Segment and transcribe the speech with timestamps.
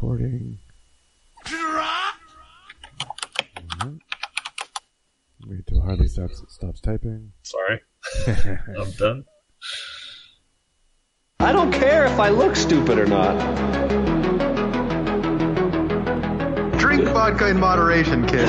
[0.00, 0.60] Recording.
[3.66, 3.98] Mhm.
[5.48, 7.32] Wait till Harley stops stops typing.
[7.42, 7.80] Sorry.
[8.78, 9.24] I'm done.
[11.40, 13.34] I don't care if I look stupid or not.
[16.78, 18.48] Drink vodka in moderation, kid.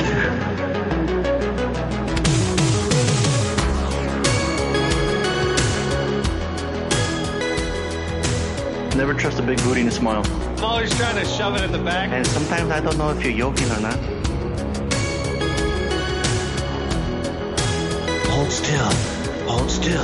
[8.95, 10.48] Never trust a big booty and a smile.
[10.59, 12.09] I'm always trying to shove it in the back.
[12.11, 13.95] And sometimes I don't know if you're joking or not.
[18.27, 18.91] Hold still.
[19.47, 20.03] Hold still.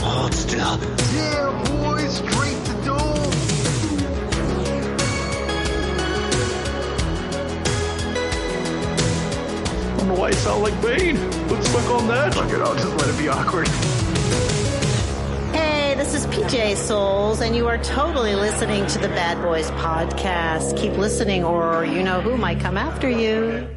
[0.00, 0.80] Hold still.
[1.12, 3.32] Yeah, boys, straight to dome.
[9.84, 11.48] I don't know why I sound like Bane.
[11.48, 12.32] Let's suck on that.
[12.32, 13.68] Fuck it, I'll just let it be awkward.
[16.10, 20.76] Hey, this is PJ Soles, and you are totally listening to the Bad Boys podcast.
[20.76, 23.68] Keep listening, or you know who might come after you.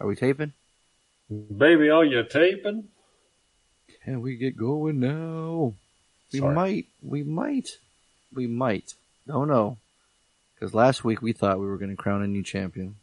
[0.00, 0.54] Are we taping?
[1.28, 2.88] Baby, are you taping?
[4.02, 5.74] Can we get going now?
[6.32, 6.54] We Sorry.
[6.54, 6.86] might.
[7.02, 7.76] We might.
[8.34, 8.94] We might.
[9.28, 9.76] Oh, Don't know.
[10.54, 12.96] Because last week we thought we were going to crown a new champion.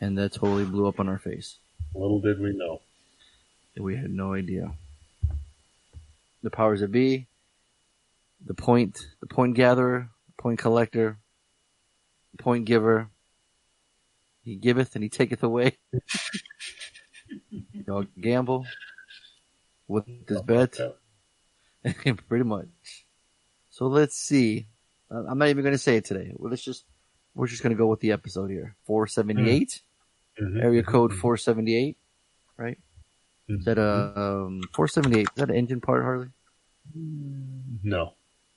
[0.00, 1.58] And that totally blew up on our face.
[1.94, 2.80] Little did we know.
[3.78, 4.72] We had no idea.
[6.42, 7.26] The powers that be,
[8.44, 11.18] the point, the point gatherer, point collector,
[12.38, 13.08] point giver.
[14.44, 15.76] He giveth and he taketh away.
[17.86, 18.66] Y'all gamble
[19.86, 20.78] with this bet.
[22.28, 23.04] Pretty much.
[23.70, 24.66] So let's see.
[25.10, 26.32] I'm not even going to say it today.
[26.34, 26.84] Well, let's just,
[27.34, 28.76] we're just going to go with the episode here.
[28.86, 29.80] 478,
[30.40, 30.62] Mhm.
[30.62, 31.96] area code 478,
[32.56, 32.78] right?
[33.48, 33.58] Mhm.
[33.60, 36.28] Is that a, um, 478, is that an engine part, Harley?
[36.94, 38.14] No.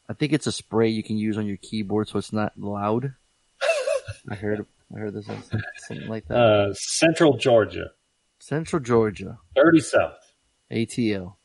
[0.10, 3.14] I think it's a spray you can use on your keyboard so it's not loud.
[4.30, 6.36] I heard, I heard this, something like that.
[6.38, 7.92] Uh, Central Georgia,
[8.40, 10.34] Central Georgia, 30 South.
[10.72, 11.36] ATL.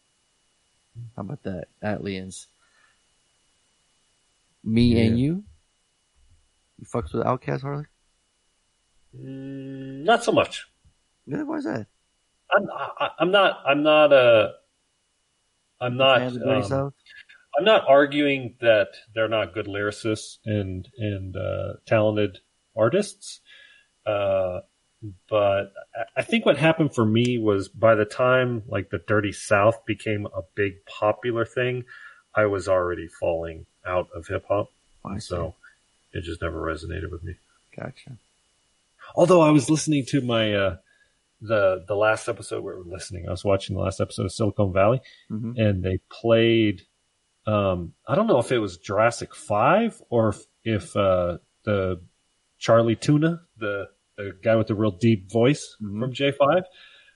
[1.14, 1.68] How about that?
[1.82, 2.46] ATLiens.
[4.64, 5.44] Me and you?
[6.78, 7.84] You fucks with OutKast, Harley?
[9.16, 10.66] Mm, not so much.
[11.26, 11.86] Yeah, why is that?
[12.56, 12.68] I'm,
[12.98, 13.62] I, I'm not.
[13.66, 14.12] I'm not.
[14.12, 14.48] Uh,
[15.80, 16.20] I'm not.
[16.20, 16.92] Fans of Dirty um,
[17.58, 22.38] I'm not arguing that they're not good lyricists and and uh, talented
[22.76, 23.40] artists,
[24.06, 24.60] uh,
[25.28, 29.32] but I- I think what happened for me was by the time like the Dirty
[29.32, 31.84] South became a big popular thing,
[32.34, 34.70] I was already falling out of hip hop,
[35.04, 35.54] Oh, so
[36.12, 37.34] it just never resonated with me.
[37.76, 38.18] Gotcha.
[39.14, 40.76] Although I was listening to my uh,
[41.40, 44.72] the the last episode we were listening, I was watching the last episode of Silicon
[44.72, 46.82] Valley, hmm and they played.
[47.46, 52.00] Um, I don't know if it was Jurassic Five or if, if uh, the
[52.58, 56.00] Chali 2na, the the guy with the real deep voice Mhm.
[56.00, 56.64] from J Five.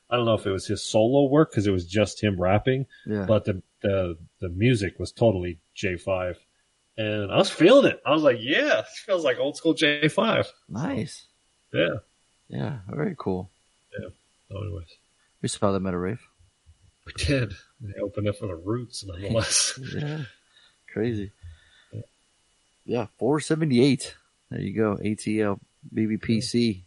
[0.08, 2.86] I don't know if it was his solo work because it was just him rapping,
[3.06, 3.24] Yeah.
[3.26, 6.38] but the the the music was totally J Five,
[6.96, 8.00] and I was feeling it.
[8.06, 10.52] I was like, yeah, this feels like old school J Five.
[10.68, 11.26] nice.
[11.72, 11.96] Yeah.
[12.48, 13.50] Yeah, very cool.
[14.50, 14.88] So anyways.
[15.42, 16.20] We saw them at a rave.
[17.06, 17.54] We did.
[17.80, 19.78] They opened up for the Roots, nonetheless.
[19.94, 20.22] Yeah.
[20.92, 21.30] Crazy.
[22.84, 24.16] Yeah, 478.
[24.50, 24.96] There you go.
[24.96, 25.60] ATL,
[25.94, 26.82] BBPC.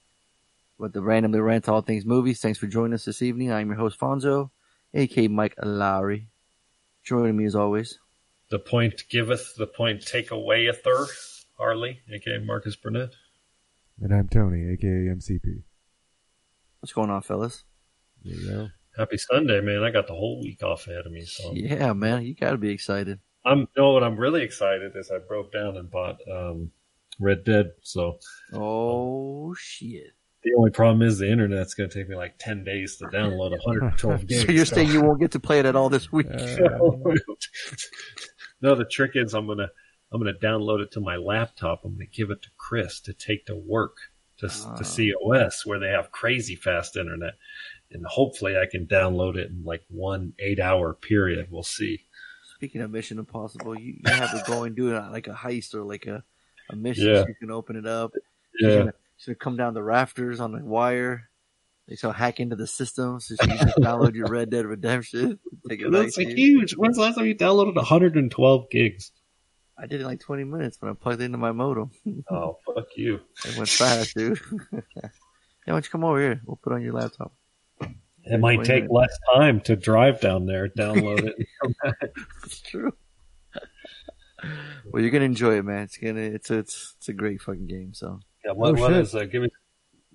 [0.77, 2.41] With the randomly rant all things movies.
[2.41, 3.51] Thanks for joining us this evening.
[3.51, 4.49] I'm your host, Fonzo,
[4.93, 6.25] aka Mike Lowrey.
[7.05, 7.97] Joining me as always.
[8.49, 11.07] the point giveth, the point take away a third.
[11.57, 13.11] Harley, aka Marcus Burnett.
[14.01, 15.61] And I'm Tony, aka MCP.
[16.83, 17.63] What's going on, fellas?
[18.25, 18.67] There you go.
[18.97, 19.85] Happy Sunday, man!
[19.85, 22.71] I got the whole week off ahead of me, so Yeah, man, you gotta be
[22.71, 23.21] excited.
[23.45, 23.59] I'm.
[23.59, 24.03] You know what?
[24.03, 26.71] I'm really excited is I broke down and bought um,
[27.21, 27.71] Red Dead.
[27.83, 28.17] So
[28.51, 30.11] Oh, shit.
[30.43, 33.51] the only problem is the internet's going to take me like ten days to download
[33.51, 34.43] 112 gigs.
[34.47, 36.27] So you're saying you won't get to play it at all this week?
[38.61, 39.69] no, the trick is I'm gonna
[40.11, 41.85] I'm gonna download it to my laptop.
[41.85, 43.95] I'm gonna give it to Chris to take to work
[44.47, 44.75] to Ah.
[44.75, 47.33] to COS where they have crazy fast internet,
[47.91, 51.47] and hopefully I can download it in like one eight hour period.
[51.49, 52.01] We'll see.
[52.55, 55.73] Speaking of Mission Impossible, you, you have to go and do it like a heist
[55.73, 56.23] or like a,
[56.69, 57.21] a mission Yeah.
[57.23, 58.13] so you can open it up.
[58.59, 61.29] Yeah, gonna, he's gonna come down the rafters on the wire.
[61.89, 65.39] They so hack into the system so you can download your Red Dead Redemption.
[65.69, 66.73] Take it that's nice, huge.
[66.77, 69.11] When's the last time you downloaded 112 gigs?
[69.77, 71.91] I did it in like 20 minutes when I plugged it into my modem.
[72.29, 73.19] Oh fuck you!
[73.45, 74.39] It went fast, dude.
[74.71, 75.09] yeah, why
[75.67, 76.41] don't you come over here?
[76.45, 77.33] We'll put it on your laptop.
[78.25, 78.91] It might take minutes.
[78.93, 81.35] less time to drive down there, download it.
[81.61, 81.93] and.
[82.45, 82.93] It's true.
[84.91, 85.83] Well, you're gonna enjoy it, man.
[85.83, 87.93] It's gonna it's it's it's a great fucking game.
[87.93, 89.15] So Yeah, what, Oh, what shit.
[89.15, 89.49] uh, give me,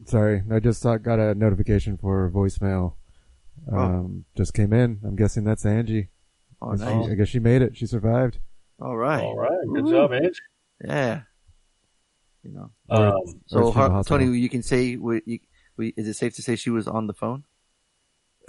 [0.04, 2.94] Sorry, I just saw, got a notification for voicemail.
[3.72, 3.76] Oh.
[3.78, 5.00] Um, just came in.
[5.04, 6.08] I'm guessing that's Angie.
[6.62, 7.06] oh nice.
[7.06, 7.76] she- I guess she made it.
[7.76, 8.38] She survived.
[8.80, 9.22] All right.
[9.22, 10.40] all right, good job, Ange.
[10.84, 11.22] Yeah.
[12.44, 12.70] You know.
[12.88, 13.12] Um,
[13.46, 15.38] So Where's she in the Har- Tony, you can say we, you,
[15.76, 17.44] we, is it safe to say she was on the phone?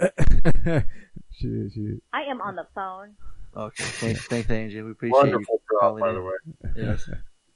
[1.32, 3.14] she, she, I am on the phone.
[3.56, 3.84] Okay.
[3.84, 4.82] Thanks, thanks, Angie.
[4.82, 6.14] We appreciate wonderful you drop, calling by in.
[6.14, 6.32] the way.
[6.76, 7.10] Yes,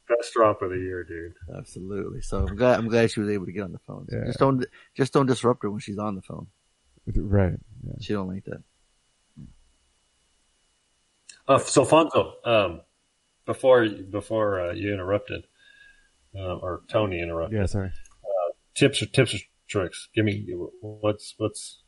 [0.09, 1.32] Best drop of the year, dude.
[1.56, 2.20] absolutely.
[2.20, 4.06] So I'm glad I'm glad she was able to get on the phone.
[4.11, 4.27] So Yeah.
[4.27, 6.49] Just don't just don't disrupt her when she's on the phone.
[7.17, 7.55] right.
[8.00, 8.62] She don't like that.
[11.46, 12.81] Uh, so Fonzo, um,
[13.46, 15.44] before before uh, you interrupted,
[16.35, 17.93] uh, or Tony interrupted, Yeah, sorry.
[18.75, 19.38] tips or tips or
[19.69, 20.08] tricks.
[20.14, 20.46] Give me
[20.81, 21.81] what's what's.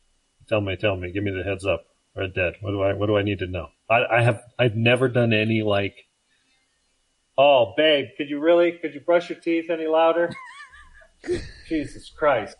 [0.47, 1.11] Tell me, tell me.
[1.11, 1.85] Give me the heads up.
[2.15, 2.53] Red Dead.
[2.61, 3.67] What do I what do I need to know?
[3.89, 5.95] I, I have I've never done any like.
[7.37, 10.31] Oh, babe, could you really could you brush your teeth any louder?
[11.67, 12.55] Jesus Christ!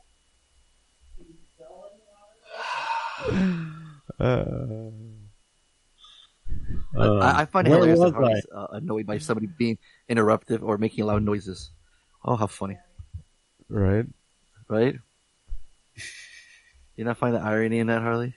[4.19, 4.89] Uh,
[6.95, 9.77] Um, I, I find it where hilarious that Harley's uh, annoyed by somebody being
[10.09, 11.71] interruptive or making loud noises.
[12.23, 12.77] Oh, how funny,
[13.69, 14.05] right.
[14.69, 14.95] right?
[16.95, 18.33] You not find the irony in that, Harley?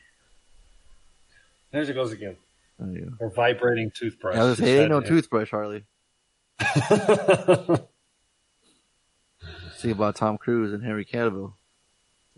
[1.70, 2.36] There she goes again.
[2.82, 3.06] Oh, yeah.
[3.18, 4.36] Her vibrating toothbrush.
[4.36, 5.84] I was She saying, ain't no said- toothbrush, Harley.
[9.76, 11.54] See about Tom Cruise and Henry Cavill.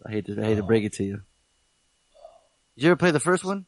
[0.06, 1.22] I hate to, I hate to break it to you.
[2.76, 3.66] Did you ever play the first one?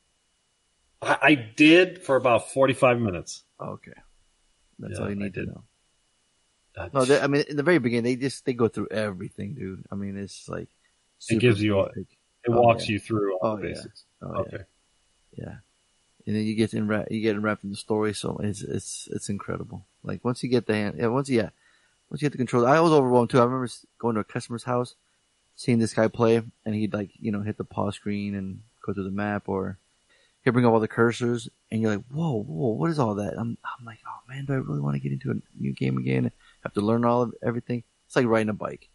[1.04, 3.42] I, I did for about forty-five minutes.
[3.60, 3.92] Okay,
[4.78, 5.64] that's Yeah, all you need to know.
[6.76, 9.54] Uh, No, they, I mean, in the very beginning, they just they go through everything,
[9.54, 9.84] dude.
[9.90, 10.68] I mean, it's like
[11.28, 12.06] it gives you it
[12.48, 12.94] oh, walks yeah.
[12.94, 13.82] you through all Oh, the yeah.
[14.22, 14.40] Oh, yeah.
[14.40, 14.64] okay.
[15.36, 15.54] Yeah.
[16.26, 19.28] And then you get in you get wrapped in the story, so it's it's it's
[19.28, 19.84] incredible.
[20.02, 21.50] Like once you get the hand, yeah, once yeah,
[22.10, 22.66] once you get the control.
[22.66, 23.40] I was overwhelmed too.
[23.40, 23.68] I remember
[23.98, 24.94] going to a customer's house,
[25.54, 28.94] seeing this guy play, and he'd like you know hit the pause screen and go
[28.94, 29.78] through the map, or
[30.44, 33.34] he'd bring up all the cursors, and you're like, whoa, whoa, what is all that?
[33.38, 35.96] I'm I'm like, oh man, do I really want to get into a new game
[35.96, 36.30] again?
[36.62, 37.82] Have to learn all of everything.
[38.06, 38.88] It's like riding a bike.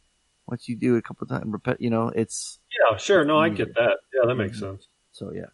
[0.48, 3.24] Once you do it a couple of times, you know, it's Yeah, sure.
[3.25, 3.98] No, I get that.
[4.13, 4.72] Yeah, that makes mm-hmm.
[4.72, 4.88] sense.
[5.12, 5.48] so yeah,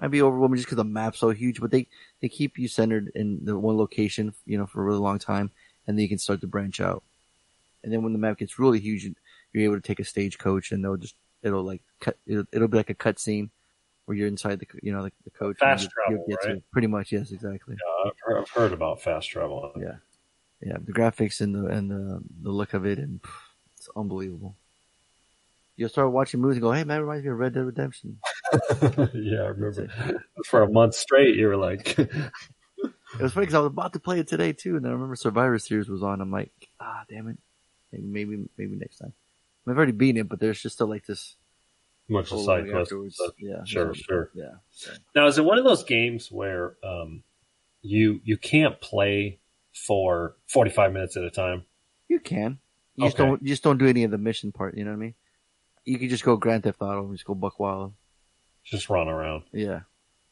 [0.00, 1.86] might be overwhelming just because the map's so huge, but they
[2.20, 5.50] they keep you centered in the one location, you know, for a really long time,
[5.86, 7.02] and then you can start to branch out.
[7.84, 9.04] And then when the map gets really huge,
[9.52, 12.76] you're able to take a stagecoach, and they'll just it'll like cut it'll, it'll be
[12.76, 13.50] like a cut scene
[14.06, 15.58] where you're inside the you know the, the coach.
[15.58, 16.62] Fast you- travel, you get to- right?
[16.72, 17.76] pretty much, yes, exactly.
[17.78, 19.72] Yeah, I've heard, I've heard about fast travel.
[19.76, 19.96] Yeah,
[20.60, 23.30] yeah, the graphics and the and the the look of it, and pff,
[23.76, 24.56] it's unbelievable.
[25.76, 28.18] You'll start watching movies and go, "Hey man, it reminds me of Red Dead Redemption."
[29.14, 29.88] yeah, I remember.
[30.46, 31.96] For a month straight, you were like,
[33.18, 35.16] It was funny because I was about to play it today too, and I remember
[35.16, 36.20] Survivor Series was on.
[36.20, 36.50] I'm like,
[36.80, 37.36] ah, damn it,
[37.92, 39.12] maybe maybe, maybe next time.
[39.66, 41.36] I've already beaten it, but there's just still like this.
[42.08, 42.92] Much of whole side quest.
[43.38, 44.30] Yeah, Sure, yeah, sure.
[44.34, 47.22] Yeah, Now, is it one of those games where um,
[47.82, 49.40] you you can't play
[49.74, 51.64] for forty five minutes at a time?
[52.08, 52.58] you can.
[52.96, 53.24] You just Okay.
[53.28, 53.42] don't.
[53.42, 54.76] You just don't do any of the mission part.
[54.76, 55.14] You know what I mean?
[55.84, 57.94] You could just go Grand Theft Auto and just go buck wild.
[58.64, 59.44] Just run around.
[59.52, 59.80] Yeah,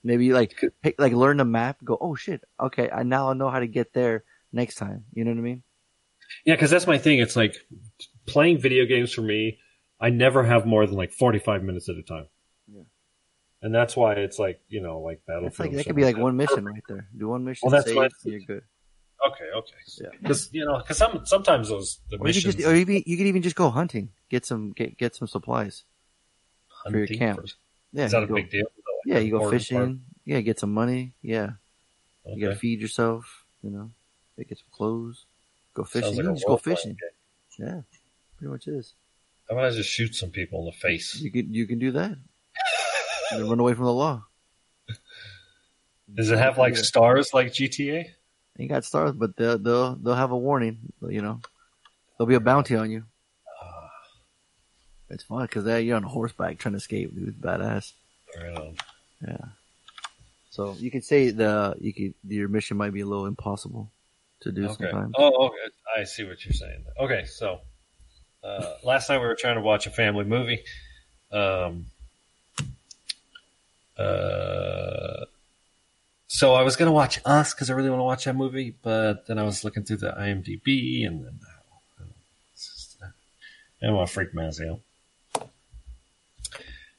[0.05, 1.79] maybe like pick, like learn the map.
[1.83, 5.05] Go, oh shit, okay, I now I know how to get there next time.
[5.15, 5.63] You know what I mean?
[6.45, 7.19] Yeah, because that's my thing.
[7.19, 7.57] It's like
[8.27, 9.59] playing video games for me.
[10.01, 12.27] I never have more than like forty five minutes at a time.
[12.73, 12.83] Yeah.
[13.63, 15.69] And that's why it's like you know like Battlefield.
[15.69, 17.07] Like that could be like one mission right there.
[17.17, 18.63] Do one mission, Well, that's save, what- you're good.
[19.29, 19.75] Okay, okay.
[20.01, 20.09] Yeah.
[20.23, 23.03] Because you know, because some sometimes those the Or you could missions just, or even,
[23.05, 25.85] you could even just go hunting, get some, get get some supplies.
[26.85, 27.41] for your hunting camp.
[27.41, 27.57] first.
[27.93, 28.65] Yeah, Is that a go, big deal?
[29.05, 29.77] Yeah, you go fishing.
[29.77, 29.91] part?
[30.25, 31.13] Yeah, get some money.
[31.21, 31.51] Yeah,
[32.25, 33.45] you gotta feed yourself.
[33.63, 33.91] You know,
[34.39, 35.27] get some clothes.
[35.75, 36.09] Go fishing.
[36.13, 36.97] Like You can just go fishing.
[36.97, 37.67] game.
[37.69, 37.81] Yeah,
[38.39, 38.95] pretty much is.
[39.51, 41.21] How about I just shoot some people in the face?
[41.21, 42.17] You can you can do that.
[43.33, 44.23] and run away from the law.
[46.15, 48.07] Does it have like stars like GTA?
[48.61, 50.79] Ain't got stars, but they'll they'll they'll have a warning.
[51.03, 51.41] You know,
[52.17, 53.05] there'll be a bounty on you.
[55.09, 57.41] It's fun because uh, you're on horseback trying to escape, dude.
[57.41, 57.93] Badass.
[58.41, 58.77] Right on.
[59.27, 59.45] Yeah.
[60.51, 63.91] So you could say the you could your mission might be a little impossible
[64.43, 64.75] to do Okay.
[64.75, 65.15] sometimes.
[65.19, 65.75] Oh, okay.
[66.01, 66.85] I see what you're saying.
[67.01, 67.61] Okay, so
[68.43, 70.63] uh, last night we were trying to watch a family movie.
[71.33, 71.87] Um,
[73.99, 75.25] uh,
[76.29, 78.75] so I was going to watch Us because I really want to watch that movie,
[78.83, 82.05] but then I was looking through the IMDb and then uh,
[82.55, 84.81] it's just, uh, I want to freak Mazio.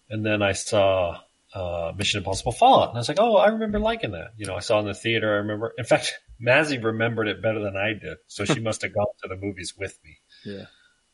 [0.09, 1.21] And then I saw
[1.53, 4.55] uh, Mission Impossible Fallout, and I was like, "Oh, I remember liking that." You know,
[4.55, 5.33] I saw it in the theater.
[5.33, 5.73] I remember.
[5.77, 9.29] In fact, Mazzy remembered it better than I did, so she must have gone to
[9.29, 10.17] the movies with me.
[10.43, 10.65] Yeah.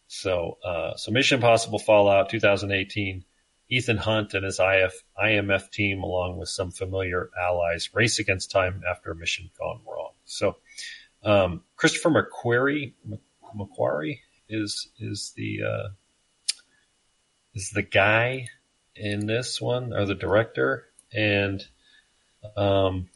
[0.08, 3.26] So, uh, so Mission Impossible Fallout 2018.
[3.70, 8.82] Ethan Hunt and his IF, IMF team, along with some familiar allies, race against time
[8.90, 10.12] after a mission gone wrong.
[10.24, 10.56] So,
[11.24, 12.94] um, Christopher McQuarrie,
[13.56, 15.88] McQuarrie is is the uh,
[17.54, 18.48] is the guy
[18.96, 21.66] in this one, or the director, and
[22.56, 23.10] um,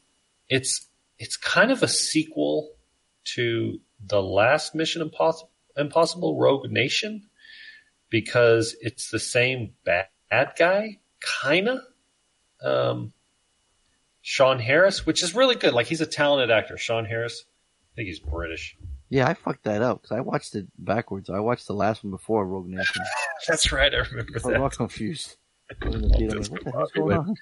[0.50, 2.74] it's it's kind of a sequel
[3.24, 5.50] to the last Mission Impossible,
[5.82, 7.24] Impossible Rogue Nation
[8.10, 10.08] because it's the same bad
[10.58, 11.00] guy,
[11.44, 11.82] kinda.
[12.64, 13.14] Um,
[14.22, 15.74] Sean Harris, which is really good.
[15.74, 16.78] Like he's a talented actor.
[16.78, 18.78] Sean Harris, I think he's British.
[19.10, 21.30] Yeah, I fucked that up because I watched it backwards.
[21.30, 23.04] I watched the last one before Rogue Nation.
[23.48, 23.94] That's right.
[23.94, 24.72] I remember I that.
[24.72, 25.36] confused.
[25.82, 27.36] I was in the theater, like, what the hell's going on?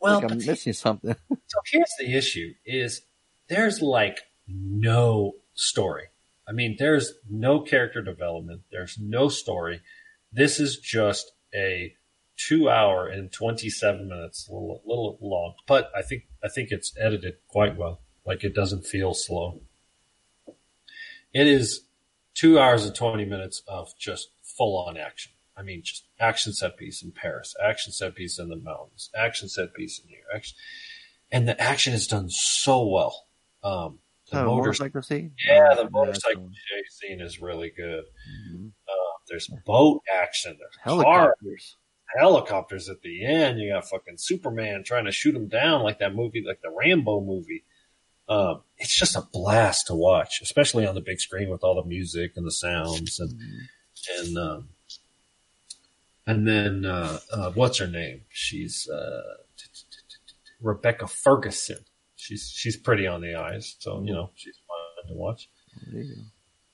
[0.00, 1.14] Well, like I'm missing something.
[1.30, 3.02] So here's the issue is
[3.48, 6.04] there's like no story.
[6.52, 8.60] I mean, there's no character development.
[8.70, 9.80] There's no story.
[10.30, 11.94] This is just a
[12.36, 16.92] two hour and 27 minutes, a little, little long, but I think, I think it's
[17.00, 18.02] edited quite well.
[18.26, 19.62] Like it doesn't feel slow.
[21.32, 21.86] It is
[22.34, 25.32] two hours and 20 minutes of just full on action.
[25.56, 29.48] I mean, just action set piece in Paris, action set piece in the mountains, action
[29.48, 30.42] set piece in here,
[31.30, 33.26] and the action is done so well.
[33.64, 34.00] Um,
[34.32, 35.32] the Oh, motors, motorcycle scene?
[35.46, 36.52] yeah, the motorcycle one.
[36.52, 38.04] chase scene is really good.
[38.50, 38.72] Mhm.
[38.88, 38.92] Uh,
[39.28, 41.76] there's boat action, there's Helicopters.
[42.16, 43.60] helicopters at the end.
[43.60, 47.20] You got fucking Superman trying to shoot him down like that movie, like the Rambo
[47.20, 47.64] movie.
[48.28, 51.88] Um, it's just a blast to watch, especially on the big screen with all the
[51.88, 53.32] music and the sounds and
[54.18, 54.68] and um,
[56.26, 58.22] and then uh, uh, what's her name?
[58.30, 59.22] She's uh,
[60.60, 61.84] Rebecca Ferguson.
[62.22, 65.48] She's she's pretty on the eyes, so you know she's fun to watch.
[65.90, 66.22] There you go.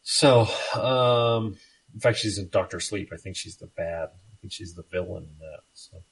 [0.03, 0.47] So,
[0.79, 1.57] um,
[1.95, 3.09] in fact, she's in Doctor Sleep.
[3.15, 4.11] I think she's the bad.
[4.11, 5.61] I think she's the villain in that.
[5.73, 6.03] So,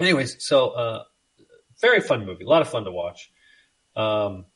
[0.00, 1.04] anyways, so uh,
[1.80, 2.42] very fun movie.
[2.42, 3.30] A lot of fun to watch.
[3.94, 4.46] Um,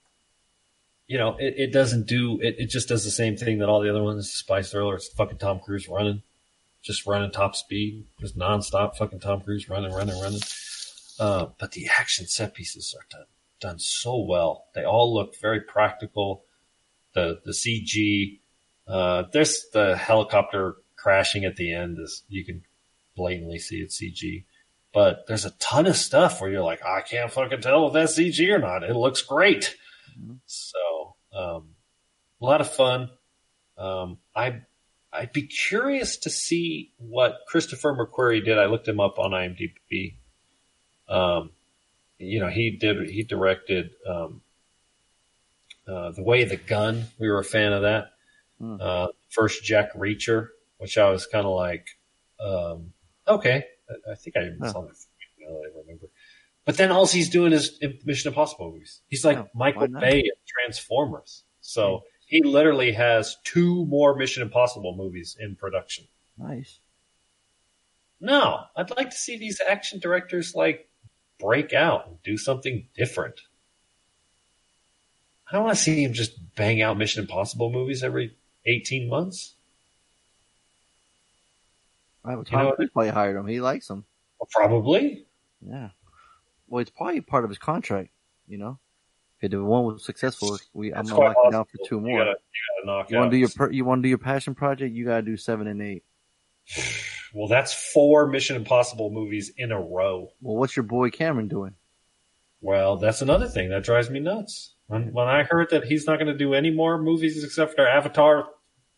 [1.07, 2.57] you know, it, it doesn't do it.
[2.59, 4.33] It just does the same thing that all the other ones.
[4.33, 4.97] Spy thriller.
[4.97, 6.23] It's fucking Tom Cruise running,
[6.83, 8.97] just running top speed, just nonstop.
[8.97, 10.41] Fucking Tom Cruise running, running, running.
[11.21, 13.27] Uh, but the action set pieces are done
[13.61, 14.67] done so well.
[14.75, 16.45] They all look very practical
[17.15, 18.41] the the CG.
[18.87, 22.63] Uh, there's the helicopter crashing at the end is you can
[23.17, 24.45] blatantly see it's CG.
[24.93, 28.19] But there's a ton of stuff where you're like, I can't fucking tell if that's
[28.19, 28.85] CG or not.
[28.85, 29.77] It looks great.
[30.47, 31.71] So um,
[32.41, 33.11] a lot of fun.
[33.77, 34.61] Um, I
[35.13, 38.59] I'd be curious to see what Christopher McQuarrie did.
[38.59, 40.17] I looked him up on IMDb.
[41.09, 41.51] Um,
[42.25, 44.41] you know, he did he directed um,
[45.87, 47.05] uh, the way the gun.
[47.19, 48.13] We were a fan of that.
[48.59, 48.77] Hmm.
[48.81, 51.87] Uh, first Jack Reacher, which I was kind of like,
[52.41, 52.93] um,
[53.27, 54.95] okay, I, I think I even saw that.
[55.41, 56.07] Now that I remember.
[56.65, 59.03] But then all he's doing is Mission Impossible movies.
[59.09, 59.89] He's like Yeah, Michael?
[59.89, 61.45] Bay in Transformers.
[61.61, 66.07] So he literally has two more Mission Impossible movies in production.
[66.39, 66.79] Nice.
[68.21, 70.89] No, I'd like to see these action directors like
[71.39, 73.41] break out and do something different.
[75.49, 78.35] I don't want to see him just bang out Mission Impossible movies every
[78.67, 79.55] 18 months.
[82.25, 82.77] Right, well, You know Tom?
[82.77, 83.47] Cruise probably hired him.
[83.47, 84.05] He likes him.
[84.41, 85.27] Oh, probably.
[85.61, 85.91] Yeah.
[86.69, 88.11] Well, it's probably part of his contract,
[88.49, 88.79] you know?
[89.43, 91.89] If the one was successful, we, I'm That's going to quite lock you down for
[91.89, 92.19] two You more.
[92.21, 94.95] gotta, you gotta You wanna do your per, you want to do your passion project?
[94.95, 96.03] You got to do seven and eight.
[97.35, 100.29] well, that's four Mission Impossible movies in a row.
[100.41, 101.75] Well, what's your boy Cameron doing?
[102.61, 104.75] Well, that's another thing that drives me nuts.
[104.87, 107.87] When, when I heard that he's not going to do any more movies except for
[107.87, 108.47] Avatar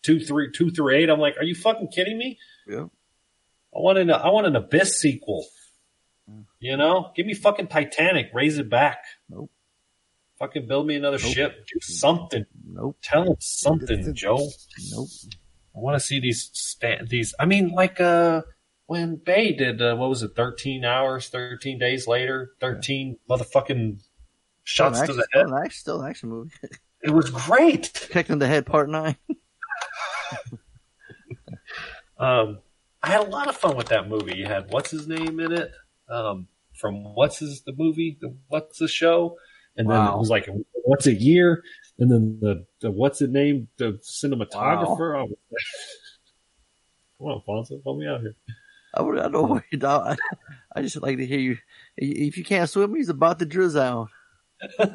[0.02, 2.38] two, three, two through eight, I'm like, are you fucking kidding me?
[2.68, 2.84] Yeah.
[3.74, 5.44] I want an I want an Abyss sequel.
[6.58, 8.98] You know, give me fucking Titanic, raise it back.
[9.28, 9.50] Nope.
[10.38, 11.32] Fucking build me another Nope.
[11.32, 11.66] ship.
[11.72, 12.44] Do something.
[12.68, 12.96] Nope.
[13.02, 14.50] Tell him something, Joe.
[14.90, 15.08] Nope.
[15.76, 16.76] I want to see these
[17.08, 17.34] these.
[17.38, 18.42] I mean, like uh,
[18.86, 20.32] when Bay did uh, what was it?
[20.34, 24.00] Thirteen hours, thirteen days later, thirteen motherfucking
[24.64, 25.46] shots Still to an the head.
[25.46, 26.50] still an action, still an action movie.
[27.02, 27.92] It was great.
[28.10, 29.16] Kicked in the head, part nine.
[32.18, 32.60] Um,
[33.02, 34.36] I had a lot of fun with that movie.
[34.36, 35.70] You had what's his name in it?
[36.08, 38.16] Um, from what's his the movie?
[38.20, 39.36] The what's the show?
[39.76, 40.48] And then it was like
[40.84, 41.62] what's a year?
[41.98, 43.68] And then the, the what's it name?
[43.78, 45.24] The cinematographer.
[45.24, 45.28] Oh.
[47.18, 48.34] Come on, Fonzo, help me out here.
[48.94, 50.06] I would, I don't worry, dog.
[50.06, 50.16] I,
[50.74, 51.58] I just like to hear you.
[51.96, 54.08] If you can't swim, he's about to drizzle out.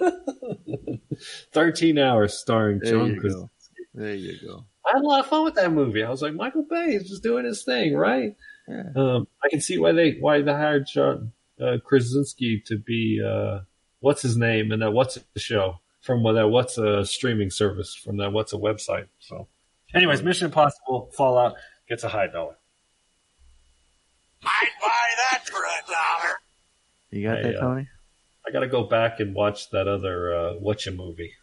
[1.53, 3.19] Thirteen hours starring There John you.
[3.19, 3.47] Krasinski.
[3.93, 4.65] There you go.
[4.85, 6.03] I had a lot of fun with that movie.
[6.03, 8.35] I was like, Michael Bay is just doing his thing, right?
[8.67, 8.83] Yeah.
[8.95, 11.31] Um, I can see why they why they hired John
[11.61, 13.59] uh, Krasinski to be uh,
[13.99, 18.17] what's his name and that what's the show from that what's a streaming service from
[18.17, 19.07] that what's a website.
[19.19, 19.47] So,
[19.93, 21.55] anyways, Mission Impossible Fallout
[21.87, 22.55] gets a high dollar.
[24.43, 26.35] I'd buy that for a dollar.
[27.11, 27.87] You got Hey, that, uh, Tony?
[28.47, 31.33] I got to go back and watch that other uh, what's a movie,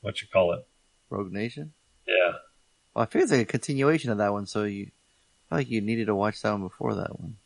[0.00, 0.66] what you call it?
[1.10, 1.72] Rogue Nation?
[2.06, 2.32] Yeah,
[2.94, 5.70] Well, I feel it's like a continuation of that one, so you I feel like
[5.70, 7.36] you needed to watch that one before that one.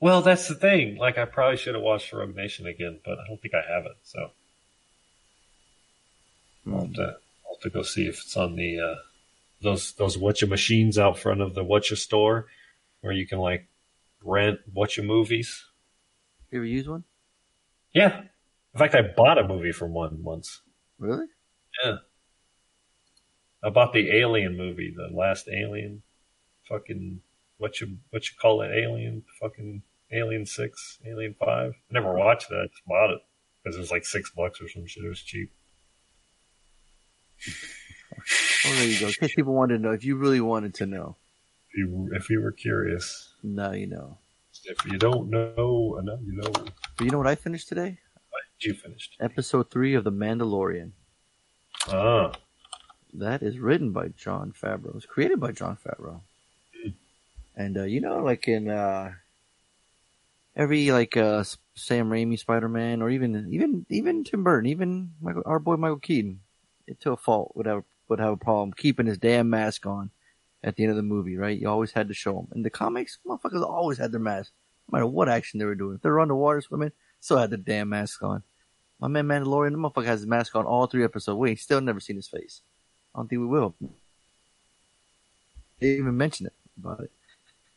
[0.00, 0.96] Well, that's the thing.
[0.96, 3.84] Like, I probably should have watched Rogue Nation again, but I don't think I have
[3.84, 3.98] it.
[4.02, 4.30] So
[6.66, 8.94] I'll have to, I'll have to go see if it's on the uh,
[9.62, 12.46] those those Whatcha machines out front of the Whatcha store,
[13.00, 13.68] where you can like
[14.22, 15.64] rent Whatcha movies.
[16.50, 17.04] You ever use one?
[17.92, 18.20] Yeah,
[18.74, 20.62] in fact, I bought a movie from one once.
[20.98, 21.26] Really?
[21.84, 21.96] Yeah,
[23.62, 26.02] I bought the Alien movie, the last Alien,
[26.68, 27.20] fucking
[27.58, 31.74] what you what you call it, Alien, fucking Alien Six, Alien Five.
[31.90, 32.56] I never watched it.
[32.56, 33.20] I just bought it
[33.62, 35.04] because it was like six bucks or some shit.
[35.04, 35.52] It was cheap.
[38.66, 39.06] Oh, there you go.
[39.06, 41.16] In case people wanted to know, if you really wanted to know,
[41.72, 44.18] If you if you were curious, now you know.
[44.64, 46.50] if you don't know, know you know.
[46.52, 47.98] But you know what I finished today?
[48.60, 49.16] You finished.
[49.20, 50.92] Episode three of The Mandalorian.
[51.88, 52.32] Ah,
[53.14, 54.96] That is written by Jon Favreau.
[54.96, 56.20] It's created by Jon Favreau.
[57.56, 59.12] And uh, you know, like in uh,
[60.54, 61.44] every like uh,
[61.74, 66.40] Sam Raimi Spider-Man, or even even even Tim Burton, even Michael, our boy Michael Keaton,
[67.00, 70.10] to a fault would have would have a problem keeping his damn mask on
[70.62, 71.36] at the end of the movie.
[71.36, 71.58] Right?
[71.58, 72.48] You always had to show him.
[72.54, 74.52] In the comics, motherfuckers always had their mask,
[74.88, 75.96] no matter what action they were doing.
[75.96, 78.42] If they were underwater swimming, still had their damn mask on.
[79.00, 81.38] My man Mandalorian, the motherfucker has his mask on all three episodes.
[81.38, 82.60] We ain't still never seen his face.
[83.14, 83.74] I don't think we will.
[85.80, 87.10] They even mention it about it.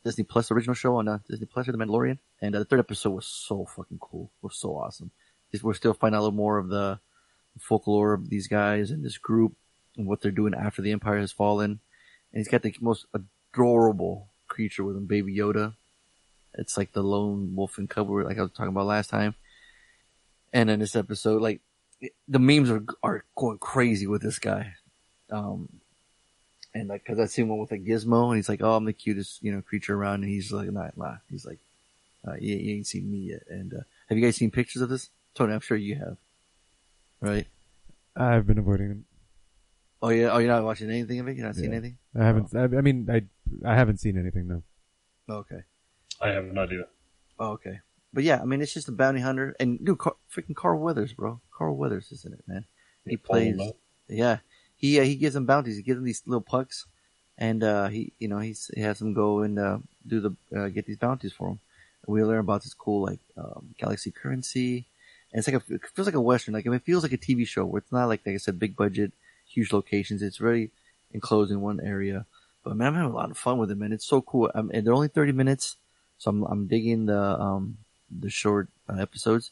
[0.03, 2.79] Disney Plus original show on uh, Disney Plus, or The Mandalorian, and uh, the third
[2.79, 4.29] episode was so fucking cool.
[4.41, 5.11] It was so awesome.
[5.51, 6.99] Just, we're still finding out a little more of the
[7.59, 9.53] folklore of these guys and this group
[9.97, 11.79] and what they're doing after the Empire has fallen.
[12.31, 15.73] And he's got the most adorable creature with him, Baby Yoda.
[16.55, 19.35] It's like the lone wolf and cub, like I was talking about last time.
[20.51, 21.61] And in this episode, like
[22.27, 24.73] the memes are are going crazy with this guy.
[25.31, 25.69] Um,
[26.75, 28.93] and like, cause I seen one with a gizmo and he's like, oh, I'm the
[28.93, 30.23] cutest, you know, creature around.
[30.23, 31.17] And he's like, nah, nah.
[31.29, 31.59] He's like,
[32.27, 33.43] uh, you, you ain't seen me yet.
[33.49, 35.09] And, uh, have you guys seen pictures of this?
[35.35, 36.17] Tony, I'm sure you have.
[37.23, 37.47] Right?
[38.15, 39.05] I've been avoiding them.
[40.01, 40.29] Oh yeah.
[40.31, 41.37] Oh, you're not watching anything of it?
[41.37, 41.77] You're not seeing Yeah.
[41.77, 41.97] anything?
[42.19, 42.53] I haven't.
[42.55, 43.21] I, I mean, I
[43.65, 44.63] I haven't seen anything though.
[45.29, 45.63] Oh, okay.
[46.21, 46.85] I have no idea.
[47.39, 47.79] Oh, okay.
[48.13, 51.13] But yeah, I mean, it's just a bounty hunter and dude, Car- freaking Carl Weathers,
[51.13, 51.39] bro.
[51.51, 52.65] Carl Weathers is in it, man.
[53.05, 53.73] He plays, Pull 'em
[54.09, 54.37] yeah.
[54.75, 55.77] He, uh, he gives them bounties.
[55.77, 56.85] He gives them these little pucks
[57.37, 60.67] and, uh, he, you know, he's, he has them go and, uh, do the, uh,
[60.67, 61.59] get these bounties for him.
[62.05, 64.85] We learn about this cool, like, um, galaxy currency.
[65.33, 66.53] And it's like a, it feels like a Western.
[66.53, 68.75] Like, it feels like a TV show where it's not like, like I said, big
[68.75, 69.11] budget,
[69.47, 70.21] huge locations.
[70.21, 70.69] It's very
[71.11, 72.25] enclosed in one area.
[72.63, 73.91] But man, I'm having a lot of fun with it, man.
[73.91, 74.51] It's so cool.
[74.53, 75.75] Um, and they're only 30 minutes.
[76.19, 77.79] So I'm, I'm digging the, um,
[78.11, 79.49] the short uh, episodes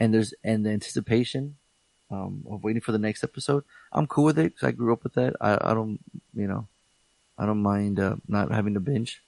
[0.00, 1.56] and there's, and the anticipation,
[2.10, 3.62] um, of waiting for the next episode.
[3.92, 5.36] I'm cool with it because I grew up with that.
[5.40, 6.00] I, I don't,
[6.34, 6.66] you know,
[7.38, 9.22] I don't mind, uh, not having to binge.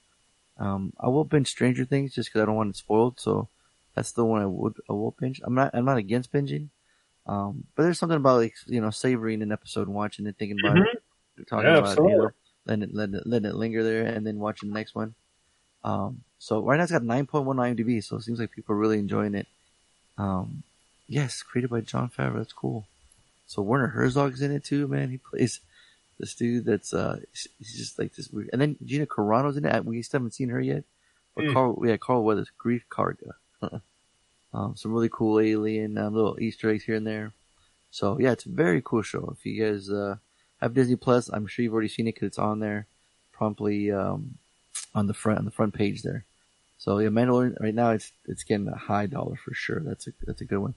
[0.57, 3.19] Um, I will binge Stranger Things just because I don't want it spoiled.
[3.19, 3.47] So
[3.95, 5.41] that's the one I would, I will binge.
[5.43, 6.69] I'm not, I'm not against binging.
[7.25, 10.59] Um, but there's something about like, you know, savoring an episode and watching it, thinking
[10.59, 12.31] about it, talking Yeah, about it, you know,
[12.65, 15.15] letting it, letting it, letting it linger there and then watching the next one.
[15.83, 18.99] Um, so right now it's got 9.1 IMDb, so it seems like people are really
[18.99, 19.47] enjoying it.
[20.17, 20.63] Um,
[21.07, 22.37] yes, created by Jon Favreau.
[22.37, 22.85] That's cool.
[23.47, 25.09] So Werner Herzog's in it too, man.
[25.09, 25.59] He plays
[26.19, 28.49] this dude that's, uh, he's just like this weird.
[28.51, 29.85] And then Gina Carano's in it.
[29.85, 30.83] We still haven't seen her yet.
[31.35, 31.53] But Hmm.
[31.53, 33.33] Carl, yeah, Carl Weathers, Greef Karga.
[34.53, 37.31] Um, some really cool alien, um, little Easter eggs here and there.
[37.91, 39.33] So yeah, it's a very cool show.
[39.37, 40.15] If you guys, uh,
[40.61, 42.87] have Disney Plus, I'm sure you've already seen it because it's on there
[43.31, 44.35] promptly, um,
[44.95, 46.25] on the front, on the front page there.
[46.77, 49.79] So yeah, Mandalorian right now it's, it's getting a high dollar for sure.
[49.79, 50.75] That's a, that's a good one.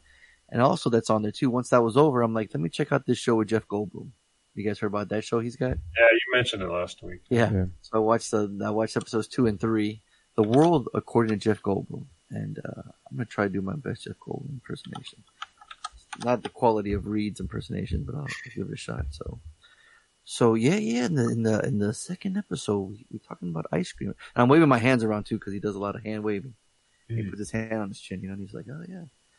[0.49, 1.51] And also that's on there too.
[1.51, 4.11] Once that was over, I'm like, let me check out this show with Jeff Goldblum.
[4.55, 5.71] You guys heard about that show he's got?
[5.71, 7.21] Yeah, you mentioned it last week.
[7.29, 7.53] Yeah.
[7.53, 7.65] Yeah.
[7.83, 10.01] So I watched the I watched episodes two and three.
[10.37, 14.05] The World According to Jeff Goldblum, and uh, I'm gonna try to do my best
[14.05, 15.23] Jeff Goldblum impersonation.
[16.25, 19.07] Not the quality of Reed's impersonation, but I'll give it a shot.
[19.11, 19.39] So,
[20.25, 21.07] so yeah, yeah.
[21.07, 24.11] In the in the in the second episode, we, we're talking about ice cream.
[24.11, 26.55] And I'm waving my hands around too because he does a lot of hand waving.
[27.09, 27.29] He Mm.
[27.31, 28.97] puts his hand on his chin, you know, and he's like, "Oh yeah."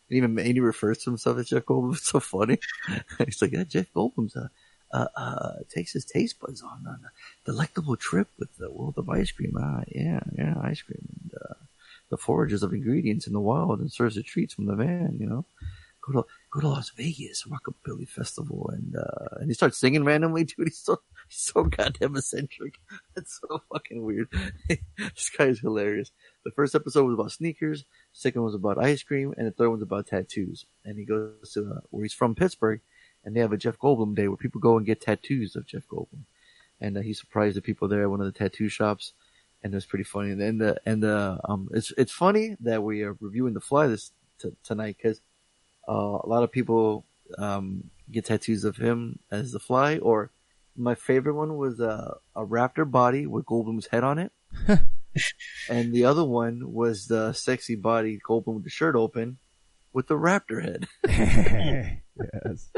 [0.10, 1.94] And even and he refers to himself as Jeff Goldblum.
[1.98, 2.60] It's so funny.
[3.26, 4.48] He's like, yeah, Jeff Goldblum's uh,
[4.94, 7.12] uh, uh, takes his taste buds on on a
[7.44, 9.54] delectable trip with the world of ice cream.
[9.60, 11.02] Ah, yeah, yeah, ice cream.
[11.24, 11.54] And, uh,
[12.10, 15.28] the forages of ingredients in the wild and serves the treats from the van, you
[15.28, 15.46] know.
[16.02, 20.46] Go to go to Las Vegas, Rockabilly Festival, and uh, and he starts singing randomly,
[20.46, 20.56] dude.
[20.68, 22.80] He's so he's so goddamn eccentric.
[23.16, 24.30] That's so fucking weird.
[24.70, 26.12] this guy is hilarious.
[26.46, 29.82] The first episode was about sneakers, second was about ice cream, and the third one's
[29.82, 30.66] about tattoos.
[30.86, 32.80] And he goes to uh, where he's from, Pittsburgh,
[33.26, 35.88] and they have a Jeff Goldblum day where people go and get tattoos of Jeff
[35.88, 36.24] Goldblum.
[36.80, 39.12] And uh, he surprised the people there at one of the tattoo shops,
[39.68, 40.32] and it was pretty funny.
[40.32, 43.88] And then the and the um, it's it's funny that we are reviewing the fly
[43.88, 45.20] this t- tonight because
[45.90, 47.06] uh, a lot of people
[47.38, 49.98] um, get tattoos of him as the fly.
[49.98, 50.32] Or
[50.78, 54.32] my favorite one was uh, a raptor body with Goldblum's head on it.
[55.70, 59.38] and the other one was the sexy body Goldblum with the shirt open
[59.92, 60.88] with the raptor head.
[62.24, 62.72] yes.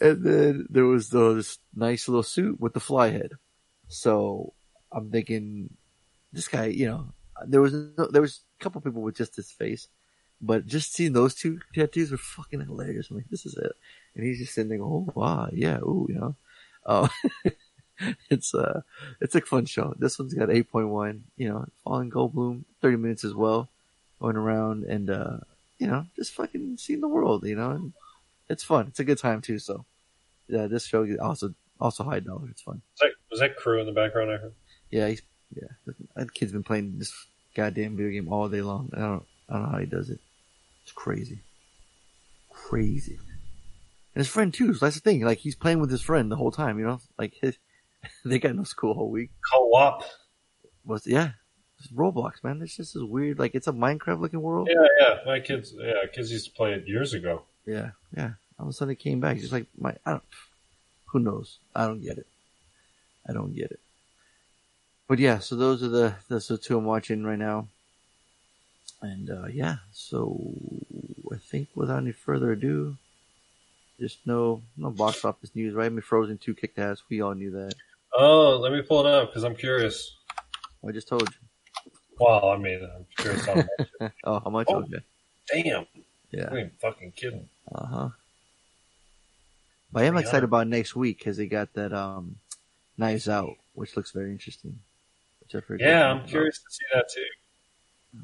[0.00, 3.32] and then there was the, this nice little suit with the fly head.
[3.88, 4.54] So
[4.92, 5.70] I'm thinking,
[6.32, 7.06] this guy, you know,
[7.46, 9.88] there was no, there was a couple people with just his face,
[10.40, 13.10] but just seeing those two tattoos were fucking hilarious.
[13.10, 13.72] I'm like, this is it.
[14.14, 16.34] And he's just sitting there, going, oh wow, yeah, ooh, you know,
[16.86, 17.08] oh,
[18.30, 18.82] it's uh,
[19.20, 19.94] it's a fun show.
[19.98, 23.68] This one's got 8.1, you know, Fallen Goldblum, 30 minutes as well,
[24.20, 25.38] going around and uh,
[25.78, 27.92] you know, just fucking seeing the world, you know, and
[28.48, 28.86] it's fun.
[28.88, 29.58] It's a good time too.
[29.58, 29.84] So,
[30.48, 32.48] yeah, this show also also high dollar.
[32.50, 32.82] It's fun.
[32.92, 34.30] Was that, was that crew in the background?
[34.30, 34.54] I heard.
[34.92, 35.22] Yeah, he's
[35.54, 35.92] yeah.
[36.14, 37.12] That kid's been playing this
[37.56, 38.90] goddamn video game all day long.
[38.94, 40.20] I don't I don't know how he does it.
[40.84, 41.40] It's crazy,
[42.50, 43.18] crazy.
[44.14, 44.74] And his friend too.
[44.74, 45.22] So that's the thing.
[45.22, 46.78] Like he's playing with his friend the whole time.
[46.78, 47.56] You know, like his,
[48.24, 49.30] they got no school all week.
[49.50, 50.04] Co-op.
[50.84, 51.30] Was yeah,
[51.78, 52.60] it's Roblox, man.
[52.60, 53.38] It's just this weird.
[53.38, 54.68] Like it's a Minecraft looking world.
[54.70, 55.14] Yeah, yeah.
[55.24, 57.42] My kids, yeah, kids used to play it years ago.
[57.64, 58.32] Yeah, yeah.
[58.58, 59.38] All of a sudden it came back.
[59.38, 60.22] Just like my, I don't.
[61.12, 61.58] Who knows?
[61.74, 62.26] I don't get it.
[63.28, 63.80] I don't get it.
[65.12, 67.68] But yeah, so those are the those are the two I'm watching right now.
[69.02, 70.40] And uh, yeah, so
[71.30, 72.96] I think without any further ado,
[74.00, 75.84] just no no box office news, right?
[75.84, 77.02] I mean, Frozen Two kicked ass.
[77.10, 77.74] We all knew that.
[78.16, 80.16] Oh, let me pull it up because I'm curious.
[80.82, 81.92] I just told you.
[82.18, 84.12] Well, I mean, I'm curious how much.
[84.24, 84.68] oh, how much?
[84.70, 84.76] Oh.
[84.76, 85.04] Okay.
[85.52, 85.84] Damn,
[86.30, 86.48] Yeah.
[86.50, 87.50] I ain't fucking kidding.
[87.70, 88.08] Uh huh.
[89.92, 92.36] But I am excited about next week because they got that um,
[92.96, 94.78] Knives Out, which looks very interesting.
[95.52, 98.20] Which I've heard good Yeah, things I'm curious to see that too.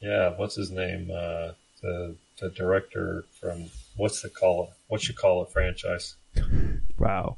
[0.00, 1.10] Yeah, what's his name?
[1.10, 4.72] Uh, the the director from what's the call?
[4.88, 6.16] What you call it franchise?
[6.98, 7.36] Wow.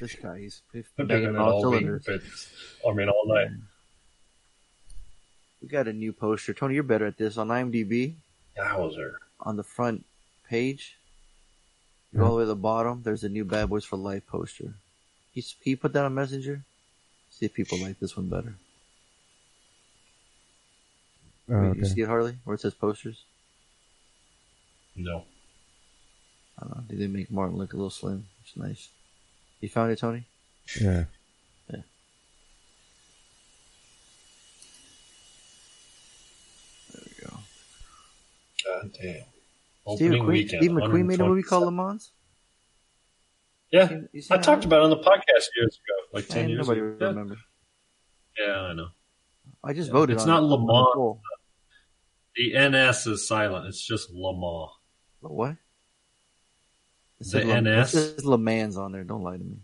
[0.00, 2.48] This guy, he's, he's I've banging been on all all week, cylinders.
[2.88, 3.48] I mean all night.
[5.62, 6.54] We got a new poster.
[6.54, 7.36] Tony, you're better at this.
[7.38, 8.14] On IMDb,
[8.58, 9.14] Yowzer.
[9.40, 10.04] on the front
[10.48, 10.96] page,
[12.18, 14.64] all the way to the bottom, there's a new Bad Boys for Life poster.
[14.64, 14.74] Can
[15.34, 16.64] you, can you put that on Messenger?
[17.38, 18.54] See if people like this one better.
[21.50, 21.84] Oh, You okay.
[21.84, 22.36] see it, Harley?
[22.44, 23.24] Where it says posters?
[24.96, 25.24] No.
[26.58, 26.82] I don't know.
[26.88, 28.26] Did they did make Martin look a little slim.
[28.44, 28.88] It's nice.
[29.60, 30.24] You found it, Tony?
[30.80, 31.04] Yeah.
[31.68, 31.80] Yeah.
[36.92, 37.36] There we go.
[38.64, 39.24] God damn.
[39.96, 40.62] Steve McQueen, weekend.
[40.62, 41.76] Steve McQueen made a movie called Le 127.
[41.76, 42.10] Mans?
[43.70, 44.66] Yeah, You seen I talked one?
[44.68, 46.96] about it on the podcast years ago, like ten Man, years nobody ago.
[47.00, 47.06] Yeah.
[47.08, 47.36] remember.
[48.38, 48.88] Yeah, I know.
[49.62, 50.46] I just voted It's on not it.
[50.46, 50.72] Le on the
[51.10, 51.20] Mans.
[52.36, 53.66] The NS is silent.
[53.66, 54.70] It's just Lamar.
[55.22, 55.50] The What?
[55.52, 55.58] It
[57.20, 57.90] The said Le- It NS?
[57.92, 59.04] says Le Mans on there.
[59.04, 59.56] Don't lie to me.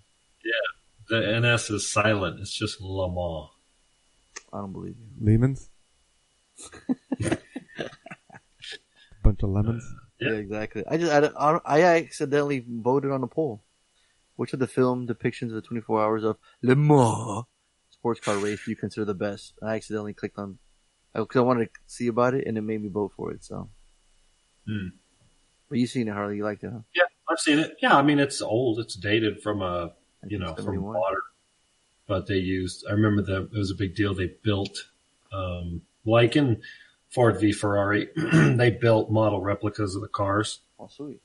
[0.44, 0.68] Yeah,
[1.08, 2.40] the NS is silent.
[2.40, 3.50] It's just Lamar.
[4.52, 5.06] I don't believe you.
[5.20, 5.68] Lemons?
[9.22, 9.84] Bunch of lemons?
[10.20, 10.30] Yeah.
[10.30, 10.84] Yeah, exactly.
[10.88, 13.62] I just I, I, I accidentally voted on the poll.
[14.40, 17.44] Which of the film depictions of the 24 hours of Le Mans
[17.90, 19.52] sports car race do you consider the best?
[19.62, 20.58] I accidentally clicked on
[21.14, 23.44] because I wanted to see about it, and it made me vote for it.
[23.44, 23.68] So,
[24.66, 24.96] Hmm.
[25.68, 26.36] but you seen it, Harley?
[26.36, 26.78] You liked it, huh?
[26.94, 27.76] Yeah, I've seen it.
[27.82, 28.78] Yeah, I mean it's old.
[28.78, 29.92] It's dated from a
[30.26, 31.20] you know from water,
[32.06, 32.86] but they used.
[32.88, 34.14] I remember that it was a big deal.
[34.14, 34.88] They built
[35.32, 36.62] um, like in
[37.10, 40.60] Ford v Ferrari, they built model replicas of the cars.
[40.78, 41.20] Oh, sweet.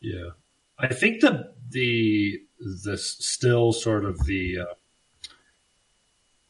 [0.00, 0.30] Yeah,
[0.78, 2.40] I think the the
[2.84, 4.74] the still sort of the uh,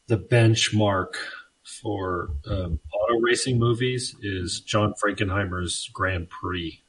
[0.06, 1.14] the benchmark
[1.62, 6.82] for um, auto racing movies is John Frankenheimer's Grand Prix.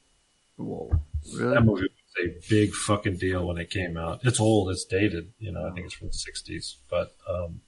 [0.56, 0.90] Whoa,
[1.34, 1.54] really?
[1.54, 4.20] That movie was a big fucking deal when it came out.
[4.22, 5.66] It's old, it's dated, you know.
[5.66, 7.60] I think it's from the '60s, but um,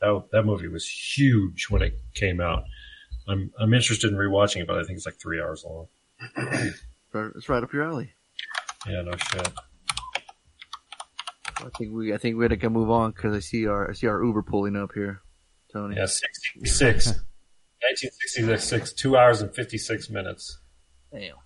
[0.00, 2.64] that that movie was huge when it came out.
[3.26, 5.86] I'm I'm interested in rewatching it, but I think it's like three hours long.
[7.36, 8.12] It's right up your alley.
[8.88, 9.48] Yeah, no shit.
[11.58, 14.06] I think we I think we gotta move on because I see our I see
[14.06, 15.20] our Uber pulling up here,
[15.72, 15.96] Tony.
[15.96, 17.06] Yeah, 66.
[17.84, 20.58] 1966, two hours and 56 minutes.
[21.12, 21.36] Damn.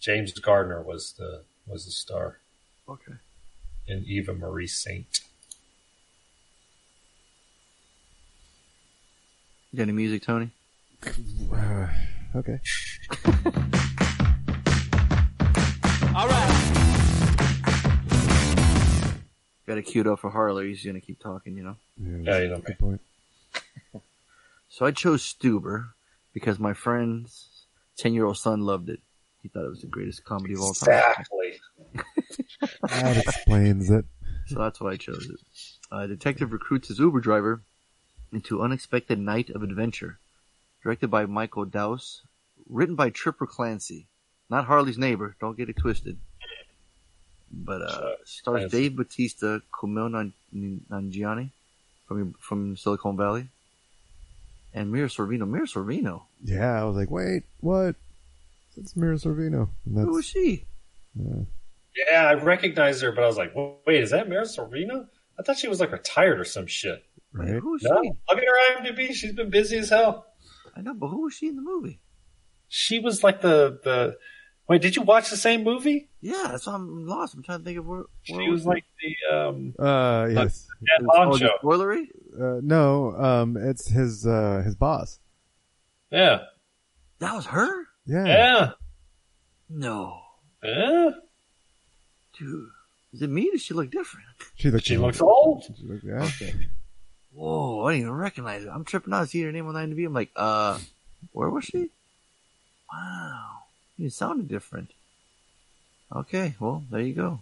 [0.00, 2.40] James Garner was the was the star,
[2.88, 3.12] Okay.
[3.88, 5.20] and Eva Marie Saint.
[9.72, 10.50] You got any music, Tony?
[11.52, 11.88] Uh,
[12.36, 12.60] okay.
[16.14, 16.43] All right.
[19.66, 20.68] Got it queued up for Harley.
[20.68, 21.76] He's gonna keep talking, you know.
[21.98, 22.74] Yeah, Yeah, you know good me.
[22.78, 23.00] point.
[24.68, 25.90] So I chose Stuber
[26.32, 29.00] because my friend's ten year old son loved it.
[29.42, 30.94] He thought it was the greatest comedy of all time.
[30.94, 31.52] Exactly.
[32.88, 34.04] That explains it.
[34.46, 35.38] So that's why I chose it.
[35.92, 37.62] A detective recruits his Uber driver
[38.32, 40.18] into unexpected night of adventure.
[40.82, 42.22] Directed by Michael Dowse.
[42.68, 44.06] Written by Tripper Clancy.
[44.50, 46.18] Not Harley's neighbor, don't get it twisted.
[47.56, 48.76] But uh, Sure, stars Clancy.
[48.82, 50.10] Dave Bautista, Kumail
[50.52, 51.50] Nan- Nanjiani
[52.08, 53.46] from from Silicon Valley,
[54.74, 55.48] and Mira Sorvino.
[55.48, 57.94] Mira Sorvino, Yeah, I was like, wait, what?
[58.76, 59.68] It's Mira Sorvino.
[59.86, 60.64] And who was she?
[61.16, 63.52] Yeah, I recognized her, but I was like,
[63.86, 65.06] wait, is that Mira Sorvino?
[65.38, 67.04] I thought she was like retired or some shit.
[67.32, 67.48] right?
[67.50, 68.08] Who was No, she?
[68.08, 69.12] look at her IMDb.
[69.14, 70.26] She's been busy as hell.
[70.76, 72.00] I know, but who was she in the movie?
[72.68, 74.16] She was like the the.
[74.68, 76.08] Wait, did you watch the same movie?
[76.24, 77.34] Yeah, that's why I'm lost.
[77.34, 78.04] I'm trying to think of where.
[78.22, 79.74] She where was like the um.
[79.78, 80.66] Uh, yes.
[80.98, 81.38] Ed Oh, Honcho.
[81.38, 82.06] the spoilery?
[82.34, 85.18] Uh, no, um, it's his, uh, his boss.
[86.10, 86.44] Yeah,
[87.18, 87.84] That was her?
[88.06, 88.24] Yeah.
[88.26, 88.70] yeah,
[89.68, 90.18] No,
[90.62, 91.10] yeah.
[92.38, 92.68] dude.
[93.12, 93.50] Is it me?
[93.50, 94.26] Does she look different?
[94.56, 95.64] She looks, She looks old.
[95.64, 96.28] She looked- yeah.
[97.34, 98.70] Whoa, I didn't even recognize her.
[98.70, 99.22] I'm tripping out.
[99.22, 100.06] I see her name on the IMDb.
[100.06, 100.78] I'm like, uh,
[101.32, 101.90] where was she?
[102.92, 103.58] Wow,
[103.98, 104.90] it sounded different.
[106.14, 107.40] Okay, well, there you go.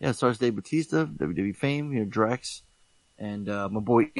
[0.00, 2.62] yeah, stars Dave Bautista, WWE fame, you know, Drax,
[3.16, 4.10] and uh, my boy,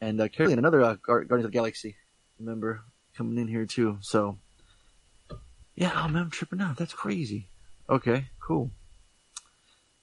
[0.00, 1.96] and uh, Carolyn, another uh, Guardians of the Galaxy
[2.38, 2.82] member
[3.16, 3.98] coming in here too.
[4.00, 4.38] So,
[5.74, 6.76] yeah, oh man, I'm tripping out.
[6.76, 7.48] That's crazy.
[7.90, 8.70] Okay, cool.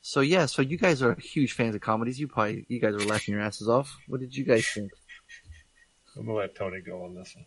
[0.02, 2.20] So yeah, so you guys are huge fans of comedies.
[2.20, 3.96] You probably you guys are laughing your asses off.
[4.10, 4.92] What did you guys think?
[6.18, 7.46] I'm gonna let Tony go on this one.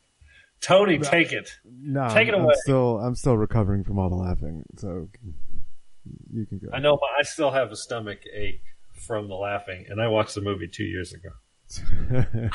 [0.61, 1.51] Tony, take it.
[1.64, 2.55] No, Take it I'm away.
[2.59, 5.09] still, I'm still recovering from all the laughing, so
[6.33, 6.69] you can go.
[6.73, 10.35] I know, but I still have a stomach ache from the laughing, and I watched
[10.35, 11.31] the movie two years ago.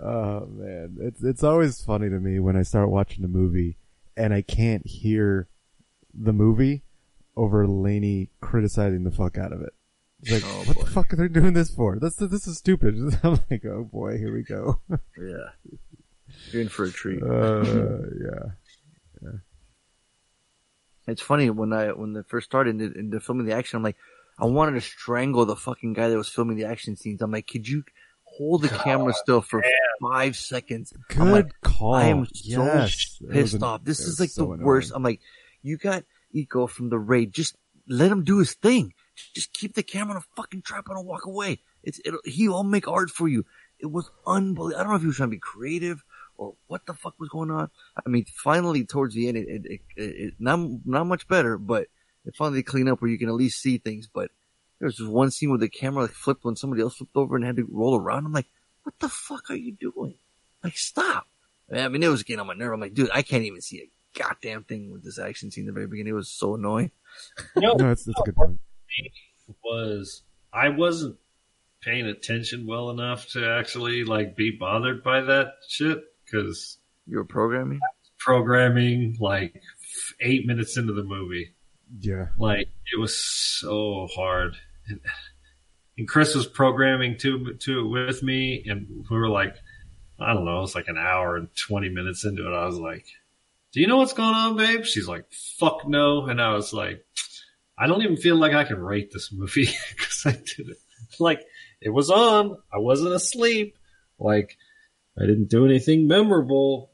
[0.00, 3.76] oh man, it's it's always funny to me when I start watching a movie
[4.16, 5.48] and I can't hear
[6.14, 6.82] the movie
[7.36, 9.72] over Laney criticizing the fuck out of it.
[10.22, 10.82] It's like, Oh, what boy.
[10.84, 11.98] the fuck are they doing this for?
[12.00, 12.96] That's this is stupid.
[13.22, 14.80] I'm like, oh boy, here we go.
[15.18, 15.50] Yeah,
[16.52, 17.22] you're in for a treat.
[17.22, 19.30] uh, yeah,
[21.08, 23.96] It's funny when I when they first started in the filming the action, I'm like,
[24.38, 27.20] I wanted to strangle the fucking guy that was filming the action scenes.
[27.22, 27.82] I'm like, could you
[28.24, 29.62] hold the camera still for
[30.00, 30.92] five seconds?
[31.08, 31.94] good I'm like, call.
[31.94, 33.18] I am so Yes.
[33.30, 33.84] Pissed off.
[33.84, 34.62] This is like so the annoying.
[34.64, 34.92] worst.
[34.94, 35.20] I'm like,
[35.62, 36.04] you got
[36.34, 37.32] Iko from the raid.
[37.32, 37.56] Just
[37.88, 38.94] let him do his thing.
[39.34, 41.60] Just keep the camera on a fucking tripod and walk away.
[41.82, 43.44] It's it'll, he'll make art for you.
[43.78, 44.78] It was unbelievable.
[44.78, 46.04] I don't know if he was trying to be creative
[46.36, 47.70] or what the fuck was going on.
[47.96, 51.88] I mean, finally towards the end, it, it, it, it not not much better, but
[52.24, 54.08] it finally cleaned up where you can at least see things.
[54.12, 54.30] But
[54.78, 57.36] there was this one scene where the camera like flipped when somebody else flipped over
[57.36, 58.26] and had to roll around.
[58.26, 58.48] I'm like,
[58.82, 60.14] what the fuck are you doing?
[60.62, 61.26] Like, stop.
[61.72, 62.72] I mean, it was getting on my nerve.
[62.72, 65.66] I'm like, dude, I can't even see a goddamn thing with this action scene in
[65.66, 66.12] the very beginning.
[66.12, 66.90] It was so annoying.
[67.56, 68.58] You know, No, that's, it's a good point.
[69.64, 71.16] Was I wasn't
[71.82, 77.24] paying attention well enough to actually like be bothered by that shit because You were
[77.24, 77.80] programming?
[78.18, 79.60] programming like
[80.20, 81.52] eight minutes into the movie,
[82.00, 84.56] Yeah, like it was so hard.
[84.86, 85.00] And,
[85.98, 89.56] and Chris was programming to to with me, and we were like,
[90.20, 92.54] I don't know, it was like an hour and twenty minutes into it.
[92.54, 93.06] I was like,
[93.72, 95.26] "Do you know what's going on, babe?" She's like,
[95.58, 97.04] "Fuck no," and I was like,
[97.78, 100.76] "I don't even feel like I can rate this movie because I did it.
[101.18, 101.40] Like
[101.80, 103.76] it was on, I wasn't asleep,
[104.18, 104.56] like
[105.18, 106.90] I didn't do anything memorable."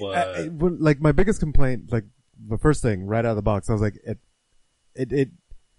[0.00, 2.04] But I- I- like my biggest complaint, like
[2.48, 4.18] the first thing right out of the box, I was like, it,
[4.94, 5.30] it, it,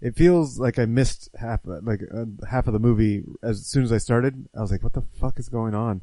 [0.02, 3.92] it feels like I missed half, like uh, half of the movie as soon as
[3.92, 4.48] I started.
[4.58, 6.02] I was like, what the fuck is going on?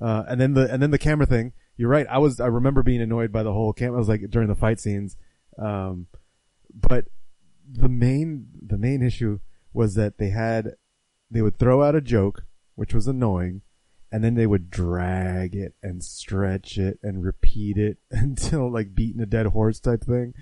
[0.00, 1.52] Uh, and then the, and then the camera thing.
[1.76, 2.06] You're right.
[2.08, 3.96] I was, I remember being annoyed by the whole camera.
[3.96, 5.16] I was like during the fight scenes.
[5.58, 6.06] Um,
[6.74, 7.06] but
[7.76, 9.40] the main, the main issue
[9.72, 10.72] was that they had
[11.30, 12.44] they would throw out a joke,
[12.76, 13.62] which was annoying,
[14.12, 19.20] and then they would drag it and stretch it and repeat it until like beating
[19.20, 20.34] a dead horse type thing.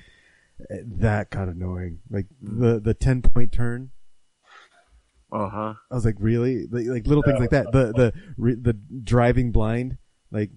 [0.71, 2.01] Eh, That got annoying.
[2.11, 3.91] Like the the ten point turn.
[5.33, 5.75] Uh huh.
[5.91, 6.67] I was like, really?
[6.71, 7.73] Like, like little things like that.
[7.73, 9.97] The the re, the driving blind.
[10.31, 10.51] Like,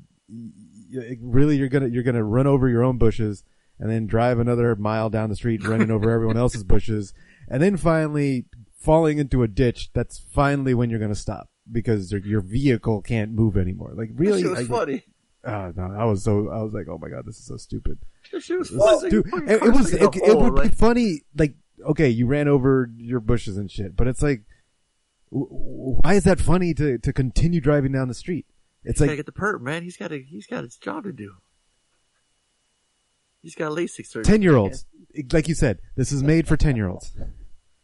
[1.22, 3.44] really, you're gonna you're gonna run over your own bushes
[3.80, 7.14] and then drive another mile down the street, running over everyone else's bushes,
[7.50, 8.46] and then finally
[8.80, 9.90] falling into a ditch.
[9.94, 13.94] That's finally when you're gonna stop because your- your vehicle can't move anymore.
[13.96, 14.44] Like, really?
[14.44, 15.04] That was I- funny.
[15.48, 18.00] Ah, no, I was so I was like, oh my god, this is so stupid.
[18.34, 18.62] Was funny.
[18.62, 21.22] is Like, stu- fucking it, it was it, a it hole, would be funny.
[21.38, 21.54] Like,
[21.86, 24.42] okay, you ran over your bushes and shit, but it's like,
[25.30, 28.46] why is that funny to to continue driving down the street?
[28.84, 29.84] It's He's gotta like get the perp, man.
[29.84, 31.34] He's got a He's got his job to do.
[33.46, 34.24] He's got LASIK surgery.
[34.24, 34.88] ten year olds,
[35.32, 37.12] like you said, this is made for ten year olds.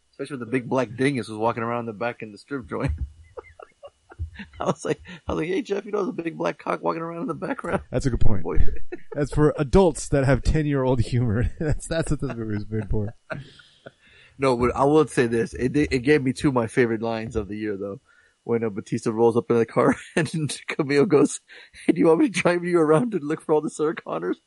[0.10, 2.68] Especially when the big black dingus was walking around in the back in the strip
[2.68, 2.92] joint.
[4.60, 6.82] I was like, I was like, hey Jeff, you know, there's a big black cock
[6.82, 7.84] walking around in the background.
[7.92, 8.42] That's a good point.
[8.42, 8.58] Boy,
[9.14, 11.52] That's for adults that have ten year old humor.
[11.60, 13.14] that's that's what this movie was made for.
[14.40, 17.36] no, but I will say this: it it gave me two of my favorite lines
[17.36, 18.02] of the year, though.
[18.46, 21.40] When uh, Batista rolls up in the car and Kumail goes,
[21.86, 23.96] "Hey, do you want me to drive you around to look for all the Sarah
[23.96, 24.42] Connors?"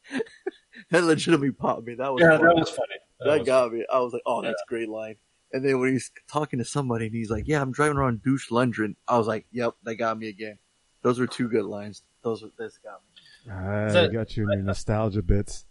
[0.90, 1.94] that legitimately popped me.
[1.94, 2.42] That was Yeah, funny.
[2.44, 2.94] that was funny.
[3.20, 3.84] That was- got me.
[3.92, 5.16] I was like, oh, that's a great line.
[5.52, 8.50] And then when he's talking to somebody and he's like, yeah, I'm driving around douche
[8.50, 8.96] Lundgren.
[9.06, 10.58] I was like, yep, that got me again.
[11.02, 12.02] Those were two good lines.
[12.22, 13.52] Those were, this got me.
[13.52, 15.66] I that- got you in your nostalgia bits.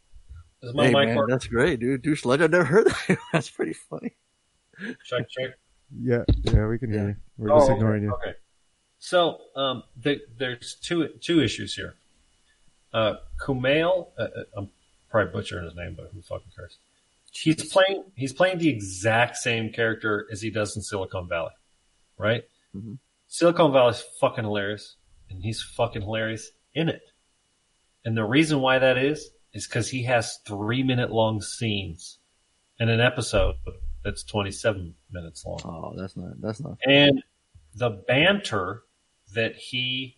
[0.62, 1.32] Is my hey mic man, working?
[1.34, 2.02] that's great, dude.
[2.04, 2.44] Douche Lundgren.
[2.44, 3.18] I've never heard that.
[3.34, 4.16] that's pretty funny.
[5.06, 5.50] Check, check.
[6.02, 7.16] Yeah, yeah, we can hear you.
[7.38, 8.14] We're Oh, just okay, ignoring you.
[8.14, 8.34] Okay.
[9.00, 11.96] So um, the, there's two two issues here.
[12.94, 14.70] Uh, Kumail, uh, uh, I'm
[15.14, 16.80] probably butchering his name, but who fucking cares?
[17.32, 21.54] He's playing he's playing the exact same character as he does in Silicon Valley,
[22.18, 22.44] right?
[22.76, 22.98] Mhm.
[23.28, 24.98] Silicon Valley is fucking hilarious,
[25.30, 27.04] and he's fucking hilarious in it.
[28.04, 32.18] And the reason why that is is because he has three minute long scenes
[32.80, 33.56] in an episode
[34.04, 35.62] that's 27 minutes long.
[35.64, 36.78] Oh, that's not, that's not.
[36.86, 37.24] And
[37.76, 38.84] the banter
[39.34, 40.18] that he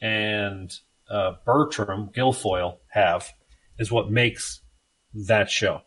[0.00, 0.72] and
[1.10, 3.32] uh, Bertram Gilfoyle have
[3.78, 4.60] is what makes
[5.14, 5.82] that show.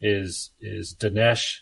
[0.00, 1.58] Is is Dinesh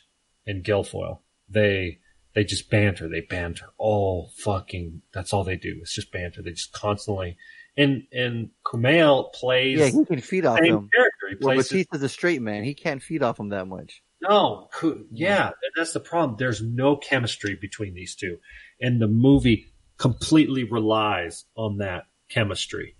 [0.46, 1.20] and Gilfoyle?
[1.48, 1.98] They
[2.34, 3.08] they just banter.
[3.08, 5.02] They banter all fucking.
[5.12, 5.78] That's all they do.
[5.82, 6.42] It's just banter.
[6.42, 7.36] They just constantly.
[7.76, 10.88] And and Kumail plays Yeah, he can feed off him.
[10.94, 11.28] character.
[11.30, 12.64] He Well, Batista's a straight man.
[12.64, 14.02] He can't feed off him that much.
[14.20, 14.68] no,
[15.10, 16.36] yeah, and that's the problem.
[16.38, 18.38] There's no chemistry between these two,
[18.80, 22.94] and the movie completely relies on that chemistry.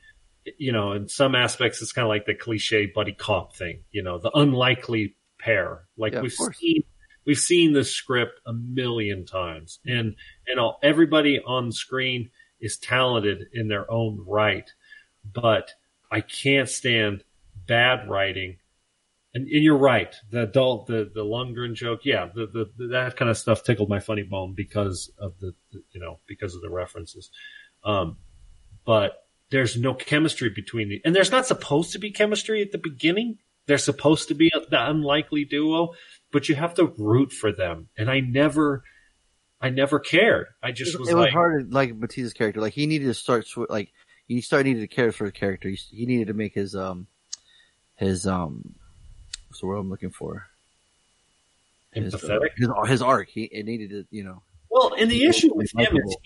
[0.59, 3.85] You know, in some aspects, it's kind of like the cliche buddy cop thing.
[3.91, 5.83] You know, the unlikely pair.
[5.97, 6.83] Like Yeah, we've seen,
[7.27, 13.47] we've seen this script a million times, and and all, everybody on screen is talented
[13.53, 14.71] in their own right,
[15.25, 15.71] but
[16.11, 17.25] I can't stand
[17.67, 18.59] bad writing
[19.35, 20.15] and, and you're right.
[20.31, 23.89] The adult, the the Lundgren joke, yeah, the, the, the that kind of stuff tickled
[23.89, 27.31] my funny bone because of the, the you know because of the references.
[27.85, 28.19] Um,
[28.85, 29.13] but
[29.53, 33.39] there's no chemistry between the, and there's not supposed to be chemistry at the beginning.
[33.67, 35.91] They're supposed to be a, the unlikely duo,
[36.33, 37.89] but you have to root for them.
[37.97, 38.83] And I never,
[39.61, 40.47] I never cared.
[40.63, 42.61] I just It was like, hard, like Batista's character.
[42.63, 43.93] Like he needed to start, sw- like
[44.27, 45.69] he started needed to care for the character.
[45.69, 47.07] He, he needed to make his um,
[47.97, 48.75] his um,
[49.49, 50.47] what's the word I'm looking for?
[51.93, 52.49] His, uh, empathetic.
[52.57, 53.29] his, his arc.
[53.29, 54.43] He it needed to, you know.
[54.71, 56.17] Well, and the issue with him is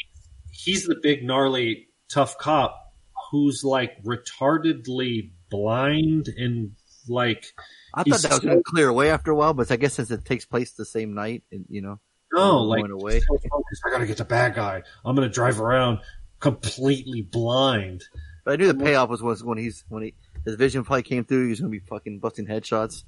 [0.53, 2.86] he's the big gnarly tough cop
[3.31, 6.73] who's like retardedly blind and
[7.09, 7.53] like
[7.95, 9.95] I thought that was so- going to clear away after a while, but I guess
[9.95, 12.01] since it takes place the same night, and you know,
[12.33, 13.21] no, like away.
[13.21, 14.83] so focused, I gotta get the bad guy.
[15.05, 16.01] I'm gonna drive around
[16.41, 18.05] completely blind.
[18.45, 21.25] but I knew the payoff was, was when he's when he his vision probably came
[21.25, 21.45] through.
[21.45, 23.05] He was going to be fucking busting headshots.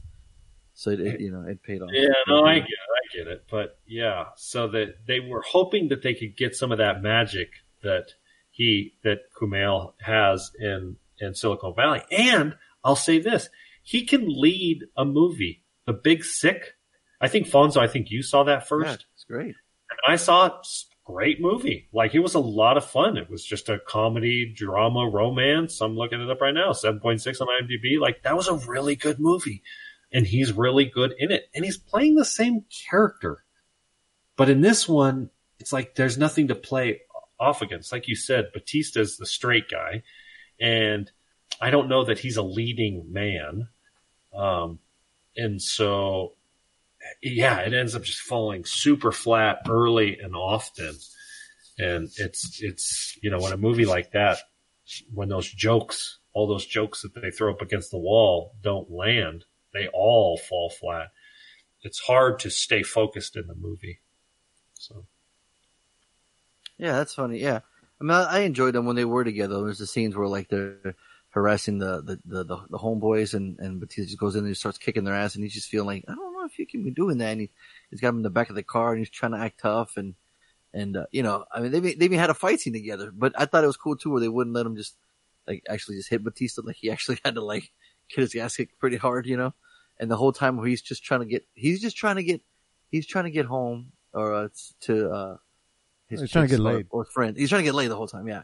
[0.74, 1.90] So it, it, you know it paid off.
[1.92, 2.66] Yeah, no, I mm-hmm.
[2.66, 3.44] get it, I get it.
[3.50, 7.50] But yeah, so that they were hoping that they could get some of that magic
[7.82, 8.12] that
[8.58, 12.02] he that Kumail has in in Silicon Valley.
[12.10, 13.48] And I'll say this:
[13.82, 16.74] he can lead a movie, The Big Sick.
[17.20, 17.78] I think Fonzo.
[17.78, 18.86] I think you saw that first.
[18.86, 19.54] Yeah, it's great.
[19.90, 20.52] And I saw it.
[21.04, 21.88] Great movie.
[21.90, 23.16] Like it was a lot of fun.
[23.16, 25.80] It was just a comedy, drama, romance.
[25.80, 26.72] I'm looking it up right now.
[26.72, 27.98] 7.6 on IMDb.
[27.98, 29.62] Like that was a really good movie.
[30.12, 31.48] And he's really good in it.
[31.54, 33.42] And he's playing the same character.
[34.36, 37.00] But in this one, it's like there's nothing to play
[37.40, 37.92] off against.
[37.92, 40.02] Like you said, Batista's the straight guy.
[40.60, 41.10] And
[41.60, 43.68] I don't know that he's a leading man.
[44.34, 44.80] Um,
[45.36, 46.34] and so
[47.22, 50.96] yeah, it ends up just falling super flat early and often.
[51.78, 54.38] And it's it's you know when a movie like that,
[55.12, 59.44] when those jokes, all those jokes that they throw up against the wall don't land,
[59.72, 61.08] they all fall flat.
[61.82, 64.00] It's hard to stay focused in the movie.
[64.74, 65.06] So
[66.78, 67.38] Yeah, that's funny.
[67.38, 67.60] Yeah,
[68.00, 69.62] I mean, I, I enjoyed them when they were together.
[69.62, 70.94] There's the scenes where like they're
[71.30, 74.54] harassing the the the, the, the homeboys, and and Batista just goes in and he
[74.54, 76.84] starts kicking their ass, and he's just feeling like I don't know if you can
[76.84, 77.32] be doing that.
[77.32, 77.50] And he,
[77.90, 79.96] he's got him in the back of the car, and he's trying to act tough,
[79.96, 80.14] and
[80.74, 83.10] and uh, you know, I mean, they they even had a fight scene together.
[83.14, 84.96] But I thought it was cool too, where they wouldn't let him just
[85.46, 86.62] like actually just hit Batista.
[86.64, 87.70] Like he actually had to like
[88.08, 89.54] get his ass kicked pretty hard, you know.
[90.00, 92.40] And the whole time where he's just trying to get, he's just trying to get,
[92.88, 94.48] he's trying to get home or uh,
[94.82, 95.36] to uh
[96.08, 96.86] his He's trying to get laid.
[96.90, 97.36] or friend.
[97.36, 98.42] He's trying to get laid the whole time, yeah.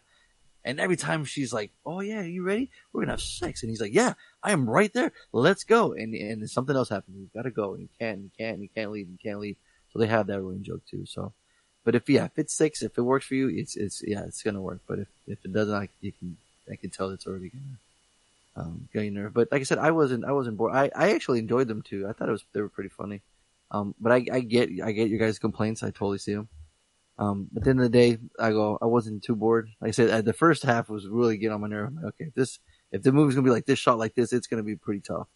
[0.65, 2.71] And every time she's like, "Oh yeah, you ready?
[2.93, 5.12] We're gonna have sex," and he's like, "Yeah, I am right there.
[5.33, 7.19] Let's go." And and something else happens.
[7.19, 9.57] He's got to go, and he can't, he can't, he can't leave, he can't leave.
[9.93, 11.05] So they have that running joke too.
[11.05, 11.33] So,
[11.85, 14.43] but if yeah, if it's six, if it works for you, it's it's yeah, it's
[14.43, 14.81] gonna work.
[14.87, 16.37] But if if it doesn't, I, you can
[16.71, 17.79] I can tell it's already gonna
[18.57, 19.35] um get you nerve.
[19.35, 20.75] But like I said, I wasn't I wasn't bored.
[20.75, 22.09] I I actually enjoyed them too.
[22.09, 23.21] I thought it was they were pretty funny.
[23.71, 25.83] Um, but I I get I get your guys' complaints.
[25.83, 26.49] I totally see them.
[27.19, 29.69] Um, but at the end of the day, I go, I wasn't too bored.
[29.81, 31.89] Like I said, uh, the first half was really getting on my nerve.
[31.89, 32.59] I'm like, okay, if this,
[32.91, 35.29] if the movie's gonna be like this, shot like this, it's gonna be pretty tough.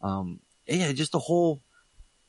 [0.00, 1.62] Um, yeah, just the whole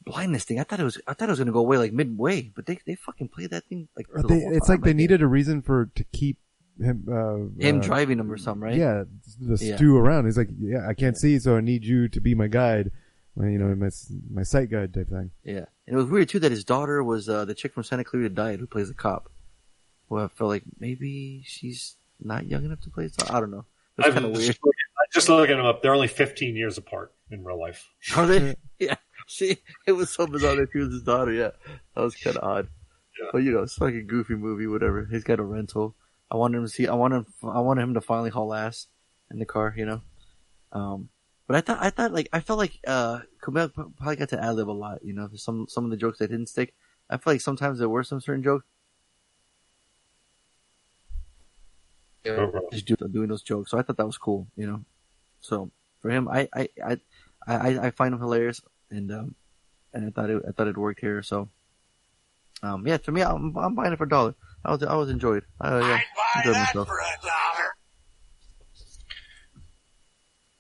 [0.06, 0.60] blindness thing.
[0.60, 2.80] I thought it was, I thought it was gonna go away like midway, but they,
[2.86, 4.08] they fucking played that thing like.
[4.14, 6.38] the They, it's like they needed a reason for to keep
[6.80, 8.76] him uh, him uh, driving them or something, right?
[8.76, 9.04] Yeah,
[9.40, 9.76] the Yeah.
[9.76, 10.26] stew around.
[10.26, 12.92] He's like, yeah, I can't see, so I need you to be my guide.
[13.40, 13.90] Well, you know, my
[14.30, 15.32] my sight guide type thing.
[15.46, 15.66] Yeah.
[15.88, 18.30] And it was weird too that his daughter was uh, the chick from Santa Clarita
[18.36, 19.32] Diet who plays the cop.
[20.10, 23.08] Well, I felt like maybe she's not young enough to play.
[23.08, 23.64] So I don't know.
[23.98, 24.46] It's I'm kind of weird.
[24.48, 25.82] just, looking- I'm just looking them up.
[25.82, 27.88] They're only 15 years apart in real life.
[28.18, 28.56] Are they?
[28.78, 28.96] Yeah.
[29.28, 31.32] See, it was so bizarre that she was his daughter.
[31.32, 31.52] Yeah,
[31.96, 32.68] that was kind of odd.
[33.22, 33.30] Yeah.
[33.32, 35.08] But you know, it's like a goofy movie, whatever.
[35.10, 35.96] He's got a rental.
[36.32, 36.88] I wanted him to see.
[36.88, 37.18] I wanted.
[37.18, 38.88] Him, I wanted him to finally haul ass
[39.32, 39.74] in the car.
[39.78, 40.02] You know.
[40.74, 41.10] Um.
[41.50, 41.78] But I thought.
[41.82, 45.04] I thought like I felt like uh Kumail probably got to ad lib a lot.
[45.04, 46.76] You know, some some of the jokes that didn't stick.
[47.10, 48.66] I feel like sometimes there were some certain jokes.
[52.24, 52.60] Okay.
[52.72, 53.72] just do, doing those jokes.
[53.72, 54.86] So I thought that was cool, you know.
[55.42, 55.72] So
[56.04, 56.98] for him, I I I
[57.48, 59.34] I, I find him hilarious, and um,
[59.92, 61.24] and I thought it I thought it worked here.
[61.24, 61.50] So
[62.62, 64.36] um, yeah, to me, I'm I'm buying it for a dollar.
[64.64, 65.46] I was I was enjoyed.
[65.60, 66.00] I, yeah,
[66.36, 66.90] enjoyed myself.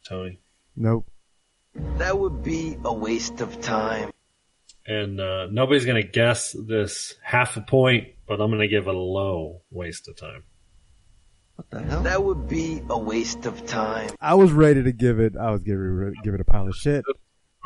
[0.03, 0.39] Tony.
[0.75, 1.09] Nope.
[1.97, 4.11] That would be a waste of time.
[4.85, 8.87] And uh, nobody's going to guess this half a point, but I'm going to give
[8.87, 10.43] it a low waste of time.
[11.55, 12.01] What the hell?
[12.03, 14.09] That would be a waste of time.
[14.21, 15.35] I was ready to give it.
[15.35, 17.03] I was giving give it a pile of shit.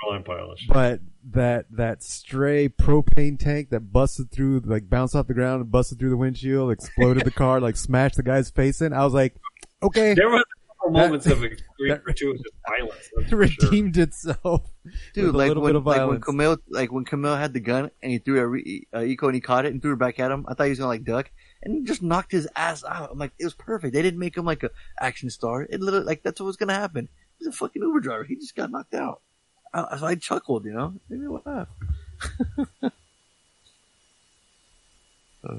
[0.09, 0.67] Line polish.
[0.67, 0.99] But
[1.31, 5.99] that that stray propane tank that busted through, like bounced off the ground, and busted
[5.99, 8.93] through the windshield, exploded the car, like smashed the guy's face in.
[8.93, 9.35] I was like,
[9.81, 10.43] okay, There were
[10.83, 13.09] a couple That- moments of extreme gratuitous violence.
[13.15, 13.69] that's it for sure.
[13.69, 14.69] redeemed itself.
[15.13, 16.19] Dude, with a like little when bit of like when.
[16.21, 19.35] Kumail like when Kumail had the gun and he threw a re- uh, eco and
[19.35, 20.45] he caught it and threw it back at him.
[20.47, 21.31] I thought he was gonna like duck
[21.61, 23.09] and he just knocked his ass out.
[23.11, 23.93] I'm like, it was perfect.
[23.93, 24.69] They didn't make him like a
[24.99, 25.63] action star.
[25.63, 27.07] It literally like that's what was gonna happen.
[27.39, 28.23] He's a fucking Uber driver.
[28.25, 29.21] He just got knocked out.
[29.73, 30.93] I, so I chuckled, you know.
[31.09, 31.67] Maybe laugh.
[35.43, 35.55] uh,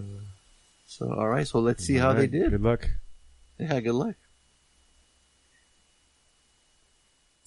[0.86, 2.50] so all right, so let's see how they did.
[2.50, 2.88] Good luck.
[3.58, 4.14] Yeah, good luck.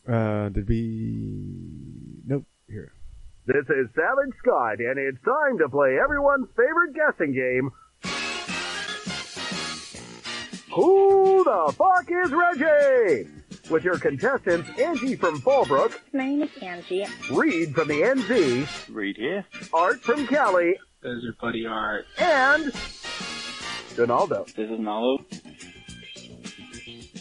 [0.07, 2.21] Uh, did we?
[2.25, 2.45] Nope.
[2.69, 2.91] Here.
[3.45, 7.71] This is Savage Scott, and it's time to play everyone's favorite guessing game.
[10.73, 13.29] Who the fuck is Reggie?
[13.69, 17.05] With your contestants Angie from Fallbrook, My name is Angie.
[17.31, 19.45] Reed from the NZ, Reed here.
[19.73, 22.05] Art from Cali, There's your buddy Art.
[22.17, 22.71] and
[23.95, 24.45] Donaldo.
[24.55, 25.17] This is Nalo.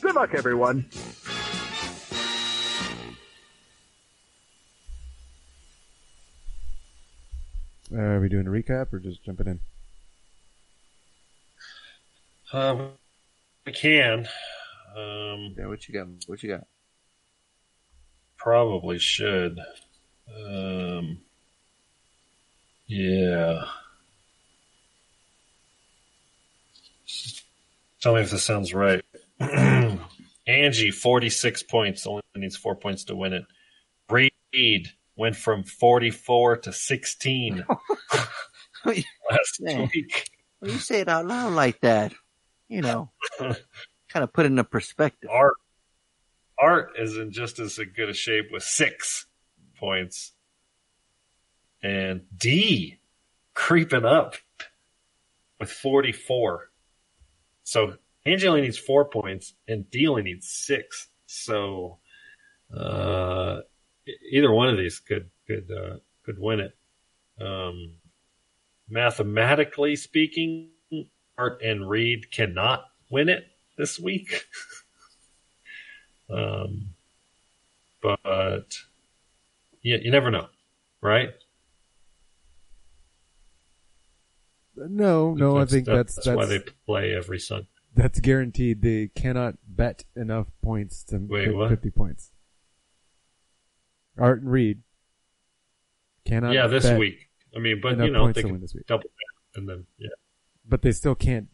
[0.01, 0.87] Good luck, everyone.
[7.93, 9.61] Uh, are we doing a recap or just jumping in?
[12.53, 12.91] Um,
[13.65, 14.29] we can.
[14.97, 16.09] Um, Yeah, what you got?
[16.27, 16.67] What you got?
[18.39, 19.59] probably should.
[20.33, 21.19] Um,
[22.87, 23.65] yeah.
[28.01, 29.05] Tell me if this sounds right.
[30.47, 33.45] Angie, 46 points, only needs four points to win it.
[34.09, 37.65] Reed went from 44 to 16
[38.85, 39.91] last Man.
[39.95, 40.31] week.
[40.61, 42.13] When you say it out loud like that,
[42.69, 43.57] you know, kind
[44.15, 45.31] of put it in a perspective.
[45.33, 45.55] Art,
[46.59, 49.27] Art is in just as good a shape with six
[49.79, 50.33] points.
[51.83, 52.99] and D
[53.55, 54.35] creeping up
[55.61, 56.71] with 44.
[57.65, 61.09] So Angie only needs four points, and D only needs six.
[61.27, 61.99] So
[62.77, 63.61] uh,
[64.31, 66.77] either one of these could could uh, could win it.
[67.41, 67.93] Um,
[68.89, 70.71] mathematically speaking,
[71.37, 73.47] Art and Reed cannot win it
[73.77, 74.45] this week.
[76.31, 76.95] um,
[78.03, 78.79] but
[79.83, 80.47] you, you never know,
[81.01, 81.31] right?
[84.77, 87.69] No, no, I think that- that's that's why they play every Sunday.
[87.95, 88.83] that's guaranteed.
[88.83, 91.71] They cannot bet enough points to Wait, hit what?
[91.71, 92.31] 50 points.
[94.19, 94.83] Art and Reed
[96.25, 97.29] cannot yeah, this bet, week.
[97.55, 98.87] I mean, but you know they can this week.
[98.87, 100.09] double that and then yeah.
[100.69, 101.49] but they still can't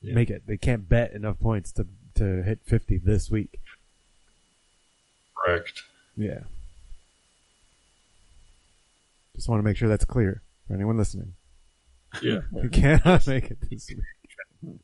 [0.00, 0.14] Yeah.
[0.14, 0.46] make it.
[0.46, 3.58] They can't bet enough points to to hit 50 this week.
[5.34, 5.82] Correct.
[6.16, 6.40] Yeah.
[9.34, 11.34] Just want to make sure that's clear for anyone listening.
[12.22, 12.40] Yeah.
[12.62, 13.98] You cannot make it this week.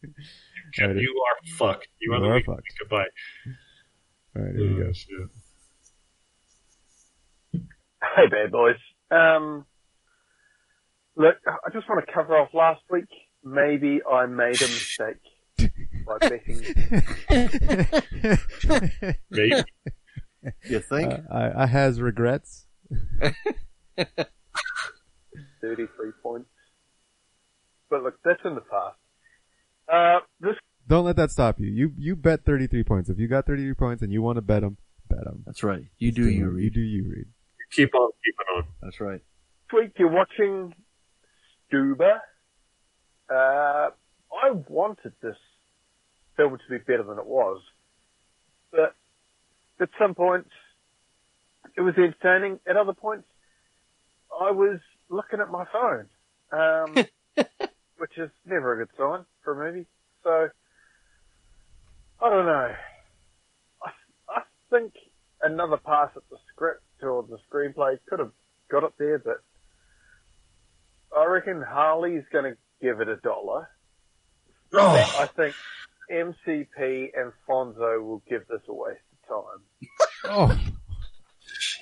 [0.77, 1.89] You are fucked.
[2.01, 2.75] You, You are are fucked.
[2.79, 3.07] Goodbye.
[4.37, 4.87] All right, here we go.
[4.87, 5.29] Uh, oh, shit.
[8.03, 8.77] Hey, bad boys.
[9.11, 9.65] Um,
[11.17, 13.09] look, I just want to cover off last week.
[13.45, 15.17] Maybe I made a mistake
[16.07, 16.63] by betting.
[19.31, 19.65] Maybe.
[20.65, 21.13] You think?
[21.13, 22.67] Uh, I, I has regrets.
[25.61, 26.49] 33 points.
[27.91, 28.97] But look, that's in the past.
[29.93, 30.55] Uh, this,
[30.87, 31.67] Don't let that stop you.
[31.69, 33.09] You you bet 33 points.
[33.09, 34.77] If you got 33 points and you want to bet them,
[35.09, 35.43] bet them.
[35.47, 35.83] That's right.
[35.97, 36.75] You do you, You Reed.
[36.75, 37.27] do you, Reed.
[37.73, 38.65] Keep on keeping on.
[38.83, 39.21] That's right.
[39.71, 40.75] This week you're watching
[41.71, 42.19] Stuber.
[43.31, 43.91] Uh,
[44.33, 45.37] I wanted this
[46.37, 47.61] film to be better than it was.
[48.71, 48.95] But
[49.81, 50.51] at some points,
[51.77, 52.61] it was entertaining.
[52.69, 53.27] At other points,
[54.41, 56.07] I was looking at my phone.
[56.51, 56.95] Um,
[57.99, 59.87] which is never a good sign for a movie.
[60.25, 60.49] So,
[62.21, 62.75] I don't know.
[63.83, 63.91] I,
[64.29, 64.93] I think
[65.43, 68.33] another pass at the script or the screenplay could have
[68.71, 69.43] got it there, but
[71.17, 73.69] I reckon Harley's going to give it a dollar.
[74.73, 75.55] Oh, I think
[76.13, 79.63] MCP and Fonzo will give this a waste of time.
[80.31, 80.59] Oh,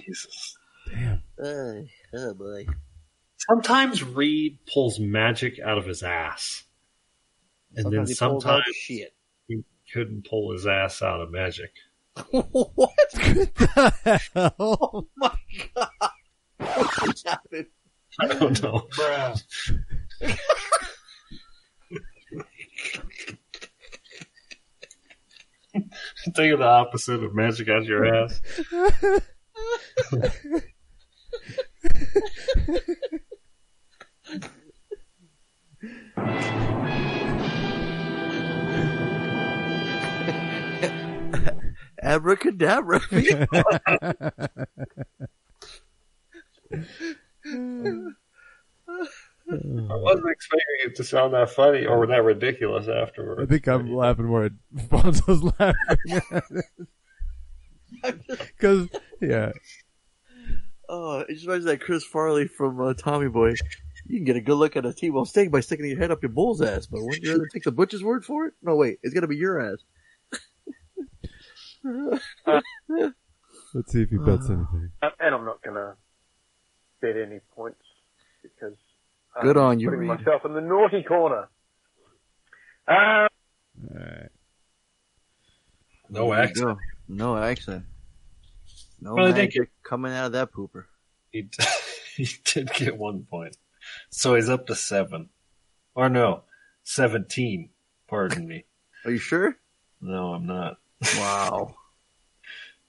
[0.04, 0.56] Jesus.
[0.88, 1.22] damn.
[1.42, 1.82] Uh,
[2.14, 2.66] oh boy.
[3.38, 6.64] Sometimes Reed pulls magic out of his ass.
[7.74, 9.14] And Sometimes then he sometimes shit.
[9.48, 9.62] he
[9.92, 11.72] couldn't pull his ass out of magic.
[12.30, 12.90] What?
[13.12, 14.54] the hell?
[14.58, 15.36] Oh my
[15.74, 15.88] god!
[16.58, 17.66] What happened?
[18.20, 18.88] I don't know.
[26.34, 28.40] Think of the opposite of magic out your ass.
[42.06, 43.00] Abracadabra.
[49.48, 53.42] I wasn't expecting it to sound that funny or that ridiculous afterwards.
[53.42, 56.42] I think I'm laughing more at Fonzo's laughing.
[58.02, 58.88] Because,
[59.22, 59.52] yeah.
[60.88, 63.54] oh, it just reminds me of that Chris Farley from uh, Tommy Boy.
[64.06, 66.22] You can get a good look at a T-bone steak by sticking your head up
[66.22, 68.54] your bull's ass, but wouldn't you rather take the butcher's word for it?
[68.60, 69.78] No, wait, it's gotta be your ass.
[73.74, 74.90] Let's see if he bets anything.
[75.02, 75.94] And and I'm not going to
[77.00, 77.80] bet any points
[78.42, 78.74] because
[79.36, 80.20] I'm Good on you, putting Reed.
[80.20, 81.48] myself in the naughty corner.
[82.88, 83.26] Uh,
[83.90, 84.30] Alright.
[86.08, 86.66] No There you accent.
[86.66, 86.78] go.
[87.08, 87.84] No accent.
[89.00, 90.84] No Well, I think magic coming out of that pooper.
[91.32, 91.64] He, d-
[92.16, 93.56] he did get one point.
[94.10, 95.28] So he's up to seven.
[95.94, 96.42] Or no,
[96.84, 97.70] 17.
[98.08, 98.64] Pardon me.
[99.04, 99.56] Are you sure?
[100.00, 100.78] No, I'm not.
[101.16, 101.74] Wow.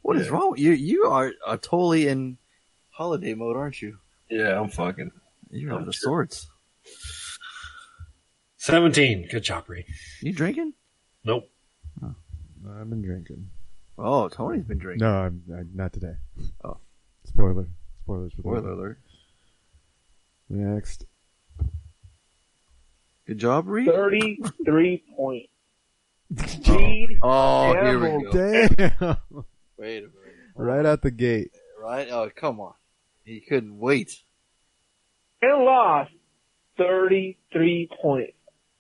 [0.03, 0.33] What is Yeah.
[0.33, 0.53] wrong?
[0.57, 2.37] You you are uh, totally in
[2.91, 3.97] holiday mode, aren't you?
[4.29, 5.11] Yeah, I'm fucking.
[5.49, 6.27] You're I'm out of sure.
[6.27, 6.47] sorts.
[8.57, 9.27] 17.
[9.29, 9.85] Good job, Reed.
[10.21, 10.73] You drinking?
[11.25, 11.49] Nope.
[12.01, 13.49] I've been drinking.
[13.97, 15.05] Oh, Tony's been drinking.
[15.07, 16.15] No, I'm, I, not today.
[16.63, 16.77] Oh.
[17.25, 17.67] Spoiler.
[18.03, 18.71] Spoilers for Spoiler later.
[18.71, 18.99] alert.
[20.49, 21.05] Next.
[23.25, 23.87] Good job, Reed.
[23.87, 25.47] 33 points.
[26.31, 26.75] Oh.
[26.77, 28.31] Reed Oh, here we go.
[28.31, 29.17] Damn.
[29.77, 30.11] Wait a minute.
[30.55, 31.51] right out the gate.
[31.81, 32.07] Right?
[32.09, 32.73] Oh, come on.
[33.23, 34.11] He couldn't wait.
[35.41, 36.11] and lost
[36.77, 38.33] 33 points.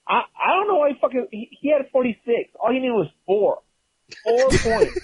[0.07, 2.49] I, I don't know why he fucking, he, he had 46.
[2.59, 3.59] All he needed was four.
[4.23, 4.99] Four points.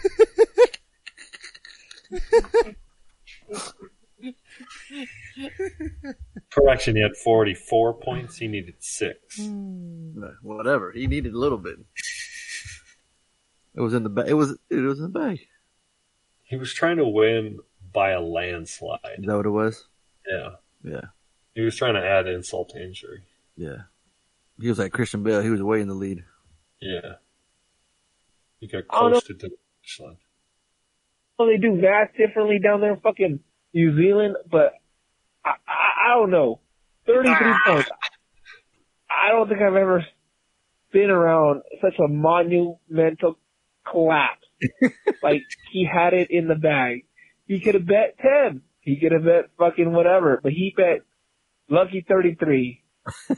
[6.52, 8.38] Correction, he had 44 points.
[8.38, 9.38] He needed six.
[9.38, 10.24] Hmm.
[10.24, 10.91] Uh, whatever.
[10.91, 11.76] He needed a little bit.
[13.76, 14.28] It was in the bag.
[14.28, 14.57] It was.
[14.69, 15.39] It was in the bag.
[16.43, 17.59] He was trying to win
[17.91, 18.99] by a landslide.
[19.17, 19.88] Is that what it was?
[20.28, 20.49] Yeah.
[20.84, 21.05] Yeah.
[21.55, 23.24] He was trying to add insult to injury.
[23.55, 23.84] Yeah.
[24.59, 25.41] He was like Christian Bale.
[25.41, 26.24] He was way in the lead.
[26.80, 27.15] Yeah.
[28.59, 30.17] He got oh, close to the finish line.
[31.38, 33.39] Well, they do vast differently down there in fucking
[33.74, 34.74] New Zealand, but
[35.43, 36.59] I, I, I don't know.
[37.07, 37.59] 33 ah.
[37.65, 37.89] points.
[39.09, 40.05] I don't think I've ever
[40.91, 43.38] been around such a monumental
[43.90, 44.46] collapse.
[45.24, 47.06] like, he had it in the bag.
[47.46, 48.62] He could have bet 10.
[48.82, 51.02] He could have bet fucking whatever, but he bet
[51.70, 52.84] lucky 33.
[53.30, 53.36] oh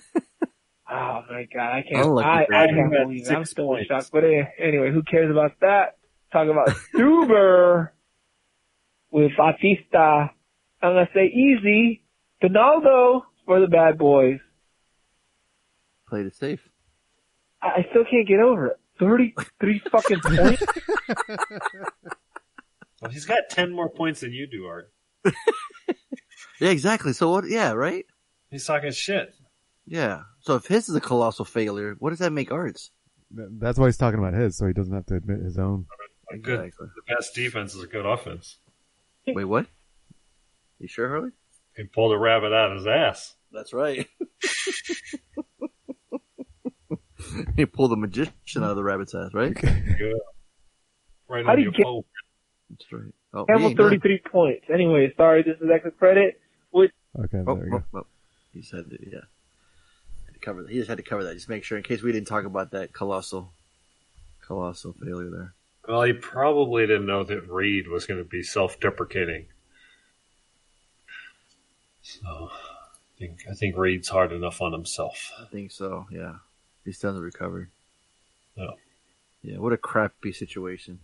[0.87, 3.31] my god, I can't, Unlucky I, I can't believe it.
[3.31, 4.07] I'm still in shock.
[4.11, 5.97] But eh, anyway, who cares about that?
[6.31, 7.89] Talk about Stuber
[9.11, 10.29] with Batista.
[10.81, 12.03] I'm gonna say easy.
[12.41, 14.39] Donaldo for the bad boys.
[16.09, 16.59] Played it safe.
[17.61, 18.79] I, I still can't get over it.
[18.99, 20.63] 33 fucking points?
[23.01, 24.91] Well, he's got 10 more points than you do, Art.
[26.61, 27.11] Yeah, exactly.
[27.11, 27.49] So what?
[27.49, 28.05] Yeah, right.
[28.49, 29.33] He's talking shit.
[29.85, 30.21] Yeah.
[30.39, 32.91] So if his is a colossal failure, what does that make Art's?
[33.29, 35.85] That's why he's talking about his, so he doesn't have to admit his own.
[36.31, 36.87] A good, Exactly.
[36.95, 38.59] the best defense is a good offense.
[39.27, 39.65] Wait, what?
[40.79, 41.31] You sure, Harley?
[41.75, 43.35] He pulled a rabbit out of his ass.
[43.51, 44.07] That's right.
[47.55, 49.53] he pulled the magician out of the rabbit's ass, right?
[49.97, 50.13] Good.
[51.27, 52.05] Right How do you get- pole.
[52.69, 53.13] That's right.
[53.33, 53.89] Oh, Campbell he ain't done.
[53.89, 54.65] 33 points.
[54.73, 56.39] Anyway, sorry, this is extra credit.
[56.71, 57.83] Which, Okay, Oh, there we oh, go.
[57.93, 58.05] oh, oh.
[58.53, 59.19] He said, that, yeah.
[60.25, 60.71] Had to cover that.
[60.71, 62.71] He just had to cover that, just make sure in case we didn't talk about
[62.71, 63.51] that colossal,
[64.45, 65.53] colossal failure there.
[65.87, 69.45] Well, he probably didn't know that Reed was going to be self-deprecating.
[72.01, 75.31] So, I think I think Reed's hard enough on himself.
[75.39, 76.07] I think so.
[76.11, 76.35] Yeah,
[76.85, 77.69] he still hasn't recovered.
[78.55, 78.75] No.
[79.41, 80.99] Yeah, what a crappy situation.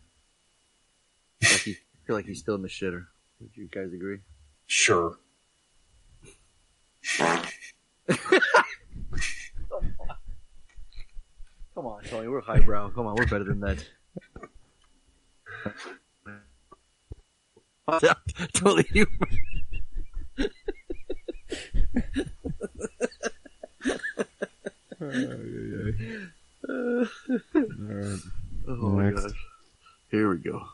[1.42, 3.08] Like he, I feel like he's still in the shitter.
[3.40, 4.20] Would you guys agree?
[4.68, 5.18] Sure.
[11.74, 12.28] Come on, Tony.
[12.28, 12.90] We're highbrow.
[12.90, 13.84] Come on, we're better than that.
[18.54, 18.86] totally.
[18.94, 19.08] You.
[25.02, 25.96] Alright.
[28.68, 29.22] Oh my Next.
[29.24, 29.32] gosh.
[30.12, 30.60] Here we go.
[30.60, 30.70] What's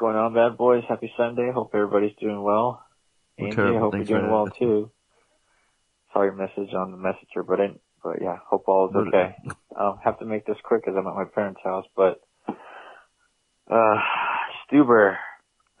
[0.00, 0.84] going on, bad boys?
[0.88, 1.50] Happy Sunday.
[1.52, 2.82] Hope everybody's doing well.
[3.38, 3.76] We're Andy, terrible.
[3.76, 4.68] I hope Thanks you're doing well asking.
[4.68, 4.90] too.
[6.12, 9.36] Sorry, your message on the messenger, but I, but yeah, hope all is okay.
[9.76, 12.22] I'll have to make this quick because I'm at my parents' house, but
[13.70, 13.96] uh,
[14.72, 15.16] Stuber,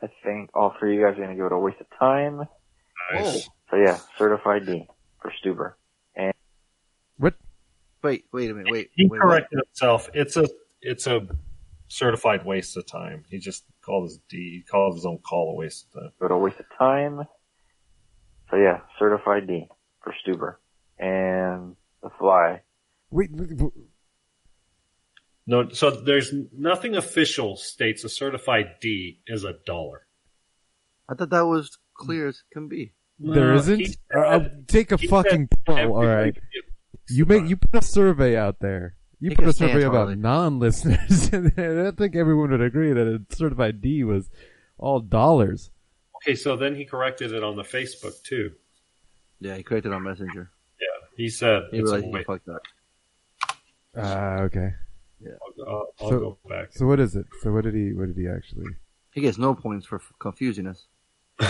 [0.02, 2.46] I think all three of you guys are gonna give it a waste of time.
[3.14, 3.48] Nice.
[3.70, 4.86] So yeah, certified D
[5.22, 5.72] for Stuber.
[8.06, 8.72] And Wait, wait a minute.
[8.72, 8.90] Wait.
[8.94, 10.08] He wait, corrected himself.
[10.14, 10.48] It's a
[10.80, 11.26] it's a
[11.88, 13.24] certified waste of time.
[13.28, 14.36] He just called his D.
[14.36, 16.10] He called his own call a waste of time.
[16.20, 17.26] give it a waste of time.
[18.50, 19.68] So yeah, certified D
[20.02, 20.56] for Stuber.
[20.98, 22.62] And the fly.
[23.10, 23.72] Wait, wait, wait,
[25.46, 30.06] No, so there's nothing official states a certified D is a dollar.
[31.08, 32.94] I thought that was clear as can be.
[33.18, 33.80] there Uh, isn't?
[33.80, 36.34] he Or, uh, take a fucking said poll, alright.
[36.34, 36.64] can get
[37.08, 38.94] You make you put a survey out there.
[39.20, 40.16] You Take put a a survey about Harley.
[40.16, 44.28] non-listeners, and I don't think everyone would agree that a certified D was
[44.78, 45.70] all dollars.
[46.16, 48.52] Okay, so then he corrected it on the Facebook too.
[49.40, 50.50] Yeah, he corrected on Messenger.
[50.80, 50.86] Yeah,
[51.16, 52.62] he said He it's a realized he fucked up.
[53.96, 54.74] Ah, okay.
[55.24, 56.68] I'll, I'll, I'll So- go back.
[56.72, 57.26] So what is it?
[57.42, 57.92] So what did he?
[57.92, 58.66] What did he actually?
[59.14, 60.86] He gets no points for f- confusing us.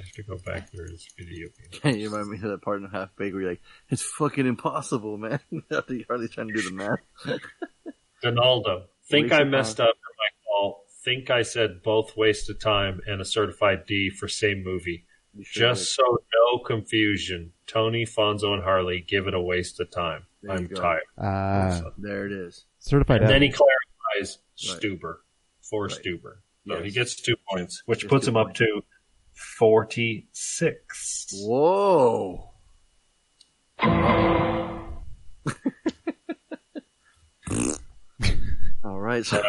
[0.00, 1.48] I have to go back to his video.
[1.72, 4.46] Can you remind me of that part in Half Baked where you're like, it's fucking
[4.46, 5.40] impossible, man.
[5.70, 7.00] After you're hardly trying to do the math.
[8.22, 9.88] Donaldo, think Waste I messed time.
[9.88, 10.84] up in my call.
[11.04, 15.06] Think I said both waste of time and a certified D for same movie.
[15.42, 20.24] Sure Just so no confusion, Tony, Fonzo, and Harley give it a waste of time.
[20.42, 21.02] There I'm tired.
[21.18, 21.92] Ah, did.
[21.98, 22.64] There it is.
[22.78, 23.22] certified.
[23.22, 24.38] And then he clarifies
[24.68, 24.80] Right.
[24.82, 25.16] Stuber
[25.62, 25.92] for Right.
[25.92, 26.36] Stuber.
[26.66, 26.84] So Yes.
[26.84, 28.82] he gets two points, which Gets puts two him up to
[29.40, 31.34] 46.
[31.44, 32.50] Whoa.
[38.82, 39.24] All right.
[39.24, 39.40] So, I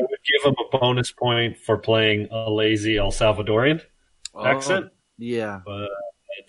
[0.00, 3.80] would give him a bonus point for playing a lazy El Salvadorian
[4.34, 5.60] oh, accent, Oh, yeah.
[5.64, 5.88] but,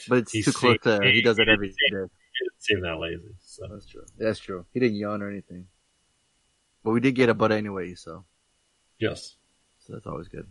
[0.08, 1.12] But it's too close seemed- there.
[1.12, 2.12] He does it every He didn't
[2.60, 3.36] seem that lazy.
[3.40, 3.68] So.
[3.72, 4.06] That's true.
[4.18, 4.66] That's true.
[4.74, 5.68] He didn't yawn or anything.
[6.84, 8.26] But we did get a butt anyway, so,
[9.00, 9.36] Yes.
[9.80, 10.48] so that's always good.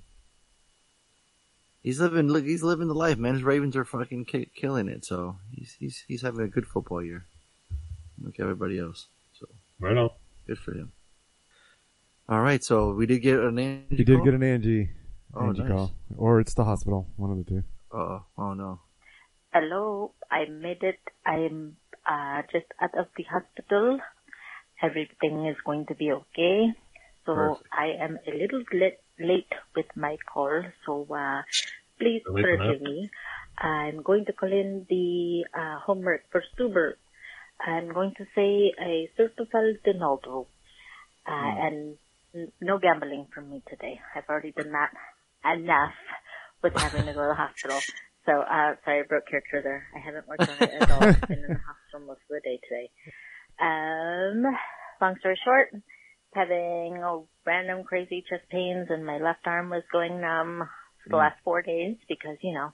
[1.82, 2.28] He's living.
[2.28, 3.34] Look, he's living the life, man.
[3.34, 5.04] His Ravens are fucking ki- killing it.
[5.04, 7.24] So he's he's he's having a good football year.
[8.22, 9.06] Like everybody else.
[9.38, 9.46] So
[9.80, 10.10] Right on.
[10.46, 10.92] good for him.
[12.28, 13.84] All right, so we did get an Angie.
[13.96, 14.24] You did call?
[14.24, 14.90] get an Angie.
[15.34, 15.70] Oh, Angie nice.
[15.72, 15.92] call.
[16.16, 17.08] Or it's the hospital.
[17.16, 17.64] One of the two.
[17.92, 18.22] Uh-oh.
[18.38, 18.80] Oh no.
[19.52, 21.00] Hello, I made it.
[21.26, 21.76] I'm
[22.08, 23.98] uh, just out of the hospital.
[24.80, 26.72] Everything is going to be okay.
[27.26, 27.68] So Perfect.
[27.72, 30.62] I am a little late, late with my call.
[30.86, 31.42] So uh,
[31.98, 33.10] please forgive me.
[33.58, 36.92] I'm going to call in the uh, homework for Stuber.
[37.60, 40.46] I'm going to say a certified Donaldo.
[41.26, 41.96] Uh, and
[42.34, 44.00] n- no gambling from me today.
[44.16, 44.90] I've already done that
[45.44, 45.94] enough
[46.62, 47.80] with having to go to the hospital.
[48.24, 49.82] So, uh, sorry, I broke character there.
[49.96, 51.10] I haven't worked on it at all.
[51.10, 52.86] I've been in the hospital most of the day today.
[53.58, 54.46] Um,
[55.00, 55.74] long story short,
[56.34, 60.68] having a random crazy chest pains and my left arm was going numb
[61.02, 61.18] for the Mm.
[61.18, 62.72] last four days because, you know,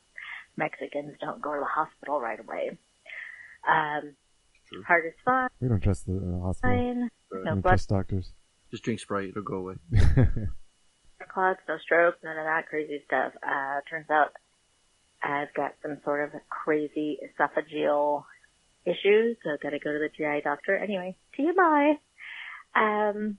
[0.56, 2.78] Mexicans don't go to the hospital right away.
[3.66, 4.14] Um,
[4.86, 5.48] heart is fine.
[5.60, 6.76] We don't trust the uh, hospital.
[6.76, 7.10] Fine.
[7.30, 8.32] We No don't blood trust doctors.
[8.70, 9.30] Just drink Sprite.
[9.30, 9.74] It'll go away.
[11.32, 13.32] clots, no stroke, none of that crazy stuff.
[13.42, 14.32] Uh, turns out
[15.22, 18.24] I've got some sort of crazy esophageal
[18.84, 20.76] issues, so I've got to go to the GI doctor.
[20.76, 21.94] Anyway, TMI.
[22.74, 23.38] Um,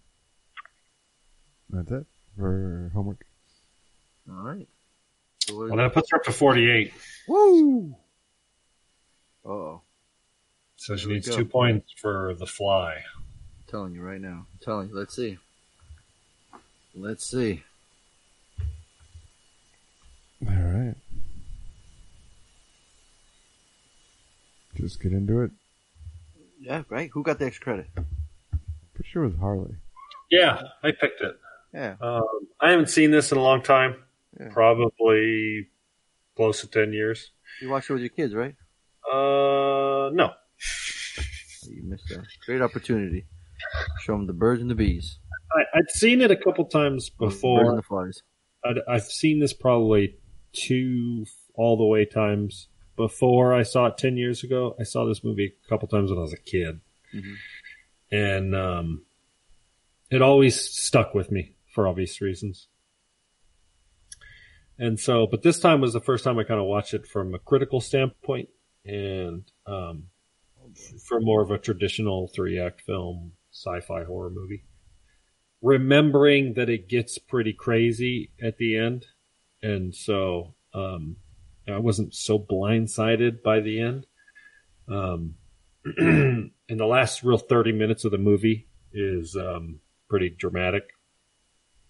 [1.69, 2.05] That's it
[2.37, 3.25] for homework.
[4.29, 4.67] All right.
[5.51, 6.93] Well, that puts her up to 48.
[7.27, 7.95] Woo!
[9.45, 9.81] Oh,
[10.75, 11.37] So she needs go.
[11.37, 12.93] two points for the fly.
[13.15, 14.45] I'm telling you right now.
[14.51, 14.95] I'm telling you.
[14.95, 15.37] Let's see.
[16.95, 17.63] Let's see.
[20.47, 20.95] All right.
[24.75, 25.51] Just get into it.
[26.61, 27.09] Yeah, right.
[27.13, 27.87] Who got the extra credit?
[28.93, 29.75] Pretty sure it was Harley.
[30.29, 31.37] Yeah, I picked it.
[31.73, 31.95] Yeah.
[32.01, 32.23] Um,
[32.59, 33.95] I haven't seen this in a long time.
[34.51, 35.67] Probably
[36.35, 37.31] close to 10 years.
[37.61, 38.55] You watched it with your kids, right?
[39.05, 40.31] Uh, no.
[41.67, 43.25] You missed a great opportunity.
[44.01, 45.19] Show them the birds and the bees.
[45.53, 47.75] I, I'd seen it a couple times Birds and before.
[47.75, 48.21] the flies.
[48.63, 50.17] I'd, I've seen this probably
[50.53, 54.75] two all the way times before I saw it 10 years ago.
[54.79, 56.79] I saw this movie a couple times when I was a kid.
[57.13, 57.35] Mhm.
[58.11, 59.01] And um,
[60.09, 62.67] it always stuck with me for obvious reasons.
[64.77, 67.35] And so, but this time was the first time I kind of watched it from
[67.35, 68.49] a critical standpoint
[68.85, 70.05] and um,
[71.05, 74.63] for more of a traditional three act film, sci fi horror movie.
[75.61, 79.05] Remembering that it gets pretty crazy at the end.
[79.61, 81.17] And so um,
[81.67, 84.07] I wasn't so blindsided by the end.
[84.87, 85.35] Um,
[85.97, 90.83] and the last real 30 minutes of the movie is um, pretty dramatic.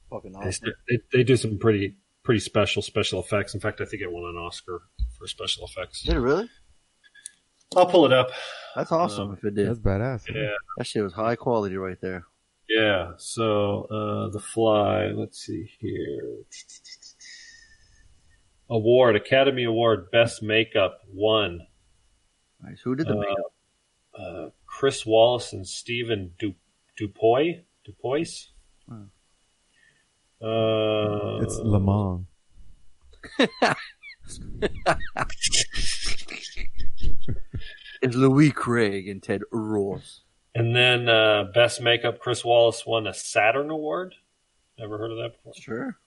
[0.10, 0.52] Fucking They, awesome.
[0.52, 0.76] st-
[1.12, 3.54] they, they do some pretty pretty special special effects.
[3.54, 4.82] In fact, I think it won an Oscar
[5.18, 6.04] for special effects.
[6.04, 6.50] Did it really?
[7.76, 8.32] I'll pull it up.
[8.76, 9.68] That's awesome Um, if it did.
[9.70, 10.24] That's badass.
[10.34, 12.26] Yeah, That shit was high quality right there.
[12.68, 13.12] yeah.
[13.18, 15.08] So uh, the Fly.
[15.08, 16.38] Let's see here.
[18.70, 21.62] Award Academy Award Best Makeup won.
[22.62, 22.82] Nice.
[22.82, 23.54] Who did the Uh, makeup?
[24.18, 26.56] uh, Chris Walas and Stephen du-
[27.00, 27.64] Dupoy.
[27.88, 28.48] Dupois.
[30.42, 32.26] Uh, It's Lamont.
[38.02, 40.22] It's Louis Craig and Ted Ross.
[40.56, 44.16] And then uh, Best Makeup, Chris Walas won a Saturn Award.
[44.78, 45.54] Never heard of that before?
[45.56, 45.98] Sure.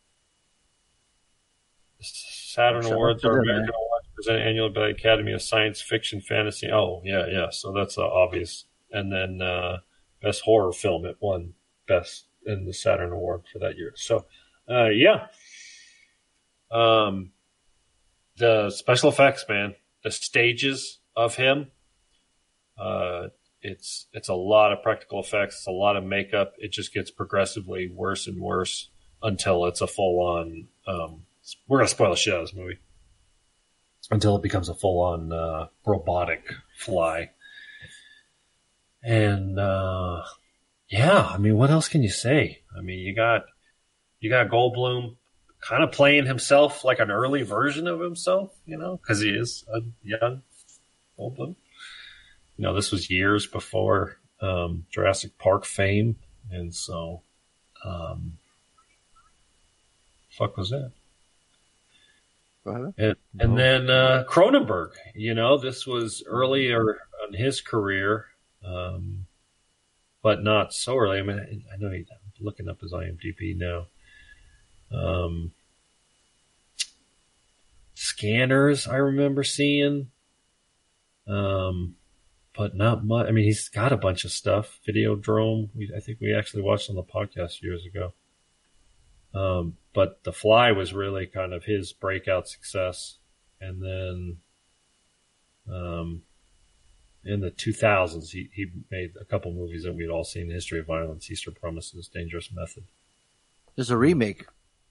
[2.00, 3.74] Saturn Shout Awards are them, American man.
[3.74, 6.70] awards presented annually by the Academy of Science Fiction, Fantasy.
[6.72, 7.50] Oh, yeah, yeah.
[7.50, 8.64] So that's uh, obvious.
[8.90, 9.78] And then uh,
[10.22, 11.52] Best Horror Film, it won
[11.86, 13.92] Best in the Saturn Award for that year.
[13.96, 14.26] So,
[14.68, 15.26] uh, yeah.
[16.70, 17.32] Um,
[18.36, 21.70] the special effects, man, the stages of him.
[22.78, 23.28] Uh,
[23.60, 25.56] it's it's a lot of practical effects.
[25.56, 26.54] It's a lot of makeup.
[26.58, 28.88] It just gets progressively worse and worse
[29.22, 30.68] until it's a full on.
[30.86, 31.22] Um,
[31.68, 32.78] we're gonna spoil the shit out of this movie
[34.10, 37.30] until it becomes a full on uh, robotic fly.
[39.02, 40.22] And uh,
[40.92, 42.60] yeah, I mean, what else can you say?
[42.76, 43.46] I mean, you got
[44.20, 45.16] you got Goldblum
[45.62, 49.64] kind of playing himself like an early version of himself, you know, because he is
[49.72, 50.42] a young
[51.18, 51.56] Goldblum.
[52.58, 56.16] You know, this was years before um, Jurassic Park fame,
[56.50, 57.22] and so,
[57.86, 58.36] um,
[60.28, 60.92] fuck was that?
[62.98, 68.26] And, and then uh, Cronenberg, you know, this was earlier in his career,
[68.64, 69.26] um,
[70.22, 71.18] but not so early.
[71.18, 72.06] I mean, I know he,
[72.40, 73.86] looking up his IMDb now.
[74.92, 75.52] Um,
[77.94, 80.10] Scanners, I remember seeing.
[81.26, 81.96] Um,
[82.56, 83.28] but not much.
[83.28, 84.78] I mean, he's got a bunch of stuff.
[84.86, 85.70] Videodrome.
[85.74, 88.12] We, I think we actually watched on the podcast years ago.
[89.34, 93.18] Um, but The Fly was really kind of his breakout success.
[93.60, 94.36] And then,
[95.72, 96.22] um,
[97.24, 100.86] in the 2000s, he, he made a couple movies that we'd all seen: History of
[100.86, 102.84] Violence, Eastern Promises, Dangerous Method.
[103.76, 104.46] There's a remake.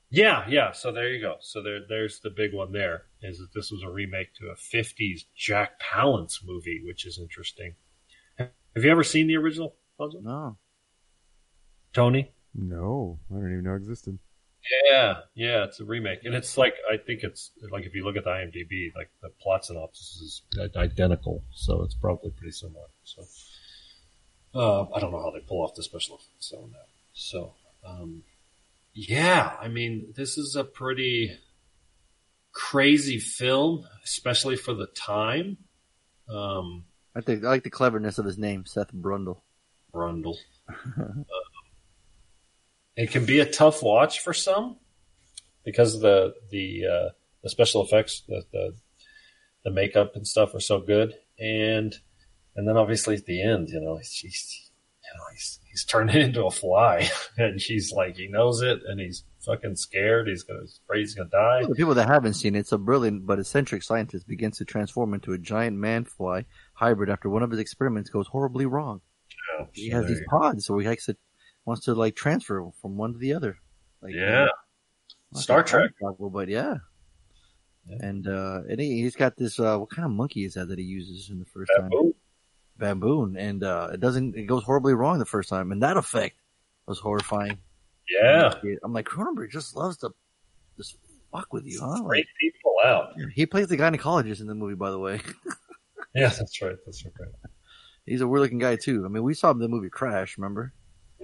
[0.10, 0.72] Yeah, yeah.
[0.72, 1.36] So there you go.
[1.40, 2.72] So there, there's the big one.
[2.72, 7.18] There is that this was a remake to a '50s Jack Palance movie, which is
[7.18, 7.76] interesting.
[8.38, 8.50] Have
[8.84, 9.76] you ever seen the original?
[10.00, 10.22] Fonzo?
[10.22, 10.58] No.
[11.94, 12.32] Tony?
[12.54, 14.18] No, I don't even know it existed.
[14.86, 15.64] Yeah, yeah.
[15.66, 18.30] It's a remake, and it's like I think it's like if you look at the
[18.30, 20.42] IMDb, like the plot synopsis is
[20.76, 22.86] identical, so it's probably pretty similar.
[23.04, 23.24] So
[24.54, 26.88] uh, I don't know how they pull off the special effects on that.
[27.14, 27.54] So.
[27.84, 28.24] Um,
[28.94, 31.38] yeah, I mean, this is a pretty
[32.52, 35.58] crazy film, especially for the time.
[36.30, 36.86] Um,
[37.16, 39.42] I think I like the cleverness of his name, Seth Brundle.
[39.94, 40.36] Brundle.
[40.98, 41.26] um,
[42.96, 44.78] it can be a tough watch for some
[45.64, 47.10] because the the uh,
[47.44, 48.76] the special effects, the, the
[49.64, 51.96] the makeup and stuff are so good, and
[52.56, 54.72] and then obviously at the end, you know, he's, he's
[55.04, 59.00] you know he's he's turning into a fly, and she's like, he knows it, and
[59.00, 60.28] he's fucking scared.
[60.28, 61.62] He's gonna, he's afraid he's gonna die.
[61.62, 64.66] For the people that haven't seen it, it's a brilliant but eccentric scientist begins to
[64.66, 69.02] transform into a giant man fly hybrid after one of his experiments goes horribly wrong.
[69.58, 71.16] Yeah, he so has these pods, so he likes to
[71.72, 73.58] wants to like transfer from one to the other.
[74.02, 74.48] Like, Yeah.
[75.34, 75.92] Star Trek.
[75.98, 76.76] travel, but yeah.
[77.88, 79.60] And uh, and he, he's got this.
[79.60, 81.90] Uh, what kind of monkey is that that he uses in the first time?
[81.90, 82.14] Baboon.
[82.78, 84.36] Baboon, and uh, it doesn't.
[84.36, 86.36] It goes horribly wrong the first time, and that effect
[86.86, 87.58] was horrifying.
[88.10, 88.54] Yeah.
[88.84, 90.12] I'm like Cronenberg just loves to
[90.78, 90.98] just
[91.32, 92.04] fuck with you, huh?
[92.06, 93.14] Freak people out.
[93.34, 95.22] He plays the gynecologist in the movie, by the way.
[96.14, 96.76] Yeah, that's right.
[96.86, 97.14] That's right.
[98.06, 99.06] He's a weird looking guy too.
[99.06, 100.74] I mean, we saw him in the movie Crash, remember?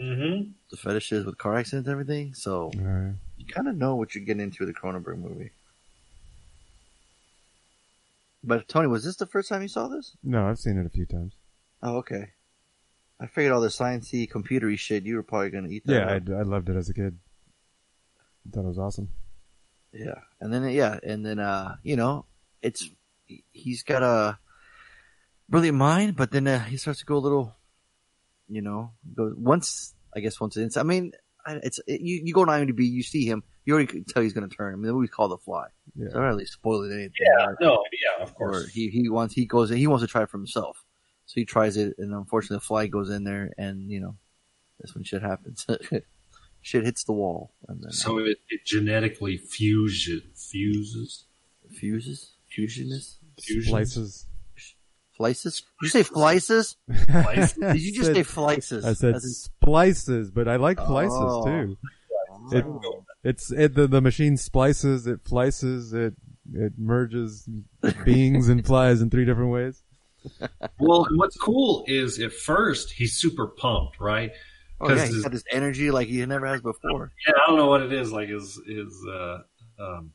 [0.01, 0.51] Mm-hmm.
[0.69, 2.33] The fetishes with car accidents and everything.
[2.33, 5.51] So you kind of know what you're getting into with the Cronenberg movie.
[8.43, 10.15] But Tony, was this the first time you saw this?
[10.23, 11.33] No, I've seen it a few times.
[11.81, 12.29] Oh, okay.
[13.19, 15.85] I figured all the sciencey, computery shit you were probably gonna eat.
[15.85, 16.37] That Yeah, up.
[16.37, 17.17] I, I loved it as a kid.
[18.53, 19.09] thought it was awesome.
[19.91, 22.25] Yeah, and then yeah, and then uh, you know,
[22.61, 22.89] it's
[23.51, 24.37] he's got a
[25.49, 27.55] brilliant mind, but then uh, he starts to go a little,
[28.49, 30.77] you know, go once I guess once it's.
[30.77, 31.11] I mean,
[31.47, 34.33] it's it, you you go on IMDb, you see him, you already can tell he's
[34.33, 34.73] going to turn.
[34.73, 35.67] I mean, the movie's called The Fly.
[35.95, 36.07] Yeah.
[36.11, 37.11] So I don't really spoil it anything.
[37.19, 37.55] Yeah, right?
[37.61, 37.83] no,
[38.17, 38.69] yeah, of Or course.
[38.73, 40.83] he he wants he goes he wants to try it for himself,
[41.25, 44.15] so he tries it, and unfortunately, the fly goes in there, and you know,
[44.79, 45.65] that's when shit happens.
[46.61, 51.25] shit hits the wall, and then So it, it genetically fuses, fuses,
[51.69, 53.69] fuses, fusionist, fusions.
[53.69, 54.25] Slices.
[55.17, 55.61] Flices?
[55.81, 56.75] Did you say flices?
[57.09, 57.53] Slices?
[57.59, 58.85] Did you just I say flices?
[58.85, 61.43] I said in- splices, but I like flices Oh.
[61.45, 61.77] too.
[62.51, 62.65] It,
[63.23, 66.13] it's it, the the machine splices, it flices, it
[66.53, 67.49] it merges
[68.05, 69.81] beings and flies in three different ways.
[70.79, 74.31] Well, what's cool is at first he's super pumped, right?
[74.79, 77.11] Oh yeah, 'Cause he's his- got this energy like he never has before.
[77.27, 78.11] yeah, I don't know what it is.
[78.11, 79.39] Like his his uh,
[79.79, 80.11] um,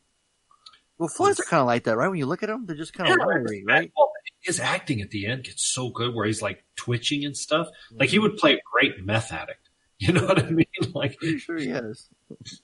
[0.99, 2.09] Well, flies are kind of like that, right?
[2.09, 3.91] When you look at them, they're just kind of Yeah, wiry, right?
[3.97, 4.12] well,
[4.43, 7.69] his acting at the end gets so good where he's like twitching and stuff.
[7.93, 9.59] Like he would play a great meth addict.
[9.99, 10.67] You know what I mean?
[10.95, 12.09] Like Pretty sure he has.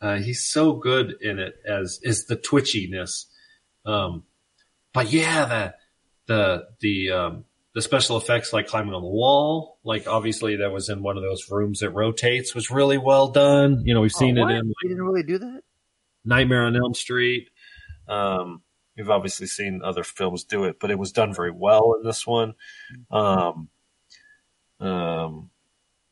[0.00, 3.24] Uh, he's so good in it as is the twitchiness.
[3.84, 4.22] Um,
[4.92, 5.74] but yeah, the
[6.26, 7.44] the the um,
[7.74, 11.24] the special effects like climbing on the wall, like obviously that was in one of
[11.24, 13.82] those rooms that rotates, was really well done.
[13.86, 15.62] You know, we've seen Oh, it in He didn't really do that.
[16.24, 17.50] Nightmare on Elm Street.
[18.06, 18.62] Um,
[18.98, 22.26] we've obviously seen other films do it, but it was done very well in this
[22.26, 22.54] one.
[23.10, 23.68] Um,
[24.80, 25.50] um,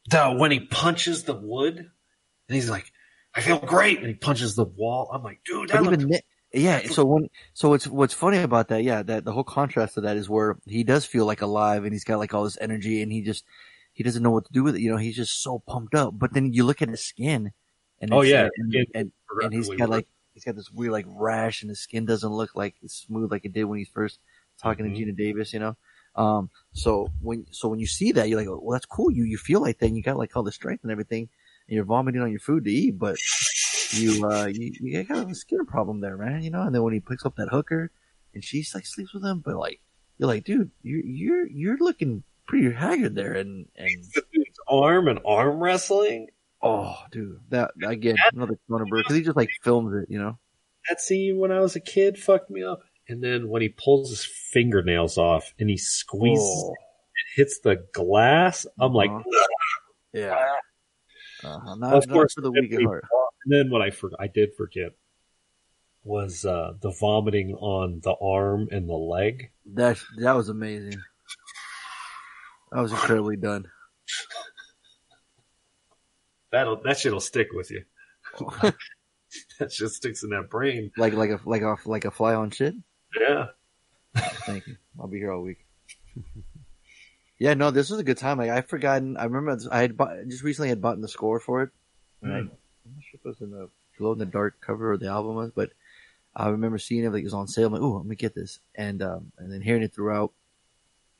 [0.09, 2.93] the, when he punches the wood, and he's like,
[3.35, 5.11] "I feel great," and he punches the wall.
[5.13, 6.21] I'm like, "Dude, that looked even
[6.53, 6.87] yeah.
[6.87, 8.83] So when so what's what's funny about that?
[8.83, 11.93] Yeah, that the whole contrast to that is where he does feel like alive and
[11.93, 13.45] he's got like all this energy and he just
[13.93, 14.81] he doesn't know what to do with it.
[14.81, 16.17] You know, he's just so pumped up.
[16.19, 17.53] But then you look at his skin,
[18.01, 19.13] and Oh, yeah, and, it- and,
[19.43, 20.07] and he's got like
[20.37, 23.47] he's got this weird like rash and his skin doesn't look like it's smooth like
[23.47, 24.21] it did when he's first
[24.61, 24.95] talking Mhm.
[24.95, 25.53] to Geena Davis.
[25.55, 25.77] You know.
[26.15, 29.11] Um, so when, so when you see that, you're like, well, that's cool.
[29.11, 31.29] You, you feel like that and you got like all the strength and everything
[31.69, 33.17] and you're vomiting on your food to eat, but
[33.93, 36.63] you, uh, you, you got a skin problem there, man, you know?
[36.63, 37.91] And then when he picks up that hooker
[38.35, 39.81] and she's like sleeps with him, but like,
[40.19, 43.35] you're like, dude, you're, you're, you're looking pretty haggard there.
[43.35, 44.05] And, and,
[44.69, 46.29] arm and arm wrestling.
[46.63, 50.39] Oh, dude, that, again, another Cronenberg, cause he just like films it, you know?
[50.89, 52.81] that scene when I was a kid fucked me up.
[53.09, 56.73] And then when he pulls his fingernails off and he squeezes, Oh.
[56.73, 58.67] it hits the glass.
[58.79, 59.11] I'm like,
[60.13, 60.55] Yeah.
[61.45, 61.75] Uh-huh.
[61.75, 63.01] Not, of not course, for the weak at and
[63.47, 64.93] then what I for, I did forget
[66.03, 69.51] was uh, the vomiting on the arm and the leg.
[69.75, 71.01] That that was amazing.
[72.73, 73.67] That was incredibly done.
[76.57, 77.83] That'll that shit'll stick with you.
[79.59, 80.91] that shit sticks in that brain.
[80.97, 82.75] Like like a like a like a fly on shit.
[83.21, 83.49] Yeah.
[84.47, 84.77] Thank you.
[84.99, 85.59] I'll be here all week.
[87.39, 88.39] yeah, no, this was a good time.
[88.39, 89.19] Like I've forgotten.
[89.19, 91.71] I remember I had bought, just recently had bought the score for it.
[92.23, 92.41] And I, Mm.
[92.41, 95.09] I'm not sure if it was in the glow in the dark cover or the
[95.09, 95.71] album was, but
[96.35, 97.67] I remember seeing it like it was on sale.
[97.67, 100.33] I'm like, oh, I'm gonna get this, and um, and then hearing it throughout,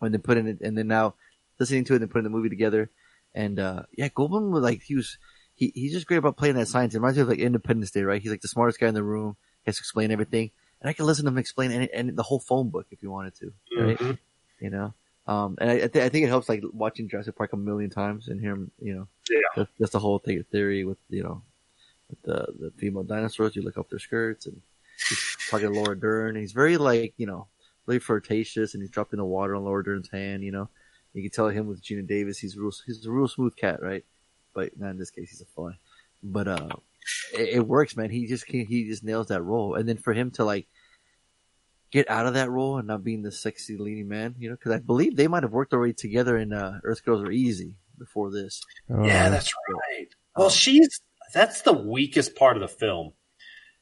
[0.01, 1.15] and then putting it, and then now
[1.59, 2.89] listening to it and putting the movie together,
[3.37, 5.19] and uh, yeah, Goldblum was like he was
[5.55, 6.95] he he's just great about playing that science.
[6.95, 8.21] It reminds me of like Independence Day, right?
[8.21, 9.37] He's like the smartest guy in the room.
[9.63, 12.23] He has to explain everything, and I can listen to him explain any, any the
[12.25, 13.99] whole phone book if you wanted to, right?
[13.99, 14.19] Mhm.
[14.61, 14.95] You know,
[15.27, 17.91] um, and I I, th- I think it helps like watching Jurassic Park a million
[17.91, 19.39] times and hear him, you know, Yeah.
[19.55, 21.43] that's, that's the whole thing, theory with you know,
[22.09, 23.55] with the the female dinosaurs.
[23.55, 24.63] You look up their skirts and
[25.09, 26.37] he's talking to Laura Dern.
[26.37, 27.49] He's very like you know,
[27.87, 30.43] really flirtatious, and he's dropping the water on Laura Dern's hand.
[30.43, 30.69] You know,
[31.17, 32.39] you can tell him with Geena Davis.
[32.39, 32.73] He's real.
[32.85, 34.05] He's a real smooth cat, right?
[34.55, 35.31] But not in this case.
[35.31, 35.79] He's a fly.
[36.23, 36.69] But uh,
[37.33, 38.11] it, it works, man.
[38.11, 40.67] He just can, he just nails that role, and then for him to like
[41.91, 44.73] get out of that role and not being the sexy leading man, you know, because
[44.73, 48.31] I believe they might have worked already together in uh, Earth Girls Are Easy before
[48.31, 48.63] this.
[48.91, 50.09] Oh, yeah, that's right.
[50.37, 51.01] Well, she's
[51.33, 53.13] that's the weakest part of the film.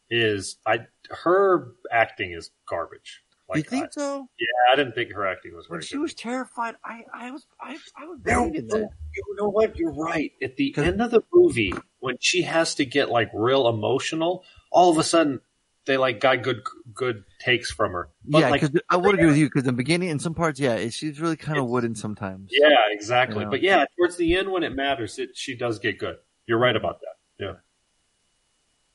[0.09, 0.81] Is I
[1.11, 3.24] her acting is garbage.
[3.55, 4.27] You think so?
[4.39, 6.03] Yeah, I didn't think her acting was When very she good.
[6.03, 8.89] was terrified, I I was I I was buried in that.
[9.17, 9.77] You know what?
[9.77, 10.33] You're right.
[10.43, 14.91] At the end of the movie, when she has to get like real emotional, all
[14.91, 15.41] of a sudden
[15.87, 16.63] they like got good
[16.95, 18.09] good takes from her.
[18.25, 19.47] But, yeah, like, because I would agree with you.
[19.47, 22.51] Because in the beginning, in some parts, yeah, she's really kind of wooden sometimes.
[22.51, 23.43] yeah, exactly.
[23.43, 23.51] Yeah.
[23.51, 26.17] But yeah, towards the end when it matters, it she does get good.
[26.47, 27.45] You're right about that.
[27.45, 27.53] Yeah.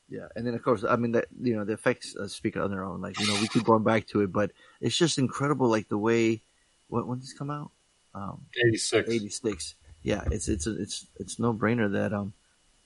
[0.10, 2.72] Yeah, and then of course, I mean that you know the effects uh, speak on
[2.72, 3.02] their own.
[3.02, 4.52] Like you know, we keep going back to it, but
[4.82, 5.70] it's just incredible.
[5.70, 6.42] Like the way
[6.88, 7.72] what when this come out?
[8.16, 9.10] Um, 86.
[9.10, 9.76] 86.
[10.02, 12.34] Yeah, it's it's it's it's no brainer that um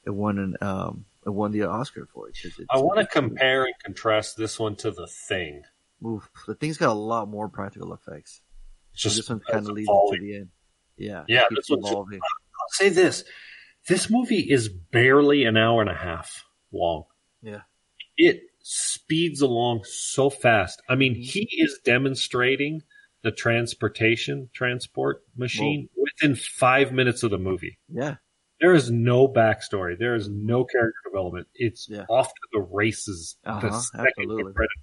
[0.05, 2.36] it won an um it won the Oscar for it.
[2.43, 5.63] it's, I want to compare and contrast this one to the thing.
[6.05, 8.41] Oof, the thing's got a lot more practical effects.
[8.93, 10.49] Just this one kind of leads to the end.
[10.97, 11.89] Yeah, Yeah, this one's.
[11.89, 12.05] I'll
[12.71, 13.24] say this.
[13.88, 17.05] This movie is barely an hour and a half long.
[17.44, 17.62] Yeah.
[18.18, 20.82] It speeds along so fast.
[20.89, 21.22] I mean, Mm-hmm.
[21.22, 22.82] he is demonstrating
[23.24, 27.78] the transportation transport machine within five minutes of the movie.
[27.89, 28.16] Yeah.
[28.62, 29.98] There is no backstory.
[30.00, 31.48] There is no character development.
[31.54, 34.44] It's off to the races the Uh-huh, second absolutely.
[34.44, 34.74] the credits.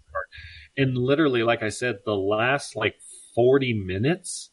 [0.76, 2.96] And literally, like I said, the last like
[3.34, 4.50] 40 minutes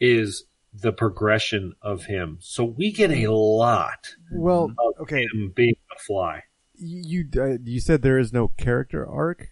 [0.00, 2.38] is the progression of him.
[2.40, 5.22] So we get a lot Well, of okay.
[5.24, 6.42] him being a fly.
[6.78, 9.48] You uh, you said there is no character arc,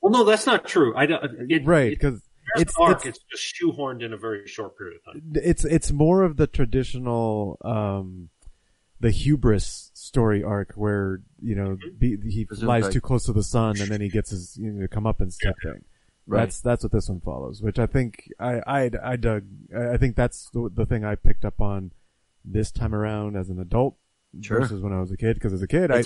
[0.00, 0.94] Well, no, that's not true.
[0.96, 1.50] I don't.
[1.50, 1.90] It, right?
[1.90, 2.22] Because
[2.54, 3.04] There's it's arc.
[3.04, 5.22] it's It's, just shoehorned in a very short period of time.
[5.34, 8.28] it's it's more of the traditional um
[9.00, 11.98] the hubris story arc where you know Mm-hmm.
[11.98, 14.56] be, he Presumed flies like- too close to the sun and then he gets his
[14.56, 15.84] you know come up and step thing.
[16.26, 16.40] Right.
[16.40, 19.44] That's that's what this one follows, which I think I I I dug.
[19.74, 21.92] I I think that's the, the thing I picked up on
[22.44, 23.96] this time around as an adult
[24.40, 24.60] Sure.
[24.60, 25.34] versus when I was a kid.
[25.34, 26.02] Because as a kid, I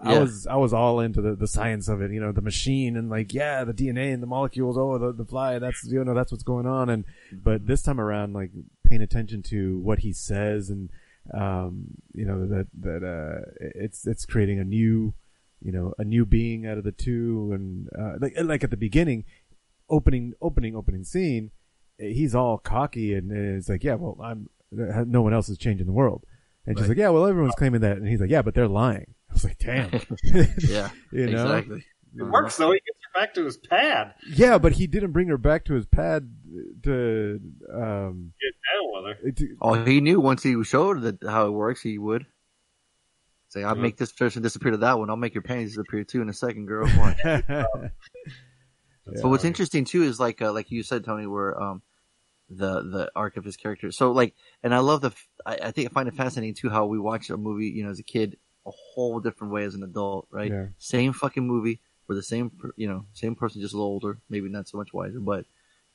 [0.00, 2.12] I was I was all into the, the science of it.
[2.12, 4.78] You know, the machine and like yeah, the DNA and the molecules.
[4.78, 5.58] Oh, the the fly.
[5.58, 6.88] That's you know that's what's going on.
[6.88, 8.50] And but this time around, like
[8.84, 10.90] paying attention to what he says and
[11.32, 15.14] um you know that that uh it's it's creating a new
[15.62, 18.76] you know a new being out of the two and uh like like at the
[18.76, 19.24] beginning
[19.88, 21.50] opening opening opening scene
[21.98, 25.92] he's all cocky and it's like yeah well i'm no one else is changing the
[25.92, 26.24] world
[26.66, 29.14] and she's like yeah well everyone's claiming that and he's like yeah but they're lying
[29.30, 29.90] i was like damn
[30.58, 31.84] Yeah, you know exactly.
[32.16, 32.70] It works though.
[32.70, 34.14] He gets her back to his pad.
[34.28, 36.30] yeah but he didn't bring her back to his pad
[36.84, 37.40] to
[37.72, 39.30] um Get down with her.
[39.32, 42.24] to- Oh, he knew once he showed that how it works, he would.
[43.48, 43.82] Say, I'll Yeah.
[43.82, 45.10] make this person disappear to that one.
[45.10, 46.86] I'll make your panties disappear too in a second, girl.
[46.88, 47.90] Come on.
[49.06, 51.82] But what's interesting too is like uh, like you said, Tony, where um
[52.48, 53.90] the the arc of his character.
[53.90, 55.12] So like, and I love the
[55.46, 57.98] I think I find it fascinating too how we watch a movie, you know, as
[57.98, 58.36] a kid,
[58.66, 60.50] a whole different way as an adult, right?
[60.50, 60.66] Yeah.
[60.78, 64.48] Same fucking movie, where the same you know same person, just a little older, maybe
[64.48, 65.46] not so much wiser, but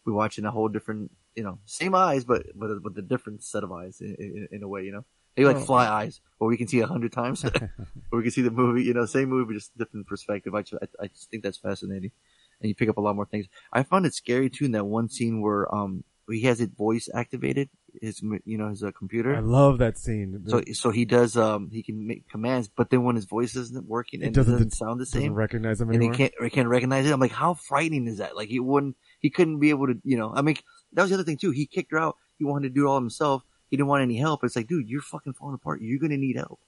[0.06, 3.43] we watch in a whole different, you know, same eyes, but but but the different
[3.43, 5.06] set of eyes in, in, in a way, you know.
[5.38, 5.66] Maybe like Oh.
[5.66, 7.43] Fly Eyes, where we can see a hundred times,
[8.10, 10.54] where we can see the movie, you know, same movie, just different perspective.
[10.56, 12.12] I just, I, I just think that's fascinating,
[12.60, 13.45] and you pick up a lot more things.
[13.72, 16.04] I found it scary too in that one scene where um
[16.36, 17.70] he has it voice activated,
[18.02, 19.36] his you know his uh, computer.
[19.36, 20.44] I love that scene.
[20.48, 23.88] So so he does um he can make commands, but then when his voice isn't
[23.88, 26.16] working It doesn't- it doesn't sound the doesn't same, recognize him and he anymore?
[26.16, 27.12] can't he can't recognize it.
[27.12, 28.36] I'm like, how frightening is that?
[28.36, 30.56] Like he wouldn't he couldn't be able to you know I mean
[30.94, 31.52] that was the other thing too.
[31.52, 32.16] He kicked her out.
[32.38, 33.44] He wanted to do it all himself.
[33.70, 34.44] He didn't want any help.
[34.44, 35.82] It's like, dude, you're fucking falling apart.
[35.82, 36.60] You're gonna need help.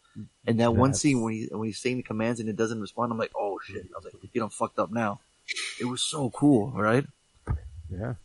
[0.46, 3.12] And that one scene when he when he's saying the commands and it doesn't respond,
[3.12, 3.86] I'm like, oh shit.
[3.96, 5.20] I was like, you don't fucked up now.
[5.80, 7.06] It was so cool, right?
[7.90, 8.16] Yeah.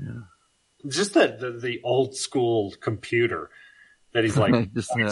[0.00, 0.22] Yeah.
[0.88, 3.50] Just that the, the old school computer
[4.14, 5.04] that he's like Just, yeah.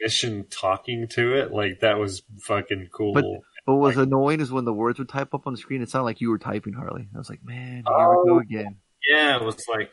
[0.00, 1.52] recognition talking to it.
[1.52, 3.12] Like that was fucking cool.
[3.14, 3.24] But
[3.64, 6.04] what was annoying is when the words would type up on the screen, it sounded
[6.04, 7.08] like you were typing, Harley.
[7.14, 8.38] I was like, man, here we go Oh.
[8.38, 8.76] again.
[9.10, 9.92] yeah, it was like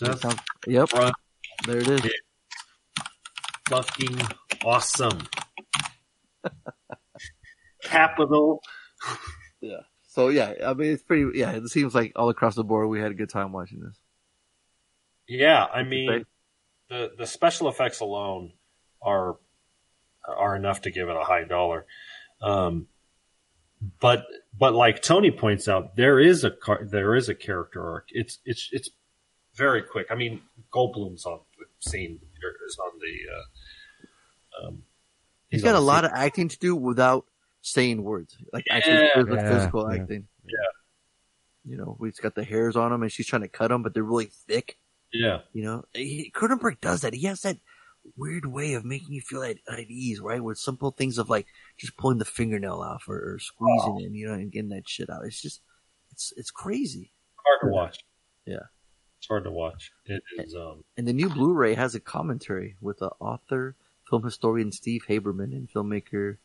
[0.00, 0.92] That sounds- yep.
[0.92, 1.12] Run.
[1.66, 2.10] There it is.
[3.68, 4.20] fucking
[4.64, 5.18] awesome.
[7.82, 8.60] Capital.
[9.60, 9.80] Yeah.
[10.08, 11.38] So yeah, I mean, it's pretty.
[11.38, 13.98] Yeah, it seems like all across the board we had a good time watching this.
[15.30, 16.26] Yeah, I mean
[16.88, 18.52] the the special effects alone
[19.00, 19.36] are
[20.26, 21.86] are enough to give it a high dollar.
[22.42, 22.88] Um,
[24.00, 24.26] but
[24.58, 28.08] but like Tony points out, there is a car, there is a character arc.
[28.10, 28.90] It's it's it's
[29.54, 30.08] very quick.
[30.10, 33.14] I mean, Goldblum's on the scene or is on the.
[33.34, 34.82] Uh, um,
[35.48, 36.12] He's he's got a lot scene.
[36.12, 37.24] of acting to do without
[37.62, 39.14] saying words, like actually Yeah.
[39.16, 40.00] phys- Yeah, physical yeah.
[40.00, 40.28] acting.
[40.44, 40.52] Yeah,
[41.72, 43.92] You know, he's got the hairs on him, and she's trying to cut them, but
[43.94, 44.76] they're really thick.
[45.12, 47.14] Yeah, You know, he, Cronenberg does that.
[47.14, 47.58] He has that
[48.16, 50.42] weird way of making you feel at, at ease, right?
[50.42, 51.46] With simple things of like
[51.76, 54.04] just pulling the fingernail off or, or squeezing Oh.
[54.04, 55.24] it, you know, and getting that shit out.
[55.24, 55.60] It's just,
[56.12, 57.12] it's it's crazy.
[57.36, 57.98] hard to watch.
[58.46, 58.66] Yeah.
[59.18, 59.92] It's hard to watch.
[60.06, 60.54] It is.
[60.54, 63.76] Um, And the new Blu-ray has a commentary with the author,
[64.08, 66.38] film historian Steve Haberman, and filmmaker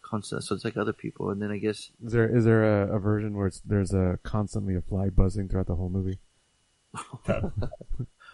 [0.00, 0.48] Constance.
[0.48, 1.28] So it's like other people.
[1.30, 4.18] And then I guess Is there is there a, a version where it's, there's a
[4.22, 6.18] constantly a fly buzzing throughout the whole movie?
[7.26, 7.52] The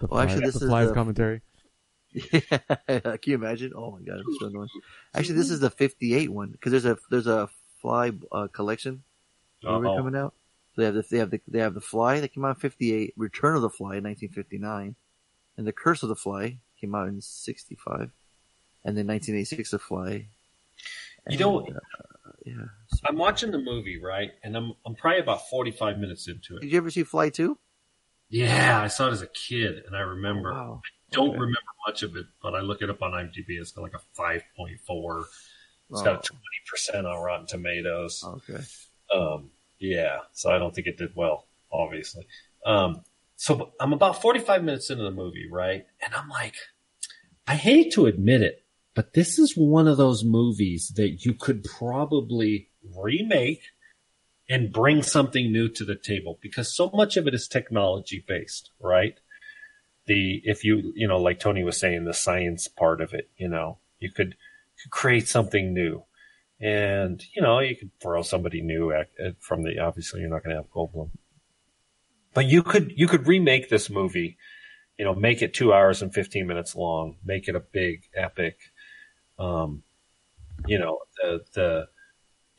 [0.02, 1.42] Well, actually, this the is flies the- commentary.
[2.12, 2.40] Yeah,
[2.88, 3.72] can you imagine?
[3.76, 4.68] Oh my god, it's so annoying.
[5.14, 7.48] Actually, this is the '58 one because there's a there's a
[7.82, 9.02] fly uh, collection
[9.62, 9.96] movie Uh-oh.
[9.96, 10.34] coming out.
[10.74, 12.60] So they have the, they have the they have the Fly that came out in
[12.60, 14.94] '58, Return of the Fly in 1959,
[15.58, 18.10] and The Curse of the Fly came out in '65,
[18.84, 20.26] and then 1986 The Fly.
[21.28, 21.80] You know, And, uh,
[22.46, 22.54] yeah.
[23.06, 26.60] I'm watching the movie right, and I'm I'm probably about 45 minutes into it.
[26.62, 27.58] Did you ever see Fly Two?
[28.30, 30.52] Yeah, I saw it as a kid, and I remember.
[30.52, 30.82] Wow.
[30.84, 31.38] I don't Okay.
[31.38, 33.58] remember much of it, but I look it up on IMDb.
[33.58, 35.24] It's got like a 5.4.
[35.90, 36.04] It's Oh.
[36.04, 38.22] got 20% on Rotten Tomatoes.
[38.24, 38.62] Okay.
[39.14, 42.26] Um, yeah, so I don't think it did well, obviously.
[42.66, 43.04] Um,
[43.36, 45.86] so I'm about 45 minutes into the movie, right?
[46.04, 46.56] And I'm like,
[47.46, 51.64] I hate to admit it, but this is one of those movies that you could
[51.64, 53.62] probably remake
[54.48, 58.70] and bring something new to the table because so much of it is technology based,
[58.80, 59.18] right?
[60.06, 63.48] The, if you, you know, like Tony was saying, the science part of it, you
[63.48, 64.36] know, you could,
[64.90, 66.04] create something new.
[66.60, 70.44] And, you know, you could throw somebody new at, at, from the, obviously you're not
[70.44, 71.10] going to have Goldblum.
[72.32, 74.38] But you could, you could remake this movie,
[74.96, 78.58] you know, make it two hours and 15 minutes long, make it a big epic,
[79.36, 79.82] um,
[80.66, 81.88] you know, the, the,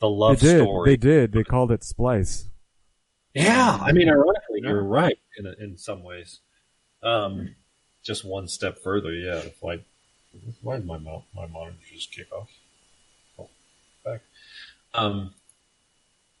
[0.00, 0.62] the love they did.
[0.62, 0.90] story.
[0.90, 1.32] They did.
[1.32, 2.46] They called it Splice.
[3.34, 6.40] Yeah, I mean, ironically, you're right in in some ways.
[7.02, 7.54] Um,
[8.02, 9.36] just one step further, yeah.
[9.38, 9.80] If I,
[10.62, 12.50] why did my mo- my monitor just kick off?
[13.38, 13.48] Oh,
[14.04, 14.22] back.
[14.94, 15.34] Um,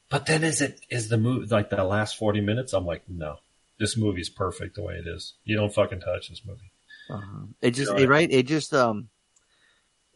[0.08, 2.72] but then is it is the movie like the last forty minutes?
[2.72, 3.38] I'm like, no,
[3.78, 5.34] this movie's perfect the way it is.
[5.44, 6.72] You don't fucking touch this movie.
[7.08, 7.46] Uh-huh.
[7.62, 8.02] It just, Right.
[8.02, 8.30] it, right?
[8.30, 9.08] It just, um,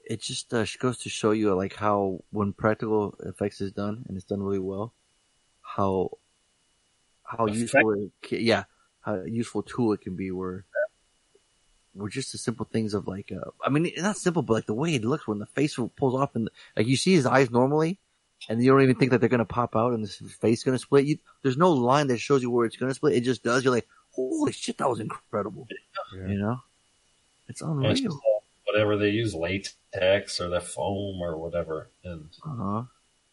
[0.07, 4.17] it just uh, goes to show you like how when practical effects is done and
[4.17, 4.93] it's done really well,
[5.63, 6.11] how
[7.25, 8.65] how useful, it ca yeah,
[9.01, 10.31] how useful tool it can be.
[10.31, 10.65] Where,
[11.95, 14.75] where just the simple things of like, uh, I mean, not simple, but like the
[14.75, 17.99] way it looks when the face pulls off and like you see his eyes normally,
[18.49, 21.07] and you don't even think that they're gonna pop out and his face gonna split.
[21.07, 23.15] You, there's no line that shows you where it's gonna split.
[23.15, 23.65] It just does.
[23.65, 25.67] You're like, holy shit, that was incredible.
[26.29, 26.61] You know,
[27.49, 28.21] it's unreal.
[28.75, 32.83] Whatever they use, latex or the foam or whatever, and Uh-huh.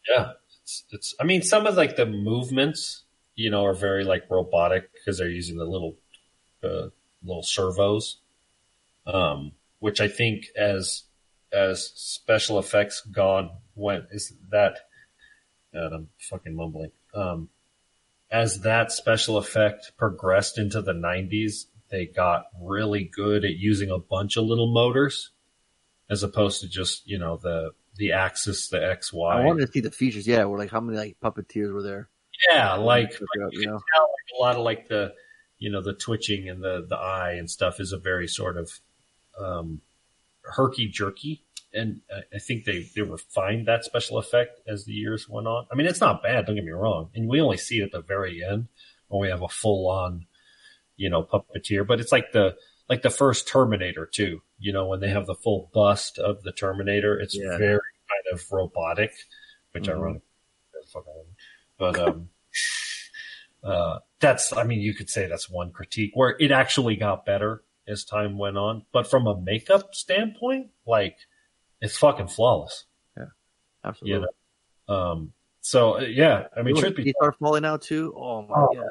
[0.08, 0.32] Yeah,
[0.62, 1.14] it's, it's.
[1.20, 3.02] I mean, some of like the movements,
[3.34, 5.96] you know, are very like robotic because they're using the little,
[6.62, 6.88] uh,
[7.24, 8.18] little servos.
[9.04, 11.02] Um, which I think as
[11.52, 14.78] as special effects gone went is that.
[15.74, 16.92] God, I'm fucking mumbling.
[17.14, 17.48] Um,
[18.30, 23.98] as that special effect progressed into the 90s, they got really good at using a
[23.98, 25.30] bunch of little motors
[26.10, 29.40] as opposed to just you know the the axis, the X Y.
[29.42, 30.26] I wanted to see the features.
[30.26, 32.08] Yeah, where like how many like puppeteers were there?
[32.50, 33.78] Yeah, like, like up, you know?
[33.94, 35.12] tell like a lot of like the
[35.58, 38.70] you know the twitching and the the eye and stuff is a very sort of
[39.38, 39.80] um
[40.42, 41.44] herky jerky
[41.74, 45.66] and I- I think they they refined that special effect as the years went on.
[45.70, 46.46] I mean, it's not bad.
[46.46, 48.68] Don't get me wrong, and we only see it at the very end
[49.08, 50.26] when we have a full on
[51.02, 52.54] you know puppeteer, but it's like the
[52.88, 54.40] like the first Terminator too.
[54.58, 57.58] You know, when they have the full bust of the Terminator, it's Yeah.
[57.58, 57.80] very
[58.10, 59.12] kind of robotic,
[59.72, 59.94] which Mhm.
[59.96, 60.22] ironic.
[61.78, 62.28] But um,
[63.64, 67.62] uh, that's I mean, you could say that's one critique where it actually got better
[67.88, 68.84] as time went on.
[68.92, 71.16] But from a makeup standpoint, like
[71.80, 72.84] it's fucking flawless.
[73.16, 73.26] Yeah.
[73.84, 74.20] Absolutely.
[74.20, 74.26] You
[74.88, 74.94] know?
[74.94, 75.32] Um.
[75.60, 78.12] So uh, yeah, I mean, Look, truth be he started falling out too.
[78.16, 78.74] Oh my Oh.
[78.74, 78.90] god,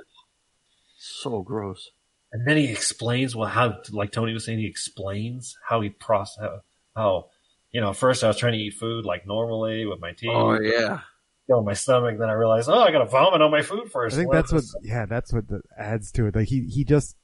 [0.98, 1.92] so gross.
[2.32, 6.42] And then he explains well how, like Tony was saying, he explains how he process
[6.42, 6.62] how,
[6.96, 7.26] how,
[7.72, 10.32] you know, first I was trying to eat food like normally with my teeth.
[10.32, 11.02] Oh yeah,
[11.48, 12.18] Fill my stomach.
[12.20, 13.96] Then I realized, oh, I got to vomit on my food first.
[13.96, 14.16] I first.
[14.18, 16.36] think that's what, yeah, that's what the, adds to it.
[16.36, 17.16] Like he, he just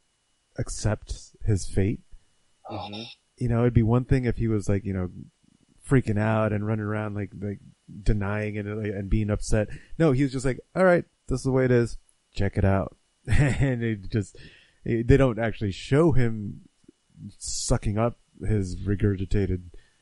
[0.59, 2.01] accepts his fate.
[2.69, 2.89] Oh,
[3.37, 5.09] You know, it'd be one thing if he was like, you know,
[5.87, 7.59] freaking out and running around like, like
[8.03, 9.69] denying it and, and being upset.
[9.97, 11.97] No, he was just like, all right, this is the way it is.
[12.33, 12.97] Check it out.
[13.27, 14.41] and it just, it,
[15.03, 16.61] they don't actually show him
[17.37, 19.61] sucking up his regurgitated,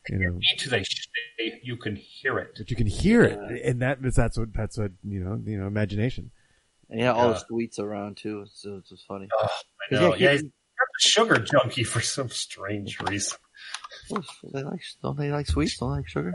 [0.10, 2.52] you know, into they say you can hear it.
[2.58, 3.40] but you can hear it.
[3.64, 6.32] And that, that's what, that's what, you know, you know, imagination.
[6.90, 7.34] and yeah, all Yeah.
[7.34, 8.46] the sweets around too.
[8.54, 9.28] So it's just funny.
[9.34, 10.16] Oh, I 'Cause, know.
[10.16, 10.48] yeah, Yeah, he's a
[11.00, 13.38] sugar junkie for some strange reason.
[14.54, 15.78] They like, don't they like sweets?
[15.80, 16.34] Don't they like sugar?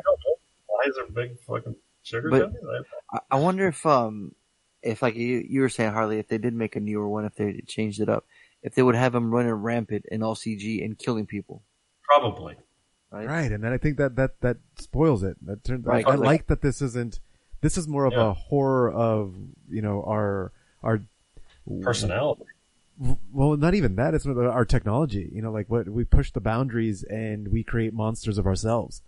[0.66, 2.84] Why is there big fucking sugar But- junkies?
[3.12, 4.34] I- I, I wonder if um
[4.82, 7.34] if like you, you were saying Harley, if they did make a newer one, if
[7.34, 8.24] they changed it up,
[8.62, 11.62] if they would have him running rampant in all CG and killing people.
[12.02, 12.56] Probably.
[13.10, 13.26] Right.
[13.26, 15.36] Right, and then I think that that that spoils it.
[15.44, 15.84] That turns.
[15.84, 17.20] Right, I, I like- like that this isn't.
[17.60, 18.28] This is more of Yeah.
[18.30, 19.34] a horror of
[19.68, 21.02] you know our our
[21.82, 22.44] Personality.
[23.32, 24.14] Well, not even that.
[24.14, 25.30] It's our technology.
[25.32, 29.02] You know, like what we push the boundaries and we create monsters of ourselves.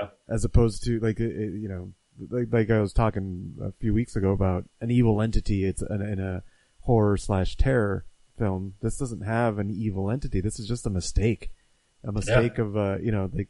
[0.00, 0.08] Yeah.
[0.28, 1.92] As opposed to like it- it- you know,
[2.30, 5.64] like like I was talking a few weeks ago about an evil entity.
[5.64, 6.42] It's an, in a
[6.80, 8.04] horror slash terror
[8.38, 8.74] film.
[8.80, 10.40] This doesn't have an evil entity.
[10.40, 11.50] This is just a mistake.
[12.04, 13.48] A mistake of uh, you know, like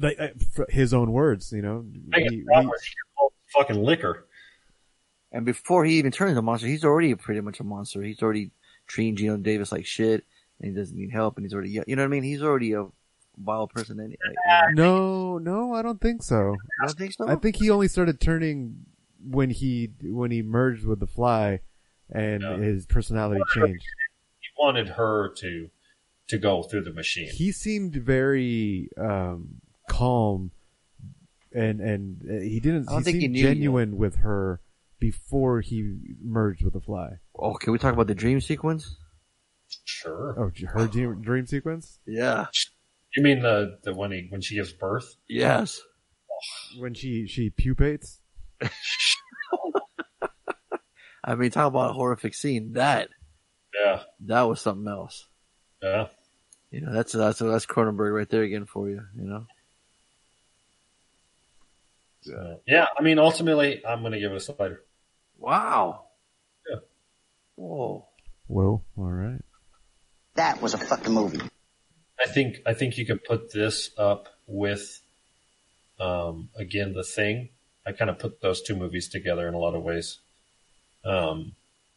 [0.00, 1.52] like uh, his own words.
[1.52, 2.92] You know, Biggest We- problem we- is he
[3.58, 4.26] fucking liquor.
[5.30, 8.02] And before he even turns into a monster, he's already pretty much a monster.
[8.02, 8.50] He's already
[8.86, 10.24] treating Geena Davis like shit,
[10.60, 12.22] and he doesn't need help, and he's already, you know what I mean?
[12.22, 12.86] He's already a
[13.36, 14.00] vile person.
[14.00, 14.16] Anyway.
[14.72, 16.56] No, no, I don't think so.
[16.82, 17.28] I don't think so.
[17.28, 18.86] I think he only started turning
[19.22, 21.60] when he when he merged with the Fly,
[22.10, 22.56] and Yeah.
[22.58, 23.84] his personality changed.
[24.40, 25.70] He wanted her to
[26.28, 27.30] to go through the machine.
[27.32, 30.50] He seemed very um, calm,
[31.54, 32.88] and and uh, he didn't.
[32.88, 33.48] I don't He think he seemed knew yet.
[33.54, 34.60] genuine with her
[35.00, 37.18] before he merged with the Fly.
[37.38, 38.96] Oh, can we talk about the dream sequence?
[39.84, 40.34] Sure.
[40.38, 42.46] Oh, her dream, dream sequence Yeah.
[43.14, 45.16] You mean the the when he when she gives birth?
[45.28, 45.80] Yes.
[46.78, 48.20] when she she pupates.
[51.28, 52.72] I mean, talk about a horrific scene.
[52.72, 53.10] That
[53.74, 54.02] Yeah.
[54.26, 55.26] that was something else.
[55.82, 56.08] Yeah.
[56.70, 59.02] You know, that's that's that's Cronenberg right there again for you.
[59.16, 59.46] You know.
[62.22, 62.86] So, yeah.
[62.98, 64.82] I mean, ultimately, I'm going to give it a slider.
[65.38, 66.04] Wow.
[66.68, 66.80] Yeah.
[67.56, 68.06] Whoa.
[68.46, 68.82] Whoa!
[68.96, 69.40] All right.
[70.34, 71.40] That was a fucking movie.
[72.18, 75.00] I think I think you can put this up with,
[76.00, 77.50] um, again, the thing.
[77.86, 80.18] I kind of put those two movies together in a lot of ways.
[81.04, 81.52] Um,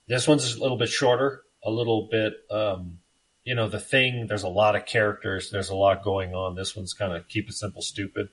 [0.07, 2.99] this one's a little bit shorter, a little bit, um,
[3.43, 4.27] you know, the thing.
[4.27, 5.49] There's a lot of characters.
[5.49, 6.55] There's a lot going on.
[6.55, 8.29] This one's kind of keep it simple, stupid.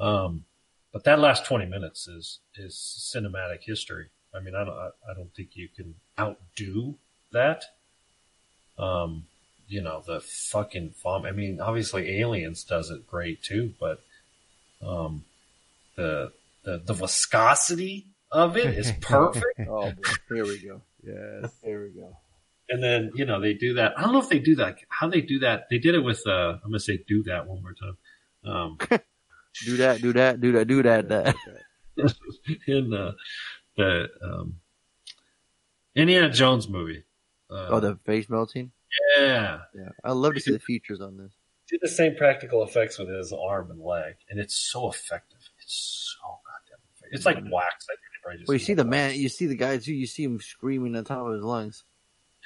[0.00, 0.44] Um,
[0.92, 2.74] but that last 20 minutes is is
[3.14, 4.08] cinematic history.
[4.34, 6.96] I mean, I don't I, I don't think you can outdo
[7.32, 7.64] that.
[8.78, 9.26] Um,
[9.68, 11.24] you know, the fucking vom.
[11.24, 14.00] I mean, obviously Aliens does it great too, but
[14.84, 15.24] um,
[15.96, 16.32] the
[16.64, 19.60] the the viscosity of it is perfect.
[19.68, 19.90] Oh,
[20.28, 20.34] boy.
[20.34, 20.82] here we go.
[21.04, 21.52] Yes.
[21.62, 22.16] Here we go.
[22.68, 23.98] And then, you know, they do that.
[23.98, 24.76] I don't know if they do that.
[24.88, 25.64] How they do that.
[25.70, 26.30] They did it with, uh,
[26.64, 27.96] I'm going to say do that one more time.
[28.44, 28.78] Um,
[29.66, 30.00] Do that.
[30.00, 30.40] Do that.
[30.40, 30.66] Do that.
[30.66, 31.08] Do that.
[31.10, 31.36] That.
[32.66, 33.14] in the,
[33.76, 34.54] the, um,
[35.94, 37.04] Indiana Jones movie.
[37.50, 38.72] Uh, Oh, the face melting.
[39.18, 39.58] yeah.
[39.74, 41.32] Yeah, I love to see the features on this.
[41.68, 45.38] Did the same practical effects with his arm and leg, and it's so effective.
[45.60, 47.10] It's so goddamn effective.
[47.16, 47.86] It's like wax.
[47.90, 49.94] I think they probably just Well, you see the man, you see the guy too.
[49.94, 51.84] You see him screaming on top of his lungs.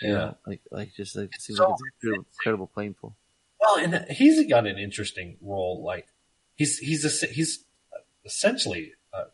[0.01, 0.15] You Yeah.
[0.15, 3.17] know, like like just like it seems So like it's incredible, incredible painful.
[3.61, 5.83] Well, and he's got an interesting role.
[5.85, 6.07] Like
[6.55, 7.65] he's he's a, he's
[8.25, 9.25] essentially uh,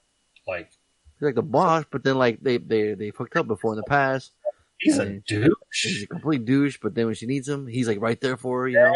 [0.46, 0.70] like
[1.18, 3.84] He's like the boss, but then like they they they fucked up before in the
[3.84, 4.32] past.
[4.78, 5.50] he's a And douche.
[5.72, 8.62] He's a complete douche, but then when she needs him, he's like right there for
[8.62, 8.68] her.
[8.68, 8.94] You know,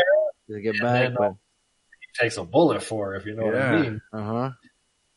[0.51, 1.02] to get And back.
[1.02, 4.01] then, But, He takes a bullet for her, if you know what I mean.
[4.12, 4.51] Uh huh.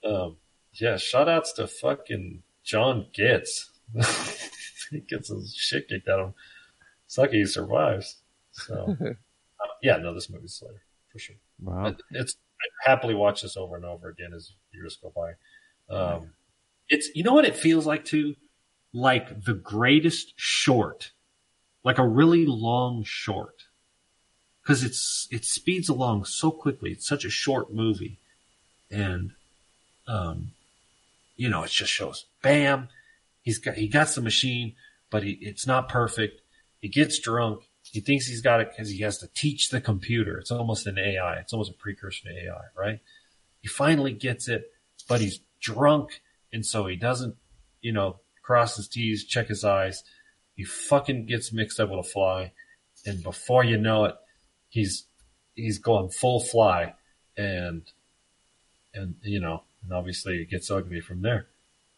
[0.03, 0.37] Um,
[0.73, 3.71] yeah, shout outs to fucking John Getz.
[4.91, 6.33] he gets his shit kicked out of him.
[7.05, 8.17] It's lucky he survives.
[8.51, 10.81] So, uh, yeah, no, this movie's Slater
[11.11, 11.35] for sure.
[11.61, 11.83] Wow.
[11.83, 15.33] But It's I happily watch this over and over again as years go by.
[15.93, 16.31] Um,
[16.89, 18.35] it's you know what it feels like too,
[18.93, 21.11] like the greatest short,
[21.83, 23.63] like a really long short,
[24.61, 26.91] because it's it speeds along so quickly.
[26.91, 28.17] It's such a short movie,
[28.91, 29.31] and
[30.07, 30.51] um,
[31.39, 32.89] you know, it just shows bam,
[33.41, 34.75] he's got he got the machine,
[35.09, 36.41] but he, it's not perfect.
[36.81, 37.61] He gets drunk.
[37.81, 40.37] He thinks he's got it because he has to teach the computer.
[40.37, 41.37] It's almost an AI.
[41.37, 42.99] It's almost a precursor to AI, right?
[43.61, 44.69] He finally gets it,
[45.07, 46.21] but he's drunk,
[46.51, 47.35] and so he doesn't,
[47.81, 50.03] you know, cross his T's, check his I's.
[50.55, 52.51] He fucking gets mixed up with a fly,
[53.05, 54.15] and before you know it,
[54.67, 55.05] he's
[55.55, 56.95] he's going full fly,
[57.37, 57.83] and
[58.93, 61.47] and you know, and obviously it gets ugly from there.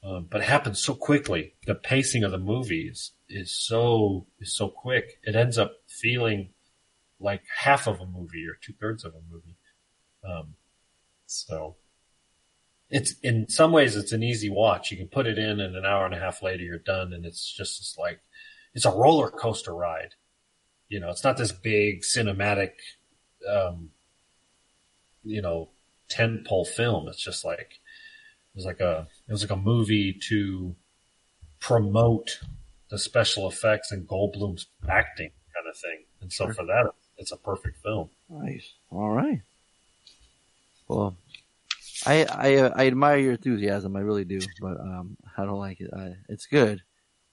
[0.03, 1.53] Um, but it happens so quickly.
[1.67, 5.19] The pacing of the movie is, is so is so quick.
[5.23, 6.49] It ends up feeling
[7.19, 9.57] like half of a movie or two thirds of a movie.
[10.27, 10.55] Um,
[11.27, 11.75] so
[12.89, 14.91] it's in some ways it's an easy watch.
[14.91, 17.25] You can put it in, and an hour and a half later you're done, and
[17.25, 18.21] it's just this like
[18.73, 20.15] it's a roller coaster ride.
[20.89, 22.71] You know, it's not this big cinematic,
[23.49, 23.91] um,
[25.23, 25.69] you know,
[26.11, 27.07] tentpole film.
[27.07, 27.79] It's just like
[28.53, 30.75] it was like a it was like a movie to
[31.59, 32.39] promote
[32.89, 36.03] the special effects and Goldblum's acting kind of thing.
[36.21, 38.09] And so for that, it's a perfect film.
[38.29, 38.73] Nice.
[38.89, 39.41] All right.
[40.87, 41.15] Well,
[42.05, 43.95] I I uh, I admire your enthusiasm.
[43.95, 45.89] I really do, but um, I don't like it.
[45.95, 46.81] I, it's good.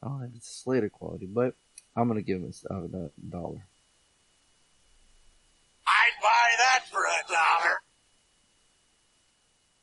[0.03, 1.55] I don't think it's Slater quality, but
[1.97, 3.67] I'm gonna give it a a dollar.
[5.87, 7.08] I'd buy that for a dollar.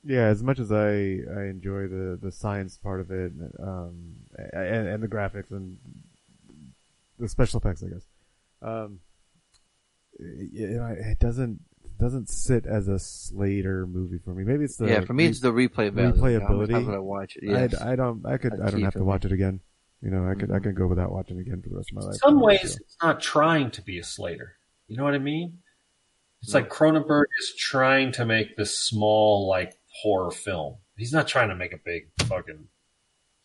[0.05, 4.15] Yeah, as much as I I enjoy the the science part of it, um,
[4.53, 5.77] and, and the graphics and
[7.19, 8.05] the special effects, I guess,
[8.61, 8.99] um,
[10.19, 11.59] it, you know, it doesn't
[11.97, 14.43] doesn't sit as a Slater movie for me.
[14.43, 16.11] Maybe it's the Yeah, for me it's the replay value.
[16.13, 16.71] replayability.
[16.73, 17.43] How would I watch it?
[17.47, 17.73] Yes.
[17.81, 19.07] I, I don't I could That's I don't have for to me.
[19.07, 19.59] watch it again.
[20.01, 20.55] You know, I could Mm-hmm.
[20.55, 22.13] I could go without watching it again for the rest of my life.
[22.15, 24.53] In some So- ways, it's not trying to be a Slater.
[24.87, 25.59] You know what I mean?
[26.43, 30.77] It's like Cronenberg is trying to make this small, like, horror film.
[30.97, 32.67] He's not trying to make a big fucking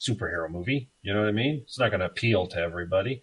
[0.00, 0.90] superhero movie.
[1.02, 1.60] You know what I mean?
[1.64, 3.20] It's not going to appeal to everybody.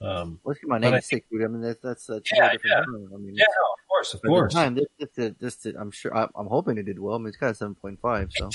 [0.00, 1.42] Um, Let's get my I name sick, dude.
[1.44, 2.84] I mean, that's that's Yeah, a different yeah.
[2.84, 3.10] film.
[3.14, 4.52] I mean, yeah, no, of course, of course.
[4.52, 6.16] time, this, this, this, this, this- I'm sure.
[6.16, 7.14] I, I'm hoping it did well.
[7.14, 8.30] I mean, it's got a seven point five.
[8.36, 8.50] So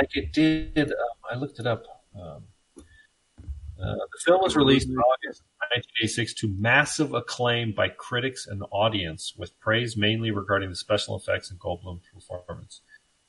[0.00, 0.78] like it did.
[0.78, 0.94] Um,
[1.30, 1.82] I looked it up.
[2.14, 2.44] Um,
[2.76, 8.66] uh, the film was released in August 1986 to massive acclaim by critics and the
[8.66, 12.80] audience, with praise mainly regarding the special effects and Goldblum's performance.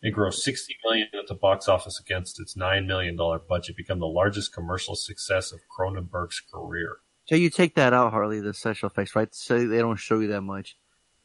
[0.02, 4.00] It grossed 60 million at the box office against its nine million dollar budget, become
[4.00, 6.98] the largest commercial success of Cronenberg's career.
[7.26, 9.34] So you take that out, Harley, the special effects, right?
[9.36, 10.78] So they don't show you that much,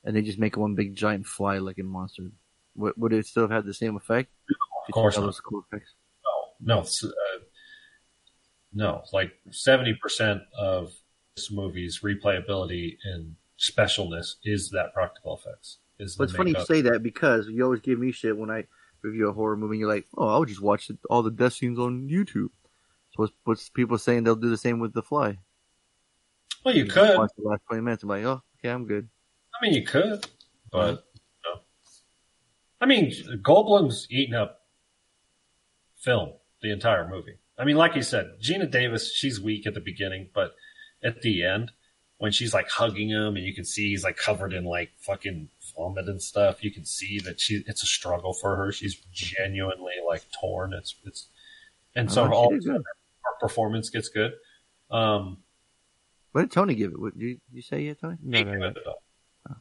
[0.05, 2.25] and they just make one big giant fly-looking monster.
[2.75, 4.31] Would, would it still have had the same effect?
[4.89, 5.35] Of course not.
[5.49, 5.95] cool effects.
[6.61, 7.39] No, s- uh,
[8.73, 10.93] no, like 70% of
[11.37, 15.79] this movie's replayability and specialness is that practical effects.
[15.99, 18.65] Is But it's funny you say that because you always give me shit when I
[19.03, 19.75] review a horror movie.
[19.75, 22.51] and You're like, oh, I'll just watch all the death scenes on YouTube.
[23.11, 25.39] So what's, what's people saying they'll do the same with The Fly?
[26.65, 27.19] Well, you just could.
[27.19, 28.03] Watch the last 20 minutes.
[28.03, 29.09] I'm like, oh, okay, I'm good.
[29.55, 30.27] I mean, you could,
[30.73, 31.05] but
[31.45, 31.61] no.
[32.81, 33.13] I mean,
[33.43, 34.63] Goldblum's eating up
[35.97, 37.39] film the entire movie.
[37.57, 40.55] I mean, like you said, Geena Davis, she's weak at the beginning, but
[41.05, 41.71] at the end,
[42.25, 45.47] when she's like hugging him and you can see he's like covered in like fucking
[45.77, 48.73] vomit and stuff, you can see that she it's a struggle for her.
[48.73, 50.73] She's genuinely like torn.
[50.73, 51.29] It's it's
[51.95, 52.83] and so Oh, all did of a sudden
[53.25, 54.33] her performance gets good.
[54.91, 55.43] Um,
[56.33, 56.99] What did Tony give it?
[56.99, 58.17] What, did you, you say yeah, Tony?
[58.23, 59.57] No, no, no.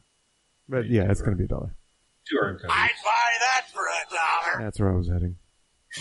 [0.66, 1.74] But yeah, it's going to be a dollar.
[2.26, 2.60] Two earned.
[2.66, 4.64] I'd buy that for a dollar.
[4.64, 5.36] That's where I was heading.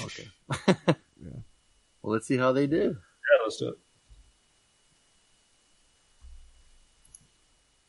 [0.01, 0.95] Okay.
[1.21, 1.39] Yeah.
[2.01, 2.75] Well, let's see how they do.
[2.97, 3.75] Yeah, let's do it.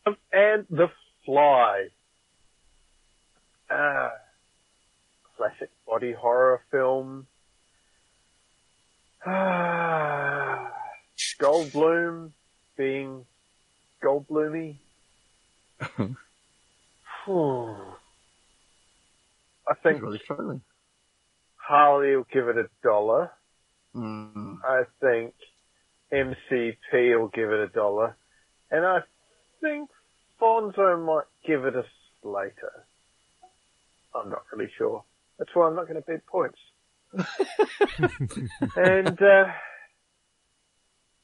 [0.07, 0.89] And The
[1.25, 1.89] Fly.
[3.71, 4.11] Uh,
[5.37, 7.27] classic body horror film.
[9.27, 10.71] Ah,
[11.41, 12.33] Goldblum
[12.77, 13.25] being
[14.03, 14.77] Goldbloomy.
[19.67, 20.61] I think really struggling.
[21.57, 23.31] Harley will give it a dollar.
[23.97, 24.59] Mm.
[24.63, 25.33] I think
[26.13, 28.17] MCP will give it a dollar.
[28.71, 29.01] And I
[29.63, 29.89] think
[30.41, 31.85] Fonzo might give it a
[32.23, 32.85] Slater.
[34.15, 35.05] I'm not really sure.
[35.39, 36.59] That's why I'm not going to bid points.
[38.77, 39.45] and, uh,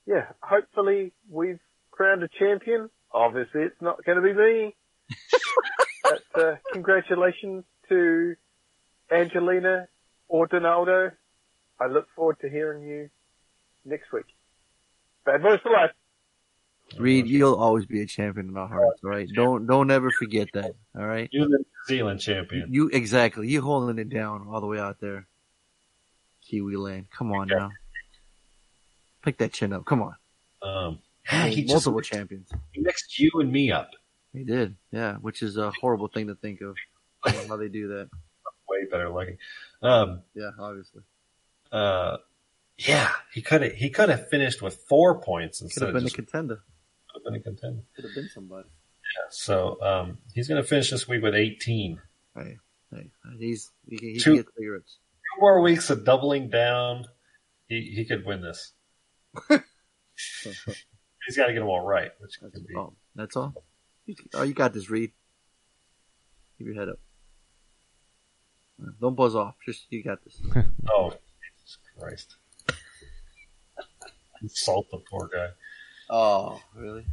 [0.07, 1.61] yeah, hopefully we've
[1.91, 2.91] crowned a champion.
[3.13, 4.75] Obviously it's not going to be me.
[6.03, 8.37] but, uh, congratulations to
[9.11, 9.89] Angelina
[10.29, 11.13] or Donaldo.
[11.81, 13.11] I look forward to hearing you
[13.85, 14.27] next week.
[15.25, 15.91] Bad boys for life.
[16.99, 19.29] Reed, you'll always be a champion in our hearts, all right?
[19.33, 21.29] Don't don't ever forget that, all right?
[21.33, 22.73] You're the New Zealand champion.
[22.73, 23.49] You exactly.
[23.49, 25.27] You holding it down all the way out there,
[26.49, 27.07] Kiwi land.
[27.17, 27.71] Come on now,
[29.23, 29.85] pick that chin up.
[29.85, 30.15] Come on.
[30.63, 30.99] Um,
[31.49, 32.51] he just multiple champions.
[32.73, 33.91] he mixed you and me up.
[34.33, 36.77] He did, yeah, which is a horrible thing to think of.
[37.25, 38.11] I don't know how they do that.
[38.69, 39.39] Way better looking.
[39.83, 41.03] Um, Yeah, obviously.
[41.73, 42.19] uh,
[42.79, 46.03] yeah, he could have he could have finished with four points Could instead have of
[46.03, 46.63] been a contender.
[47.25, 47.83] Could have been a contender.
[47.97, 48.69] Could have been somebody.
[48.69, 52.01] Yeah, so um, he's going to finish this week with 18.
[52.37, 52.57] Hey,
[52.93, 54.99] hey, he's he, he Two- can get cigarettes.
[55.35, 57.05] Two more weeks of doubling down.
[57.69, 58.73] He he could win this.
[61.27, 62.75] He's got to get them all right, which could be.
[62.77, 63.55] Oh, that's all.
[64.35, 65.13] Oh, you got this, Reed.
[66.59, 66.99] Keep your head up.
[69.01, 69.55] Don't buzz off.
[69.65, 70.41] Just you got this.
[70.89, 72.37] Oh, Jesus Christ!
[74.43, 75.49] Insult the poor guy.
[76.13, 77.05] Oh, really?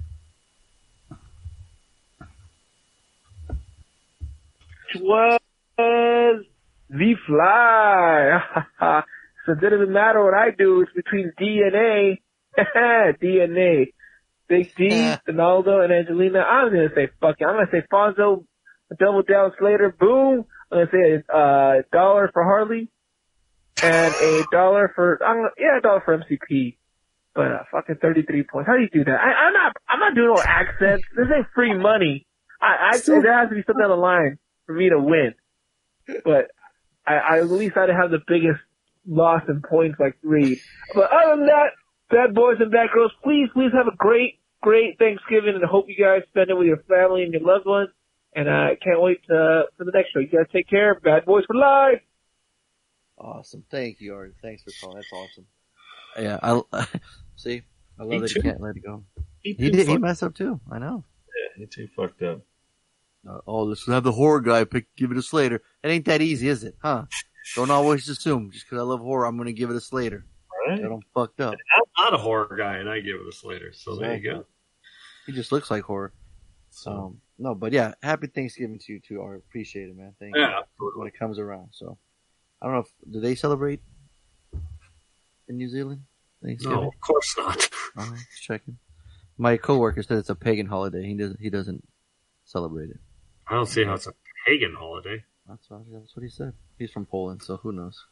[5.00, 5.40] was
[6.90, 8.42] the fly.
[9.46, 10.82] so it doesn't matter what I do.
[10.82, 12.22] It's between DNA,
[12.58, 13.94] DNA,
[14.48, 14.90] Big D,
[15.30, 16.40] Ronaldo, and Angelina.
[16.40, 17.46] I'm gonna say fuck it.
[17.46, 18.46] I'm gonna say Fonzo,
[19.00, 20.46] double down Slater, boom.
[20.72, 22.90] I'm gonna say a uh, dollar for Harley,
[23.82, 26.78] and a dollar for I'm gonna, yeah, a dollar for MCP.
[27.38, 28.66] But uh, fucking 33 points.
[28.66, 29.14] How do you do that?
[29.14, 29.78] I, I'm not.
[29.88, 31.06] I'm not doing no accents.
[31.16, 32.26] This ain't free money.
[32.60, 35.36] I, I there has to be something on the line for me to win.
[36.26, 36.50] But
[37.06, 38.58] I, I at least I didn't have the biggest
[39.06, 40.60] loss in points like Reed.
[40.96, 41.78] But other than that,
[42.10, 45.86] bad boys and bad girls, please, please have a great, great Thanksgiving, and I hope
[45.88, 47.90] you guys spend it with your family and your loved ones.
[48.34, 50.20] And I can't wait uh, for the next show.
[50.20, 51.00] You guys take care.
[51.00, 52.02] Bad boys for life.
[53.16, 53.64] Awesome.
[53.70, 54.34] Thank you, Art.
[54.42, 54.96] Thanks for calling.
[54.98, 55.46] That's awesome.
[56.20, 56.86] Yeah, I
[57.38, 57.62] see.
[58.00, 58.34] I love Me that too.
[58.38, 59.04] you can't let it go.
[59.42, 59.88] He He did did.
[59.88, 60.60] He messed up too.
[60.72, 61.04] I know.
[61.28, 62.42] Yeah, he too fucked up.
[63.28, 65.62] Uh, oh, let's have the horror guy pick, give it a Slater.
[65.84, 66.76] It ain't that easy, is it?
[66.82, 67.06] Huh?
[67.56, 70.26] Don't always assume just because I love horror, I'm going to give it a Slater.
[70.68, 70.82] Right?
[70.82, 71.56] That I'm fucked up.
[71.76, 73.74] I'm not a horror guy, and I give it a Slater.
[73.74, 74.46] So there you go.
[75.26, 76.14] He just looks like horror.
[76.86, 80.14] Um, no, but yeah, happy Thanksgiving to you too, I Appreciate it, man.
[80.20, 80.42] Thank you.
[80.42, 81.00] Yeah, absolutely.
[81.00, 81.98] When it comes around, so
[82.62, 83.82] I don't know if do they celebrate
[85.48, 86.02] in New Zealand
[86.48, 86.80] Thanksgiving?
[86.80, 87.70] No, of course not.
[87.98, 88.78] Uh-huh, just checking.
[89.38, 91.06] My coworker said it's a pagan holiday.
[91.06, 91.40] He doesn't.
[91.40, 91.86] He doesn't
[92.46, 93.00] celebrate it.
[93.48, 94.14] I don't see how it's a
[94.46, 95.24] pagan holiday.
[95.48, 96.54] That's what, that's what he said.
[96.78, 98.04] He's from Poland, so who knows?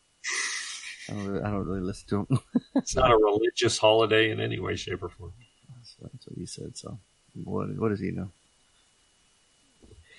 [1.09, 2.39] I don't really, I don't really listen to him.
[2.75, 5.33] It's not a religious holiday in any way, shape, or form.
[5.75, 6.77] That's, that's what he said.
[6.77, 6.97] So,
[7.43, 8.29] what what does he know?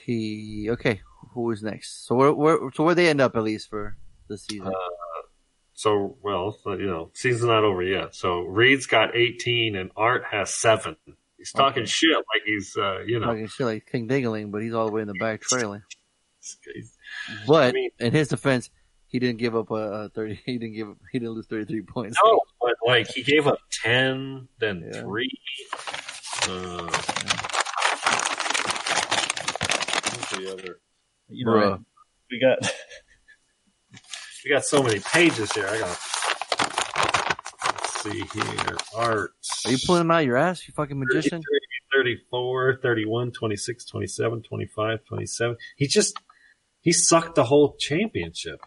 [0.04, 1.00] He okay.
[1.32, 2.06] Who is next?
[2.06, 3.96] So where, where so where they end up at least for
[4.28, 4.68] the season?
[4.68, 4.95] Uh,
[5.76, 8.14] so, well, you know, season's not over yet.
[8.14, 10.96] So Reed's got 18 and Art has seven.
[11.38, 11.90] He's talking Okay.
[11.90, 14.92] shit like he's, uh, you know, Talking shit like King Dingaling, but he's all the
[14.92, 15.82] way in the back trailing.
[17.46, 18.70] But I mean- in his defense,
[19.06, 20.40] he didn't give up a, a thirty.
[20.46, 20.88] He didn't give.
[20.88, 22.16] Up he didn't lose thirty three points.
[22.24, 25.00] no, but like he gave up 10, then Yeah.
[25.02, 25.30] three.
[26.48, 26.88] Uh,
[30.12, 30.80] what's the other?
[31.28, 31.84] You know, Bruh.
[32.30, 32.58] we got
[34.46, 35.66] we got so many pages here.
[35.68, 35.98] I got.
[37.66, 38.76] Let's see here.
[38.94, 39.32] Art.
[39.64, 40.66] Are you pulling them out your ass?
[40.68, 41.42] You fucking magician.
[41.96, 45.56] 34, 31, 26, 27, 25, 27.
[45.76, 46.16] He just,
[46.80, 48.60] he sucked the whole championship.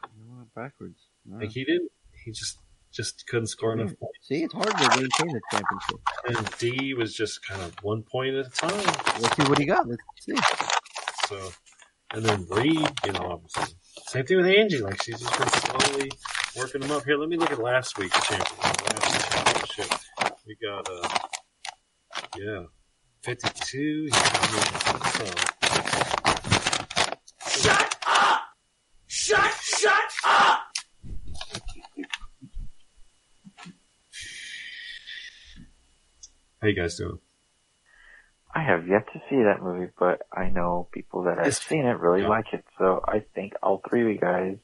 [0.56, 1.00] Backwards.
[1.26, 1.38] No.
[1.38, 1.92] Like he didn't,
[2.26, 2.58] he just,
[2.92, 4.18] just couldn't score enough points.
[4.24, 6.00] See, it's hard to maintain the championship.
[6.26, 8.96] And D was just kind of one point at a time.
[9.22, 9.88] Let's see what he got.
[9.88, 10.36] Let's see.
[11.28, 11.52] So,
[12.14, 13.76] and then Reed, you know, obviously.
[14.08, 14.80] Same thing with Angie.
[14.80, 16.12] Like she's just been slowly
[16.58, 17.04] working them up.
[17.06, 18.58] Here, let me look at last week's championship.
[18.64, 20.00] Last championship.
[20.48, 21.08] We got, uh,
[22.38, 22.64] yeah,
[23.24, 24.10] 52.
[24.10, 25.26] So,
[27.62, 28.42] Shut up!
[29.08, 30.60] Shut, shut up!
[36.62, 37.20] how you guys doing?
[38.54, 41.86] I have yet to see that movie, but I know people that have It's- seen
[41.86, 42.30] it really yeah.
[42.30, 42.66] like it.
[42.78, 44.58] So I think all three of you guys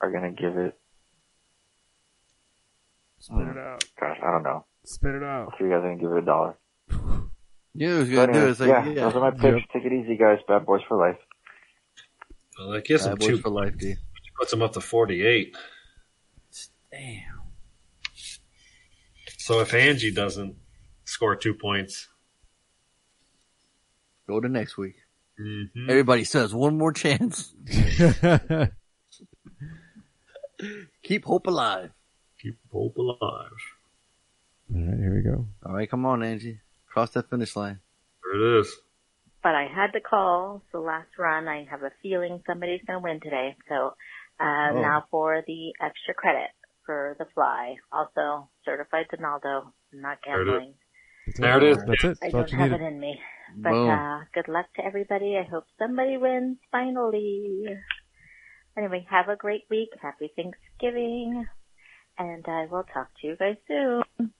[0.00, 0.78] are gonna give it.
[3.20, 3.84] Spit it out.
[3.98, 4.66] Gosh, I don't know.
[4.84, 5.56] Spit it All out.
[5.56, 6.56] three you guys are gonna give it a dollar.
[7.76, 8.50] You was gonna do it.
[8.50, 9.66] It's like, yeah, yeah, those are my picks.
[9.72, 10.38] Take it easy, guys.
[10.46, 11.18] Bad boys for life.
[12.58, 13.38] Well, that gives him Bad boys two.
[13.38, 13.94] for life, D.
[14.38, 15.56] Puts him up to 48.
[16.90, 17.22] Damn.
[19.38, 20.56] So if Angie doesn't
[21.14, 22.08] score two points,
[24.26, 24.96] Go to next week.
[25.38, 25.88] mhm.
[25.88, 27.54] Everybody says one more chance.
[31.02, 31.90] Keep hope alive.
[32.40, 33.18] keep hope alive.
[34.74, 35.46] All right, here we go.
[35.66, 36.60] All right, come on, Angie.
[36.90, 37.80] Cross that finish line.
[38.22, 38.72] There it is.
[39.42, 43.04] But I had to call, so last run, I have a feeling somebody's going to
[43.04, 43.56] win today.
[43.68, 43.94] So,
[44.40, 44.80] uh, Oh.
[44.80, 46.50] now for the extra credit
[46.86, 47.76] for the fly.
[47.92, 50.52] Also, certified Donaldo, not There it is.
[50.52, 50.74] gambling.
[51.26, 51.78] That's There it is.
[51.86, 52.18] That's it.
[52.22, 52.84] I That's all don't you have needed.
[52.84, 53.20] it in me.
[53.56, 55.36] But, uh, good luck to everybody.
[55.38, 57.66] I hope somebody wins finally.
[58.76, 59.90] Anyway, have a great week.
[60.02, 61.46] Happy Thanksgiving.
[62.18, 64.02] And I will talk to you guys soon.
[64.18, 64.32] 50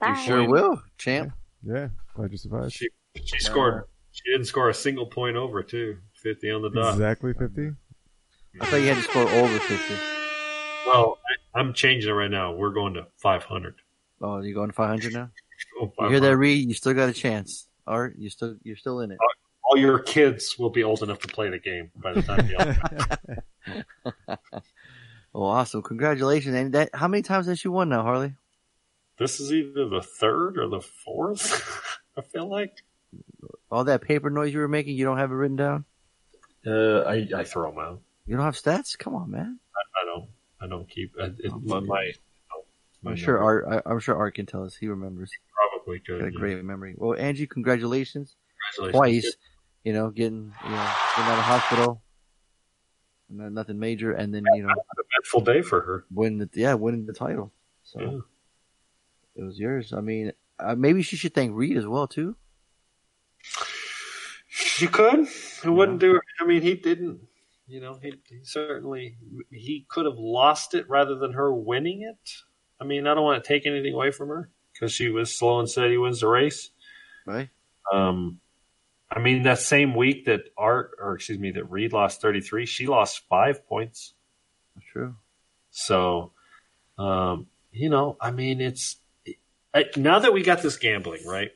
[0.00, 0.22] Bye.
[0.26, 1.32] Sure will, champ.
[1.62, 2.72] Yeah, glad you survived.
[2.72, 2.88] She,
[3.24, 3.84] she scored.
[4.12, 5.98] She didn't score a single point over, too.
[6.14, 6.94] 50 on the dot.
[6.94, 7.70] Exactly 50?
[8.60, 9.94] I thought you had to score over 50.
[10.86, 11.18] Well,
[11.54, 12.52] I, I'm changing it right now.
[12.52, 13.74] We're going to 500.
[14.20, 15.30] Oh, you going to 500 now?
[15.80, 16.68] Oh, You hear that, Reed?
[16.68, 17.68] You still got a chance.
[17.86, 19.18] Art, you still, you're still in it.
[19.64, 22.56] All your kids will be old enough to play the game by the time you
[25.34, 25.82] Oh, awesome.
[25.82, 26.54] Congratulations.
[26.54, 28.34] And that, how many times has she won now, Harley?
[29.18, 31.98] This is either the third or the fourth.
[32.16, 32.82] I feel like.
[33.70, 35.84] All that paper noise you were making, you don't have it written down?
[36.66, 38.00] Uh, I I throw them out.
[38.26, 38.98] You don't have stats?
[38.98, 39.58] Come on, man.
[39.76, 40.28] I, I don't.
[40.60, 41.14] I don't keep.
[41.20, 42.12] I, it, my, my, my
[43.06, 44.74] I'm sure Art, I, I'm sure Art can tell us.
[44.76, 45.30] He remembers.
[45.54, 46.34] probably Got a could.
[46.34, 46.94] great memory.
[46.96, 48.36] Well, Angie, congratulations.
[48.76, 49.24] Congratulations.
[49.24, 49.36] Twice.
[49.84, 52.02] You know, getting, you know, getting out of hospital.
[53.30, 54.12] No- Nothing major.
[54.12, 54.74] And then, you know, An
[55.14, 56.04] eventful day for her.
[56.12, 57.52] win the, yeah, winning the title.
[57.84, 58.18] So Yeah.
[59.36, 59.92] it was yours.
[59.92, 62.36] I mean, uh, maybe she should thank Reed as well, too.
[64.48, 65.26] She could.
[65.64, 66.20] It wouldn't do.
[66.40, 67.20] I mean, he didn't.
[67.66, 69.16] You know, he, he certainly
[69.50, 72.30] he could have lost it rather than her winning it.
[72.80, 75.58] I mean, I don't want to take anything away from her because she was slow
[75.58, 76.70] and steady wins the race.
[77.26, 77.48] Right?
[77.92, 78.40] Um,
[79.10, 82.86] I mean, that same week that Art, or excuse me, that Reed lost 33, she
[82.86, 84.14] lost five points.
[84.74, 85.16] That's true.
[85.70, 86.32] So,
[86.98, 88.96] um, you know, I mean, it's
[89.74, 91.52] I, now that we got this gambling right.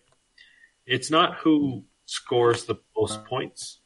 [0.86, 3.78] It's not who scores the most points.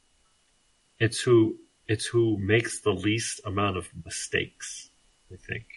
[0.99, 1.57] It's who
[1.87, 4.91] it's who makes the least amount of mistakes.
[5.33, 5.76] I think,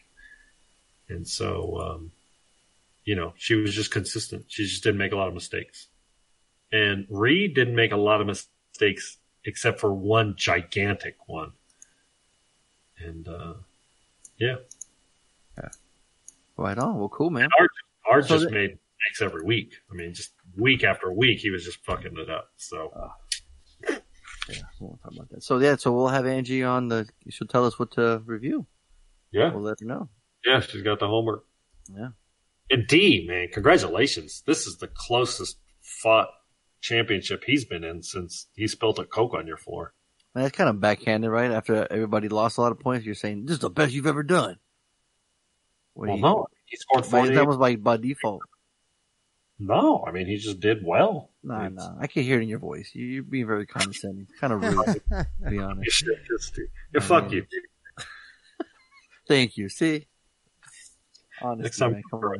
[1.10, 2.12] and so um,
[3.04, 4.46] you know, she was just consistent.
[4.48, 5.88] She just didn't make a lot of mistakes.
[6.72, 11.52] And Reed didn't make a lot of mistakes except for one gigantic one.
[13.00, 13.54] And uh,
[14.38, 14.56] yeah,
[16.58, 17.00] Right on.
[17.00, 17.48] Well, cool, man.
[17.58, 17.70] Art,
[18.12, 19.76] Art So just the- made mistakes every week.
[19.90, 22.50] I mean, just week after week, he was just fucking it up.
[22.58, 22.92] So
[23.88, 23.96] Yeah,
[24.80, 25.42] we won't talk about that.
[25.44, 27.08] So yeah, so we'll have Angie on the.
[27.30, 28.68] She'll tell us what to review.
[29.32, 30.10] yeah, We'll let her know.
[30.46, 31.46] Yeah, she's got the homework.
[31.94, 32.10] Yeah.
[32.72, 34.44] And D, man, congratulations!
[34.46, 36.30] This is the closest fought
[36.82, 39.94] championship he's been in since he spilled a coke on your floor.
[40.36, 41.50] And that's kind of backhanded, right?
[41.52, 44.22] After everybody lost a lot of points, you're saying this is the best you've ever
[44.24, 44.58] done.
[45.94, 47.34] When Well, he- no, he scored but forty.
[47.36, 48.44] That was by by default.
[49.62, 51.32] No, I mean he just did well.
[51.44, 51.96] Nah, nah.
[52.00, 52.92] I can hear it in your voice.
[52.94, 54.28] You- You're being very condescending.
[54.30, 56.06] It's Kind of rude, to be You honest.
[56.94, 57.46] yeah, fuck you.
[59.28, 59.70] Thank you.
[59.70, 60.08] See,
[61.42, 62.40] honestly, Next time, man, come on.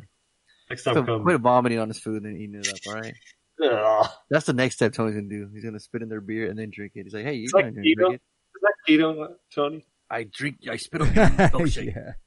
[0.68, 1.22] next time So come.
[1.22, 2.76] quit vomiting on his food and eating it up.
[2.86, 3.14] All right.
[3.62, 4.10] Ugh.
[4.30, 5.48] That's the next step Tony's gonna do.
[5.52, 7.04] He's gonna spit in their beer and then drink it.
[7.04, 7.94] He's like, "Hey, you It's going like to keto.
[7.96, 8.22] drink it?"
[8.56, 9.86] Is that keto, Tony?
[10.10, 10.56] I drink.
[10.68, 11.94] I spit on your milkshake.
[11.94, 12.12] yeah.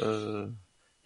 [0.00, 0.46] Uh,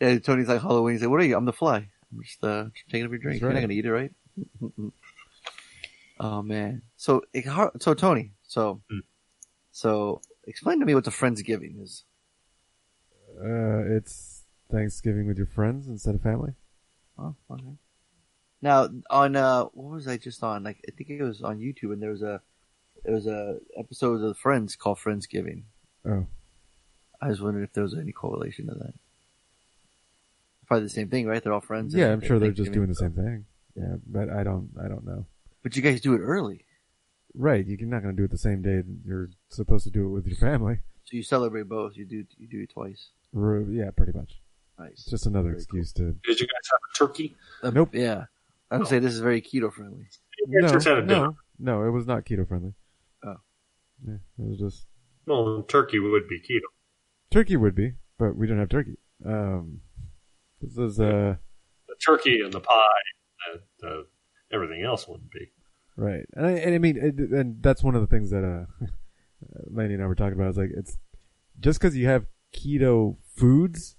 [0.01, 0.95] yeah, Tony's like Halloween.
[0.95, 1.37] He's like, "What are you?
[1.37, 1.77] I'm the fly.
[2.11, 3.35] I'm just uh, taking up your drink.
[3.35, 4.11] That's You're not gonna eat it, right?"
[6.21, 6.83] oh man.
[6.97, 7.45] So, it,
[7.83, 8.33] so Tony.
[8.45, 9.01] So, Hmm.
[9.73, 12.05] so explain to me what the friendsgiving is.
[13.41, 16.53] Uh, it's Thanksgiving with your friends instead of family.
[17.19, 17.77] Oh, okay.
[18.61, 20.65] Now on uh, what was I just on?
[20.65, 22.41] Like I think it was on YouTube, and there was a
[23.05, 25.63] there was a episode of Friends called Friendsgiving.
[26.05, 26.27] Oh.
[27.21, 28.95] I was wondering if there was any correlation to that.
[30.67, 31.43] Probably the same thing, right?
[31.43, 31.95] They're all friends.
[31.95, 33.47] Yeah, I'm sure they're just doing the same thing.
[33.75, 35.25] Yeah, but I don't, I don't know.
[35.63, 36.65] But you guys do it early,
[37.41, 40.05] Right, you're not going to do it the same day that you're supposed to do
[40.07, 40.81] it with your family.
[41.05, 41.97] so you celebrate both.
[41.97, 43.11] You do you do it twice.
[43.33, 44.41] Yeah, pretty much.
[44.79, 44.91] Nice.
[44.93, 46.15] It's just another excuse to.
[46.25, 47.37] Did you guys have a turkey?
[47.63, 47.91] Uh, Nope.
[47.95, 48.25] Yeah.
[48.71, 50.07] I would say this is very keto friendly.
[50.49, 51.21] No, just had a dinner.
[51.21, 52.75] no, no, it was not keto friendly.
[53.25, 53.37] Oh.
[54.07, 54.87] Yeah, it was just
[55.27, 56.67] Well, turkey would be keto.
[57.31, 58.97] turkey would be, but we don't have turkey.
[59.25, 59.81] Um,
[60.61, 61.37] this is uh
[61.89, 63.03] The turkey and the pie,
[63.53, 64.07] and the,
[64.53, 65.51] everything else wouldn't be.
[65.99, 68.87] Right, and I, and I mean, it, and that's one of the things that uh,
[69.71, 70.51] Laney and I were talking about.
[70.51, 70.97] Is like it's
[71.61, 73.97] just because you have keto foods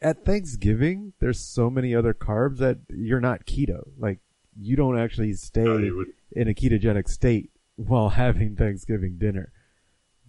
[0.00, 3.88] at Thanksgiving, there's so many other carbs that you're not keto.
[3.98, 4.20] Like
[4.58, 5.90] you don't actually stay
[6.32, 9.52] in a ketogenic state while having Thanksgiving dinner.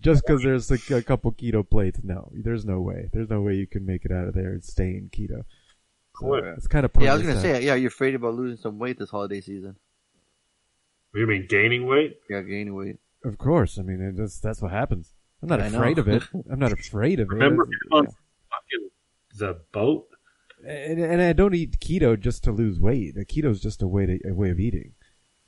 [0.02, 3.10] Just because there's like a couple keto plates, no, there's no way.
[3.11, 5.44] There's no way you can make it out of there and stay in keto.
[6.18, 8.57] So, uh, it's kind of Yeah, I was gonna say, yeah, you're afraid about losing
[8.57, 9.76] some weight this holiday season.
[11.14, 12.18] You mean gaining weight?
[12.30, 12.98] Yeah, gaining weight.
[13.26, 15.14] Of course, I mean it just, that's what happens.
[15.41, 15.77] I'm not I know.
[15.80, 16.23] afraid of it.
[16.52, 17.34] I'm not afraid of it.
[17.34, 18.90] Remember It's- on fucking
[19.38, 20.07] the boat?
[20.68, 23.15] and, and I don't eat keto just to lose weight.
[23.15, 24.94] Keto is just a way to a way of eating.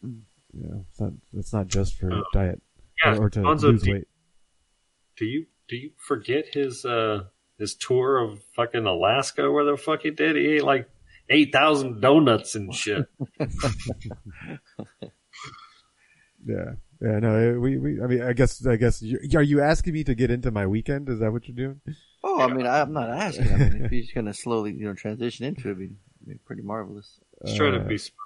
[0.05, 0.21] Mm.
[0.53, 2.23] You know, it's not it's not just for Oh.
[2.33, 2.61] diet
[3.03, 4.07] Yeah, or, or to Bonzo, lose do- weight.
[5.17, 7.23] Do you do you forget his uh
[7.59, 10.35] his tour of fucking Alaska where the fuck he did?
[10.35, 10.89] He ate like
[11.29, 13.05] eight thousand donuts and shit.
[16.45, 17.19] Yeah, yeah.
[17.19, 18.01] No, we, we.
[18.01, 20.65] I mean, I guess I guess you, are you asking me to get into my
[20.65, 21.09] weekend?
[21.09, 21.81] Is that what you're doing?
[22.23, 23.53] Oh, I mean, I, I'm not asking.
[23.53, 25.95] I mean, if you're just gonna slowly, you know, transition into it, it'd
[26.26, 27.19] be, pretty marvelous.
[27.45, 28.18] Just trying to Uh, be smooth.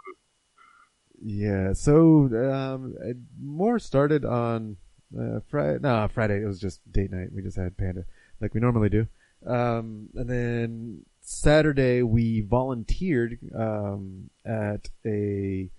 [1.22, 1.74] Yeah.
[1.74, 2.96] So um,
[3.42, 4.78] more started on
[5.18, 5.80] uh, Friday.
[5.82, 6.42] No, Friday.
[6.42, 7.30] It was just date night.
[7.34, 8.06] We just had Panda
[8.42, 9.08] like we normally do.
[9.46, 15.70] Um, and then Saturday we volunteered um, at a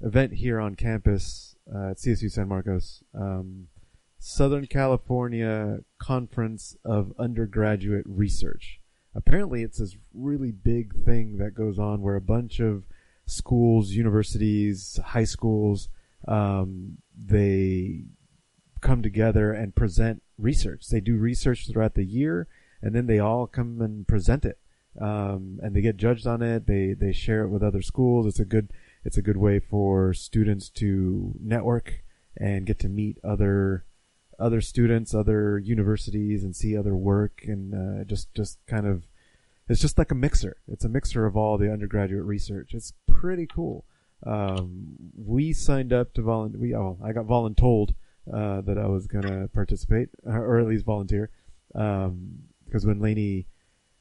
[0.00, 3.02] event here on campus uh, at CSU San Marcos.
[3.14, 3.68] Um,
[4.18, 8.80] Southern California Conference of Undergraduate Research.
[9.14, 12.84] Apparently, it's this really big thing that goes on where a bunch of
[13.26, 15.88] schools, universities, high schools,
[16.28, 18.04] um, they
[18.80, 20.88] come together and present research.
[20.88, 22.46] They do research throughout the year,
[22.82, 24.58] and then they all come and present it.
[25.00, 26.66] Um, and they get judged on it.
[26.66, 28.26] They they share it with other schools.
[28.26, 28.72] It's a good
[29.04, 32.02] it's a good way for students to network
[32.36, 33.84] and get to meet other
[34.38, 39.04] other students, other universities, and see other work, and uh, just just kind of
[39.68, 40.56] it's just like a mixer.
[40.66, 42.74] It's a mixer of all the undergraduate research.
[42.74, 43.84] It's pretty cool.
[44.26, 46.60] Um, we signed up to volunteer.
[46.60, 47.94] We oh, I got voluntold
[48.32, 51.30] uh, that I was gonna participate or at least volunteer
[51.72, 53.46] because when Lainey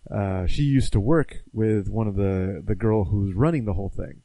[0.09, 3.89] uh, she used to work with one of the the girl who's running the whole
[3.89, 4.21] thing,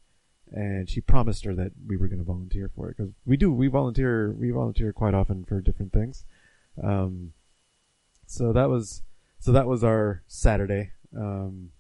[0.53, 3.53] and she promised her that we were going to volunteer for it because we do
[3.53, 6.25] we volunteer we volunteer quite often for different things.
[6.83, 7.33] Um,
[8.27, 9.03] so that was
[9.39, 10.91] so that was our Saturday.
[11.17, 11.71] Um,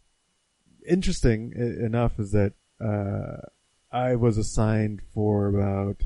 [0.88, 2.52] interesting enough is that
[2.84, 3.46] uh,
[3.90, 6.02] I was assigned for about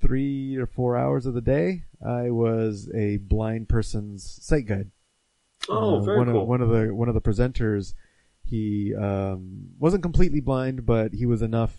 [0.00, 1.84] three or four hours of the day.
[2.04, 4.90] I was a blind person's sight guide.
[5.68, 6.42] Oh, Uh, very one cool.
[6.42, 7.94] Of, one of the one of the presenters,
[8.44, 11.76] he um, wasn't completely blind, but he was enough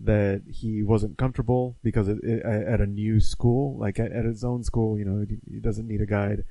[0.00, 4.44] that he wasn't comfortable because it, it, at a new school, like at, at his
[4.44, 6.44] own school, you know, he, doesn't need a guide.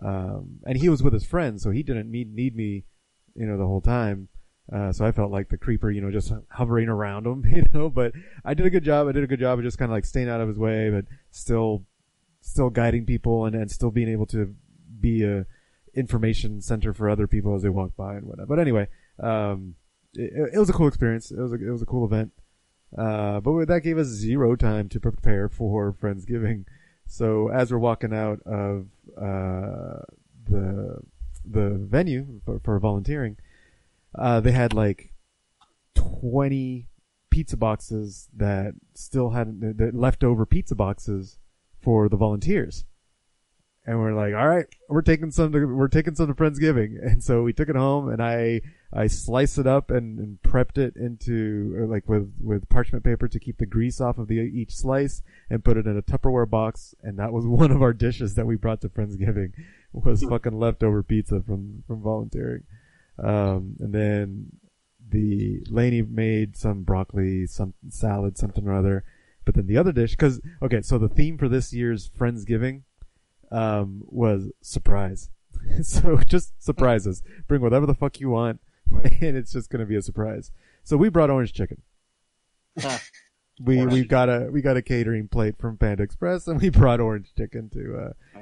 [0.00, 2.84] Um, and he was with his friends, so he didn't need need me,
[3.34, 4.28] you know, the whole time.
[4.72, 7.90] Uh, so I felt like the creeper, you know, just hovering around him, you know.
[7.90, 8.12] But
[8.44, 9.08] I did a good job.
[9.08, 10.90] I did a good job of just kind of like staying out of his way,
[10.90, 11.84] but still,
[12.40, 14.54] still guiding people and, and still being able to
[15.00, 15.46] be a
[15.94, 18.48] information center for other people as they walk by and whatnot.
[18.48, 18.88] But anyway,
[19.20, 19.74] um,
[20.14, 21.30] it, it was a cool experience.
[21.30, 22.32] It was a, it was a cool event.
[22.96, 26.64] Uh, but that gave us zero time to prepare for Friendsgiving.
[27.06, 30.02] So as we're walking out of, uh,
[30.48, 31.00] the,
[31.44, 33.36] the venue for, for volunteering,
[34.16, 35.12] uh, they had like
[35.94, 36.88] 20
[37.30, 41.38] pizza boxes that still had the, the leftover pizza boxes
[41.80, 42.84] for the volunteers.
[43.86, 46.96] And we're like, all right, we're taking some to, we're taking some to Friendsgiving.
[47.02, 48.62] And so we took it home and I,
[48.92, 53.38] I sliced it up and, and prepped it into, like with, with parchment paper to
[53.38, 56.94] keep the grease off of the, each slice and put it in a Tupperware box.
[57.02, 59.52] And that was one of our dishes that we brought to Friendsgiving
[59.92, 62.64] was fucking leftover pizza from, from volunteering.
[63.22, 64.46] Um, and then
[65.10, 69.04] the Laney made some broccoli, some salad, something or other.
[69.44, 72.82] But then the other dish, cause, okay, so the theme for this year's Friendsgiving,
[73.50, 75.30] um, was surprise.
[75.82, 77.22] so just surprises.
[77.48, 78.60] Bring whatever the fuck you want,
[78.92, 80.50] and it's just gonna be a surprise.
[80.82, 81.82] So we brought orange chicken.
[83.60, 87.00] we we got a we got a catering plate from Panda Express, and we brought
[87.00, 88.40] orange chicken to uh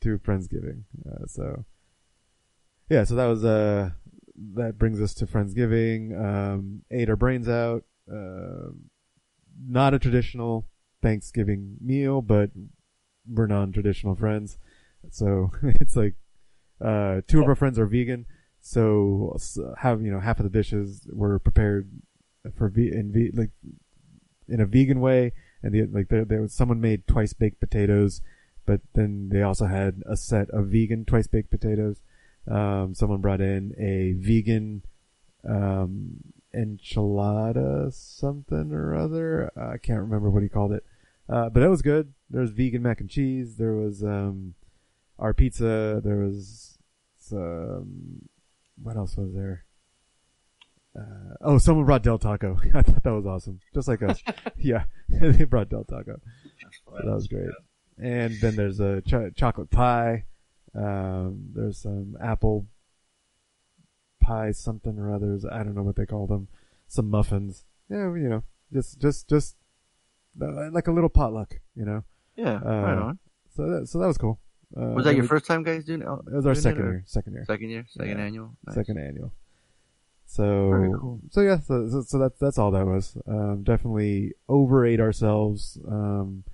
[0.00, 0.82] to Friendsgiving.
[1.08, 1.64] Uh, so
[2.88, 3.90] yeah, so that was uh
[4.54, 6.18] that brings us to Friendsgiving.
[6.18, 7.84] Um, ate our brains out.
[8.10, 8.90] Um
[9.66, 10.66] not a traditional
[11.02, 12.50] Thanksgiving meal, but
[13.28, 14.58] we're non-traditional friends.
[15.10, 16.14] So it's like,
[16.84, 18.26] uh, two of our friends are vegan.
[18.60, 19.36] So
[19.78, 21.90] have, you know, half of the dishes were prepared
[22.56, 23.50] for ve- in ve- like
[24.48, 25.32] in a vegan way.
[25.62, 28.20] And the, like there, there was someone made twice baked potatoes,
[28.66, 32.00] but then they also had a set of vegan twice baked potatoes.
[32.46, 34.82] Um, someone brought in a vegan,
[35.48, 36.18] um,
[36.54, 39.50] enchilada something or other.
[39.56, 40.84] I can't remember what he called it.
[41.28, 42.12] Uh, but it was good.
[42.30, 43.56] There was vegan mac and cheese.
[43.56, 44.54] There was, um,
[45.18, 46.00] our pizza.
[46.02, 46.78] There was,
[47.32, 48.28] um,
[48.82, 49.64] what else was there?
[50.98, 52.58] Uh, oh, someone brought Del Taco.
[52.74, 53.60] I thought that was awesome.
[53.74, 54.22] Just like us.
[54.58, 54.84] yeah.
[55.08, 56.20] they brought Del Taco.
[56.86, 57.50] So that was great.
[57.98, 60.24] And then there's a ch- chocolate pie.
[60.74, 62.66] Um, there's some apple
[64.20, 65.44] pie something or others.
[65.44, 66.48] I don't know what they call them.
[66.86, 67.64] Some muffins.
[67.90, 68.42] Yeah, you know,
[68.72, 69.56] just, just, just,
[70.38, 72.04] like a little potluck, you know?
[72.36, 73.18] Yeah, Uh, right on.
[73.54, 74.38] So that, so that was cool.
[74.76, 76.02] Uh, Was that your we- first time, guys, doing?
[76.02, 77.02] It It was our second year.
[77.06, 77.44] Second year.
[77.46, 77.86] Second year.
[77.88, 78.24] Second Yeah.
[78.24, 78.56] annual.
[78.66, 78.74] Nice.
[78.76, 79.32] Second annual.
[80.26, 81.20] So, cool.
[81.30, 83.16] so yeah, so, so, so that's, that's all that was.
[83.26, 85.78] Um, definitely overate ourselves.
[85.88, 86.44] Um,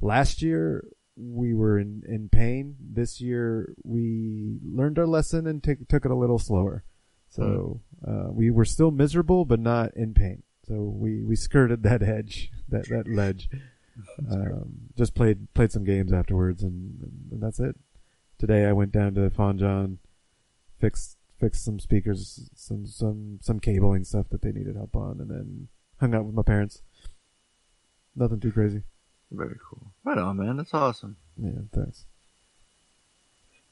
[0.00, 2.76] last year we were in, in pain.
[2.80, 6.84] This year we learned our lesson and took took it a little slower.
[7.28, 10.44] So, uh, we were still miserable, but not in pain.
[10.66, 13.48] So we, we skirted that edge, that, that ledge.
[14.30, 17.76] Um, just played, played some games afterwards and, and that's it.
[18.38, 19.98] Today I went down to Fonjon,
[20.80, 25.30] fixed, fixed some speakers, some, some, some cabling stuff that they needed help on and
[25.30, 25.68] then
[26.00, 26.82] hung out with my parents.
[28.16, 28.82] Nothing too crazy.
[29.30, 29.92] Very cool.
[30.04, 30.56] Right on, man.
[30.56, 31.16] That's awesome.
[31.36, 32.04] Yeah, thanks.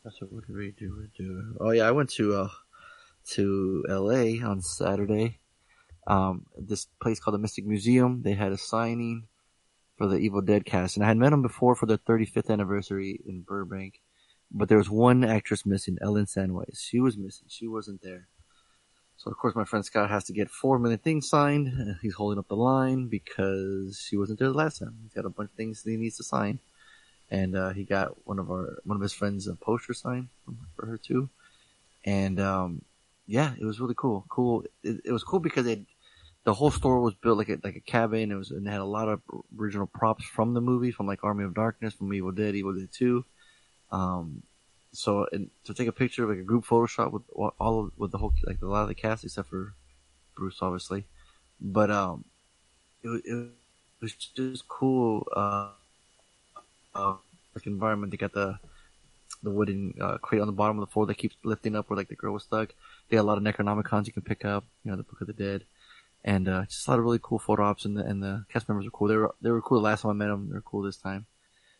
[0.05, 0.97] That's what we do?
[0.97, 1.57] We do.
[1.61, 2.49] Oh yeah, I went to uh
[3.31, 4.41] to L.A.
[4.41, 5.39] on Saturday.
[6.07, 8.23] Um, this place called the Mystic Museum.
[8.23, 9.29] They had a signing
[9.97, 13.21] for the Evil Dead cast, and I had met them before for their 35th anniversary
[13.27, 14.01] in Burbank.
[14.51, 16.81] But there was one actress missing, Ellen Sandweiss.
[16.81, 17.47] She was missing.
[17.49, 18.27] She wasn't there.
[19.17, 21.97] So of course my friend Scott has to get four million things signed.
[22.03, 24.99] He's holding up the line because she wasn't there the last time.
[25.03, 26.59] He's got a bunch of things that he needs to sign
[27.33, 30.29] and uh, he got one of our one of his friends a poster sign
[30.77, 31.31] for her too.
[32.05, 32.83] And um,
[33.27, 34.27] yeah, it was really cool.
[34.29, 34.65] Cool.
[34.85, 35.81] It, it was cool because it
[36.45, 38.33] the whole store was built like a like a cabin.
[38.33, 39.21] It was and it had a lot of
[39.59, 42.89] original props from the movie, from like Army of Darkness, from Evil Dead, Evil Dead
[42.93, 43.25] Two.
[43.91, 44.43] Um,
[44.93, 48.11] so and to take a picture of like a group Photoshop with all of, with
[48.11, 49.75] the whole like a lot of the cast except for
[50.37, 51.05] Bruce, obviously.
[51.61, 52.25] But um,
[53.03, 53.51] it, it
[54.01, 55.27] was just cool.
[55.35, 55.71] Uh,
[56.95, 57.15] uh,
[57.55, 58.11] like environment.
[58.11, 58.59] They got the
[59.43, 61.97] the wooden uh, crate on the bottom of the floor that keeps lifting up where
[61.97, 62.75] like the girl was stuck.
[63.09, 64.65] They had a lot of Necronomicons you can pick up.
[64.85, 65.65] You know, the Book of the Dead,
[66.25, 67.85] and uh, just a lot of really cool photo ops.
[67.85, 69.09] And the and the cast members were cool.
[69.09, 70.49] They were they were cool the last time I met them.
[70.49, 71.27] They were cool this time.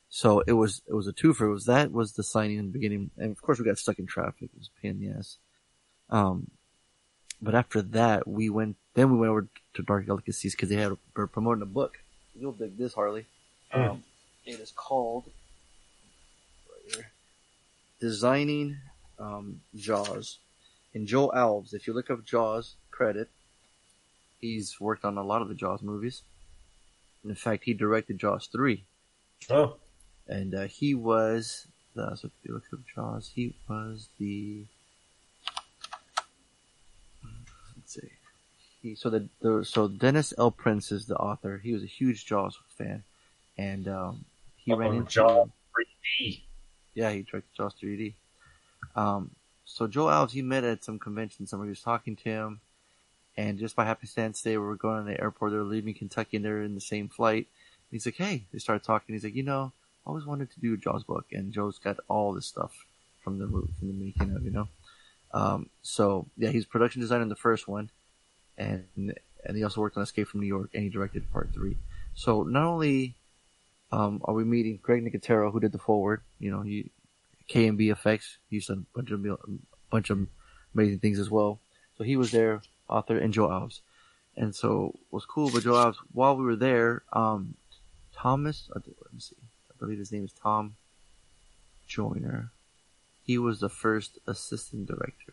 [0.09, 1.49] So it was it was a twofer.
[1.49, 3.99] It was that was the signing in the beginning, and of course we got stuck
[3.99, 4.51] in traffic.
[4.55, 5.39] It was a pain in the ass.
[6.11, 6.51] Um,
[7.41, 8.77] but after that we went.
[8.95, 11.99] Then we went over to Dark Delicacies because they had were promoting a book.
[12.35, 13.25] You'll dig this, Harley.
[13.73, 14.05] Um,
[14.45, 15.25] it is called
[16.69, 17.11] right here,
[18.01, 18.77] Designing
[19.19, 20.39] um, Jaws.
[20.95, 23.31] And Joe Alves, if you look up Jaws credit,
[24.43, 26.21] he's worked on a lot of the Jaws movies.
[27.25, 28.85] In fact, he directed Jaws 3.
[29.49, 29.77] Oh.
[30.29, 34.65] And uh, he was, the, so if you look up Jaws, he was the,
[37.77, 38.09] let's see.
[38.83, 40.51] He, so the, the so Dennis L.
[40.51, 41.61] Prince is the author.
[41.63, 43.05] He was a huge Jaws fan,
[43.57, 44.25] and um,
[44.57, 45.49] he ran Oh, into Jaws
[46.19, 46.41] 3D.
[46.95, 48.15] yeah, he directed Jaws 3D.
[48.97, 49.31] Um,
[49.65, 51.47] so Joe Alves, he met at some convention.
[51.47, 52.61] Somebody was talking to him,
[53.37, 55.53] and just by happenstance, they were going to the airport.
[55.53, 57.47] They were leaving Kentucky, and they're in the same flight.
[57.47, 59.15] And he's like, "Hey," they started talking.
[59.15, 59.73] He's like, "You know,
[60.07, 62.85] I always wanted to do a Jaws book," and Joe's got all this stuff
[63.23, 64.69] from the from the making of, you know.
[65.33, 67.91] Um, so yeah, he's production designer in the first one,
[68.59, 68.85] and
[69.45, 71.77] and he also worked on Escape from New York, and he directed part three.
[72.15, 73.15] So not only
[73.91, 76.91] um, are we meeting Greg Nicotero, who did the forward, you know, he
[77.49, 79.37] KNB effects, he's done a bunch of a
[79.91, 80.27] bunch of
[80.75, 81.61] amazing things as well.
[81.99, 82.63] So he was there,
[82.93, 83.81] author, and Joe Alves,
[84.37, 87.55] and so what's cool about Joe Alves, while we were there, um,
[88.15, 89.37] Thomas, let me see,
[89.71, 90.77] I believe his name is Tom
[91.87, 92.51] Joyner.
[93.25, 95.33] He was the first assistant director.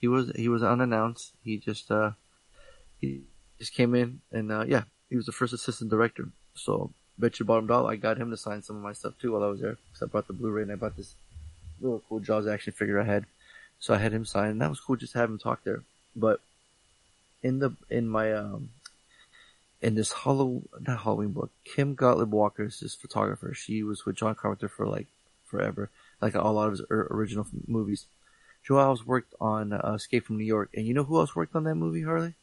[0.00, 1.32] He was he was unannounced.
[1.44, 2.12] He just uh
[3.00, 3.22] he
[3.58, 6.28] just came in and uh yeah, he was the first assistant director.
[6.54, 9.32] So bet your bottom dollar I got him to sign some of my stuff too
[9.32, 9.76] while I was there.
[9.88, 11.14] Because I brought the Blu-ray and I bought this
[11.80, 13.26] little cool Jaws action figure I had.
[13.80, 15.82] So I had him sign, and that was cool just to have him talk there.
[16.16, 16.40] But
[17.42, 18.70] in the in my um
[19.80, 23.54] in this Hollow not Halloween book, Kim Gottlieb Walker is this photographer.
[23.54, 25.06] She was with John Carpenter for like
[25.44, 25.90] forever,
[26.20, 28.06] like a lot of his original movies.
[28.64, 31.54] Joe Alves worked on uh, Escape from New York, and you know who else worked
[31.54, 32.34] on that movie, Harley?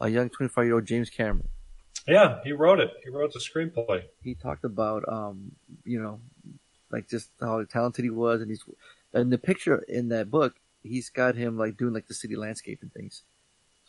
[0.00, 1.48] A young 25 year old James Cameron.
[2.06, 2.92] Yeah, he wrote it.
[3.02, 4.04] He wrote the screenplay.
[4.22, 5.52] He talked about, um,
[5.84, 6.20] you know,
[6.90, 8.64] like just how talented he was, and he's,
[9.12, 12.80] and the picture in that book, he's got him like doing like the city landscape
[12.82, 13.22] and things.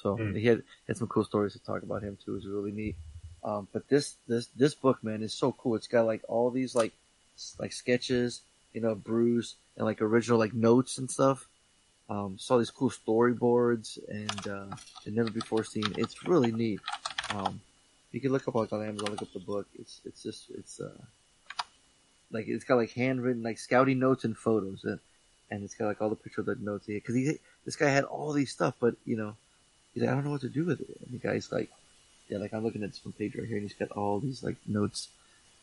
[0.01, 0.35] So Hmm.
[0.35, 2.31] he had had some cool stories to talk about him too.
[2.31, 2.95] It was really neat.
[3.43, 5.75] Um, but this this this book, man, is so cool.
[5.75, 6.93] It's got like all these like
[7.59, 8.41] like sketches,
[8.73, 11.47] you know, Bruce and like original like notes and stuff.
[12.09, 14.75] Um, saw these cool storyboards and uh,
[15.05, 15.93] and never before seen.
[15.97, 16.81] It's really neat.
[17.33, 17.61] Um,
[18.11, 19.67] you can look up like on Amazon, look up the book.
[19.79, 20.97] It's it's just it's uh
[22.31, 24.99] like it's got like handwritten like scouting notes and photos and
[25.49, 27.89] and it's got like all the picture of the notes here because he this guy
[27.89, 29.35] had all these stuff, but you know
[29.93, 30.87] he's like I don't know what to do with it.
[31.05, 31.69] And the guy's like
[32.29, 34.43] yeah, like I'm looking at this one page right here, and he's got all these
[34.43, 35.09] like notes,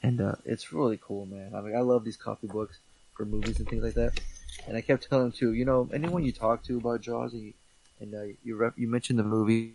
[0.02, 1.52] and uh it's really cool, man.
[1.54, 2.78] I mean I love these copy books
[3.14, 4.20] for movies and things like that.
[4.66, 7.42] And I kept telling him too, you know, anyone you talk to about Jaws and
[7.42, 7.52] you,
[8.00, 9.74] and uh, you rep, you mentioned the movie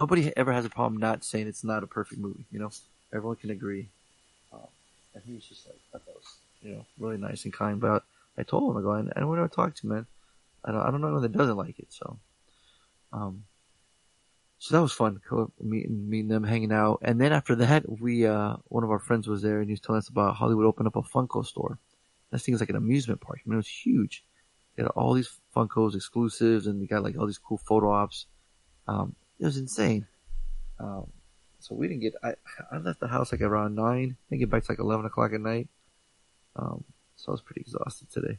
[0.00, 2.44] nobody ever has a problem not saying it's not a perfect movie.
[2.50, 2.70] You know,
[3.12, 3.88] everyone can agree.
[4.52, 4.60] Um,
[5.14, 7.80] and he was just like, that was, you know, really nice and kind.
[7.80, 8.04] But
[8.36, 10.06] I told him, I go, I don't want to talk to, man.
[10.64, 11.88] I don't, I don't know anyone that doesn't like it.
[11.90, 12.18] So,
[13.12, 13.44] um,
[14.58, 15.20] so that was fun,
[15.60, 17.00] meeting, meeting them, hanging out.
[17.02, 19.80] And then after that, we, uh, one of our friends was there and he was
[19.80, 21.78] telling us about Hollywood opened up a Funko store.
[22.32, 23.38] This thing is like an amusement park.
[23.38, 24.24] I mean, it was huge.
[24.74, 28.26] They had all these Funkos exclusives and they got like all these cool photo ops.
[28.88, 30.06] Um, it was insane.
[30.80, 31.06] Um,
[31.60, 32.14] so we didn't get.
[32.22, 32.34] I
[32.70, 34.16] I left the house like around nine.
[34.30, 35.68] I get back to like eleven o'clock at night.
[36.54, 36.84] Um,
[37.16, 38.38] so I was pretty exhausted today.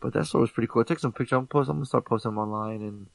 [0.00, 0.82] But that store was pretty cool.
[0.82, 1.38] I took some pictures.
[1.38, 1.70] I'm post.
[1.70, 3.06] I'm gonna start posting them online and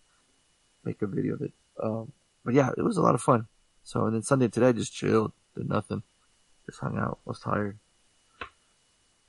[0.84, 1.52] make a video of it.
[1.82, 2.12] Um,
[2.44, 3.48] but yeah, it was a lot of fun.
[3.84, 6.04] So and then Sunday today, I just chilled, did nothing,
[6.66, 7.20] just hung out.
[7.26, 7.78] Was tired.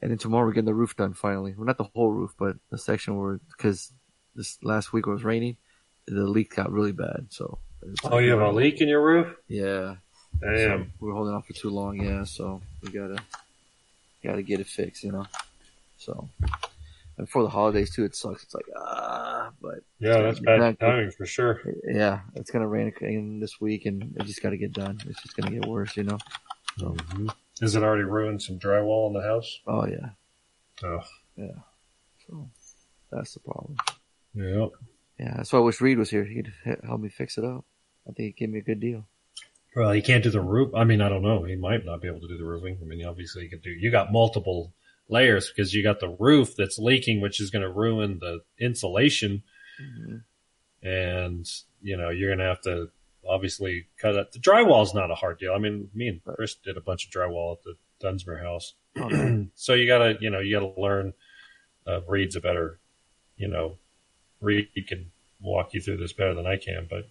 [0.01, 1.55] And then tomorrow we're getting the roof done finally.
[1.57, 3.93] Well, not the whole roof, but the section where because
[4.35, 5.57] this last week it was raining,
[6.07, 7.27] the leak got really bad.
[7.31, 7.59] So.
[8.05, 9.35] Oh, you have a leak in your roof?
[9.49, 9.97] Yeah.
[10.41, 10.85] Damn.
[10.85, 12.25] So we're holding off for too long, yeah.
[12.25, 13.19] So we gotta
[14.23, 15.27] gotta get it fixed, you know.
[15.99, 16.29] So
[17.19, 18.43] and before the holidays too, it sucks.
[18.45, 21.61] It's like ah, but Yeah, that's bad Not- timing for sure.
[21.85, 24.99] Yeah, it's gonna rain again this week, and it just got to get done.
[25.07, 26.19] It's just gonna get worse, you know.
[26.79, 26.97] So,
[27.61, 29.61] Is it already ruined some drywall in the house?
[29.67, 30.11] oh yeah,
[30.83, 31.01] Oh,
[31.37, 31.53] yeah.
[32.27, 32.49] So
[33.11, 33.77] that's the problem.
[34.35, 34.67] yeah.
[35.19, 36.25] Yeah, that's why I wish Reed was here.
[36.25, 36.53] He'd
[36.85, 37.65] help me fix it up.
[38.09, 39.07] I think he'd give me a good deal.
[39.77, 40.75] Well, he can't do the roof.
[40.75, 41.45] I mean, I don't know.
[41.45, 42.79] He might not be able to do the roofing.
[42.83, 43.71] I mean, obviously he can do.
[43.71, 44.73] You got multiple
[45.09, 49.43] layers because you got the roof that's leaking, which is going to ruin the insulation,
[50.83, 51.47] and
[51.83, 52.91] you know you're going to have to
[53.29, 54.33] obviously cut it.
[54.33, 55.53] The drywall's not a hard deal.
[55.55, 58.75] I mean, me and Chris did a bunch of drywall at the Dunsmere house,
[59.55, 61.15] so you gotta, you know, you gotta learn.
[61.87, 62.79] Uh, Reed's a better,
[63.37, 63.77] you know,
[64.41, 65.11] Reed can
[65.41, 67.09] walk you through this better than I can, but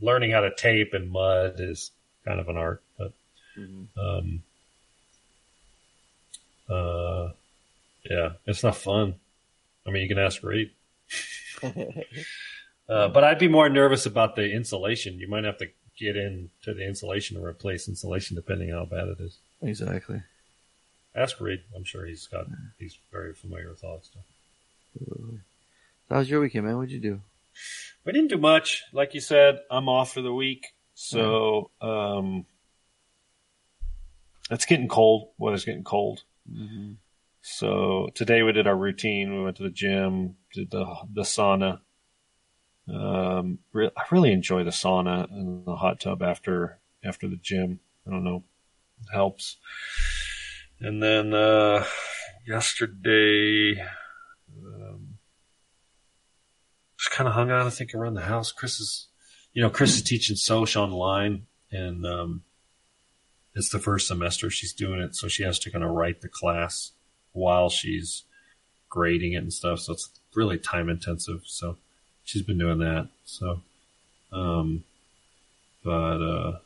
[0.00, 1.90] learning how to tape and mud is
[2.24, 2.82] kind of an art.
[2.98, 3.12] But
[3.98, 4.42] um,
[6.72, 7.32] uh,
[8.08, 9.14] yeah, it's not fun.
[9.86, 10.70] I mean, you can ask Reed.
[12.88, 15.18] Uh, but I'd be more nervous about the insulation.
[15.18, 15.68] You might have to
[15.98, 19.38] get into the insulation or replace insulation depending on how bad it is.
[19.62, 20.22] Exactly.
[21.14, 21.60] Ask Reed.
[21.76, 22.46] I'm sure he's got
[22.78, 25.38] he's very familiar with all that stuff.
[26.10, 26.76] How was your weekend, man?
[26.76, 27.20] What'd you do?
[28.04, 28.82] We didn't do much.
[28.92, 30.66] Like you said, I'm off for the week.
[30.94, 32.46] So um
[34.50, 35.28] it's getting cold.
[35.38, 36.24] Weather's getting cold.
[36.50, 36.92] Mm-hmm.
[37.42, 39.34] So today we did our routine.
[39.34, 41.80] We went to the gym, did the the sauna.
[42.88, 47.80] Um, re- I really enjoy the sauna and the hot tub after after the gym.
[48.06, 48.44] I don't know,
[49.00, 49.58] it helps.
[50.80, 51.84] And then uh,
[52.46, 53.80] yesterday,
[54.64, 55.18] um,
[56.98, 57.66] just kind of hung out.
[57.66, 58.52] I think around the house.
[58.52, 59.08] Chris is,
[59.52, 62.42] you know, Chris is teaching Soch online, and um,
[63.54, 66.28] it's the first semester she's doing it, so she has to kind of write the
[66.28, 66.92] class
[67.32, 68.24] while she's
[68.88, 69.80] grading it and stuff.
[69.80, 71.42] So it's really time intensive.
[71.46, 71.76] So
[72.24, 73.08] she's been doing that.
[73.24, 73.60] So,
[74.32, 74.84] um,
[75.84, 75.90] but
[76.22, 76.58] uh,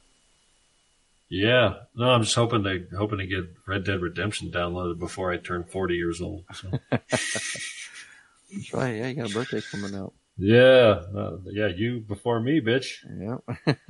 [1.28, 5.38] yeah, no, I'm just hoping to hoping to get Red Dead Redemption downloaded before I
[5.38, 6.44] turn 40 years old.
[6.54, 6.70] So.
[6.90, 8.96] That's right.
[8.96, 10.12] Yeah, you got a birthday coming up.
[10.38, 12.98] yeah, uh, yeah, you before me, bitch.
[13.18, 13.76] Yep.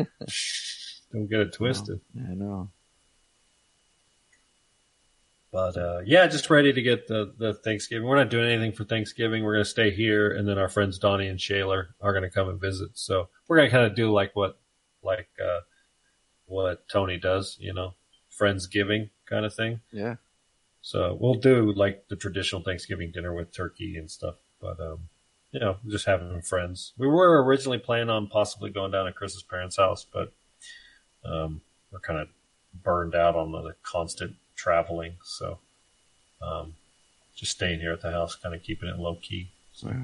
[1.12, 2.01] Don't get it twisted.
[2.18, 2.70] I know.
[5.57, 8.07] But uh, yeah, just ready to get the, the Thanksgiving.
[8.07, 9.43] We're not doing anything for Thanksgiving.
[9.43, 12.31] We're going to stay here, and then our friends Donnie and Shaler are going to
[12.31, 12.91] come and visit.
[12.93, 14.59] So we're going to kind of do like what
[15.03, 15.61] like uh,
[16.45, 17.95] what Tony does, you know,
[18.39, 19.81] friendsgiving kind of thing.
[19.93, 20.16] Yeah.
[20.83, 24.35] So we'll do like the traditional Thanksgiving dinner with turkey and stuff.
[24.61, 25.09] But um,
[25.53, 26.93] you know, just having friends.
[26.99, 30.35] We were originally planning on possibly going down to Chris's parents' house, but
[31.24, 32.28] um, we're kind of
[32.83, 35.15] burned out on the constant traveling.
[35.24, 35.59] So
[36.43, 36.74] um,
[37.35, 39.51] just staying here at the house, kind of keeping it low key.
[39.73, 39.95] So.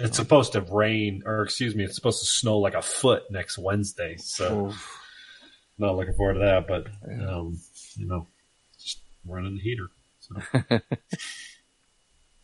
[0.00, 3.58] It's supposed to rain, or excuse me, it's supposed to snow like a foot next
[3.58, 4.16] Wednesday.
[4.16, 4.72] So
[5.78, 6.86] not looking forward to that, but
[7.28, 7.58] um,
[7.96, 8.26] you know,
[8.80, 9.88] just running the heater.
[10.20, 10.80] So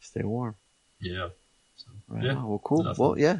[0.00, 0.54] Stay warm.
[1.00, 1.28] yeah.
[1.76, 2.44] So, Right yeah.
[2.44, 2.84] Well, cool.
[2.84, 3.02] Nothing.
[3.04, 3.38] Well, yeah.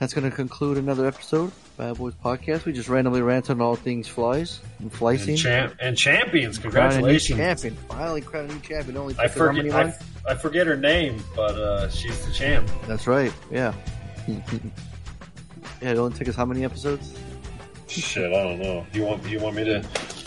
[0.00, 2.64] That's going to conclude another episode of Bad Boys Podcast.
[2.64, 5.30] We just randomly rant on all things flies and flicing.
[5.30, 7.38] And, champ- and champions, Crown a new congratulations.
[7.38, 7.76] champion.
[7.88, 8.96] Finally crowned a new champion.
[8.96, 10.32] Only I took how many forget, I.
[10.32, 12.68] I forget her name, but uh, she's the champ.
[12.86, 13.32] That's right.
[13.50, 13.72] Yeah.
[14.28, 14.36] yeah,
[15.80, 17.16] it only took us how many episodes?
[17.86, 18.84] Shit, I don't know.
[18.92, 19.80] You want you want me to?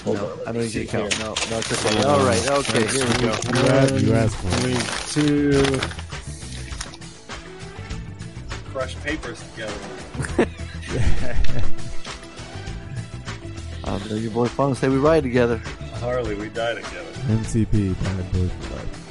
[0.06, 1.14] No, I don't need to count.
[1.14, 1.26] here.
[1.26, 2.04] No, no, it's okay.
[2.04, 2.48] All right.
[2.50, 3.26] Okay, here we go.
[3.26, 4.78] You asked, you asked for it.
[5.12, 6.07] Three, two.
[8.78, 10.48] Crush papers together.
[13.84, 15.62] Um, your boy Fun say we ride together.
[16.02, 17.10] Harley, we die together.
[17.28, 19.07] MCP, Bad Boys for Life.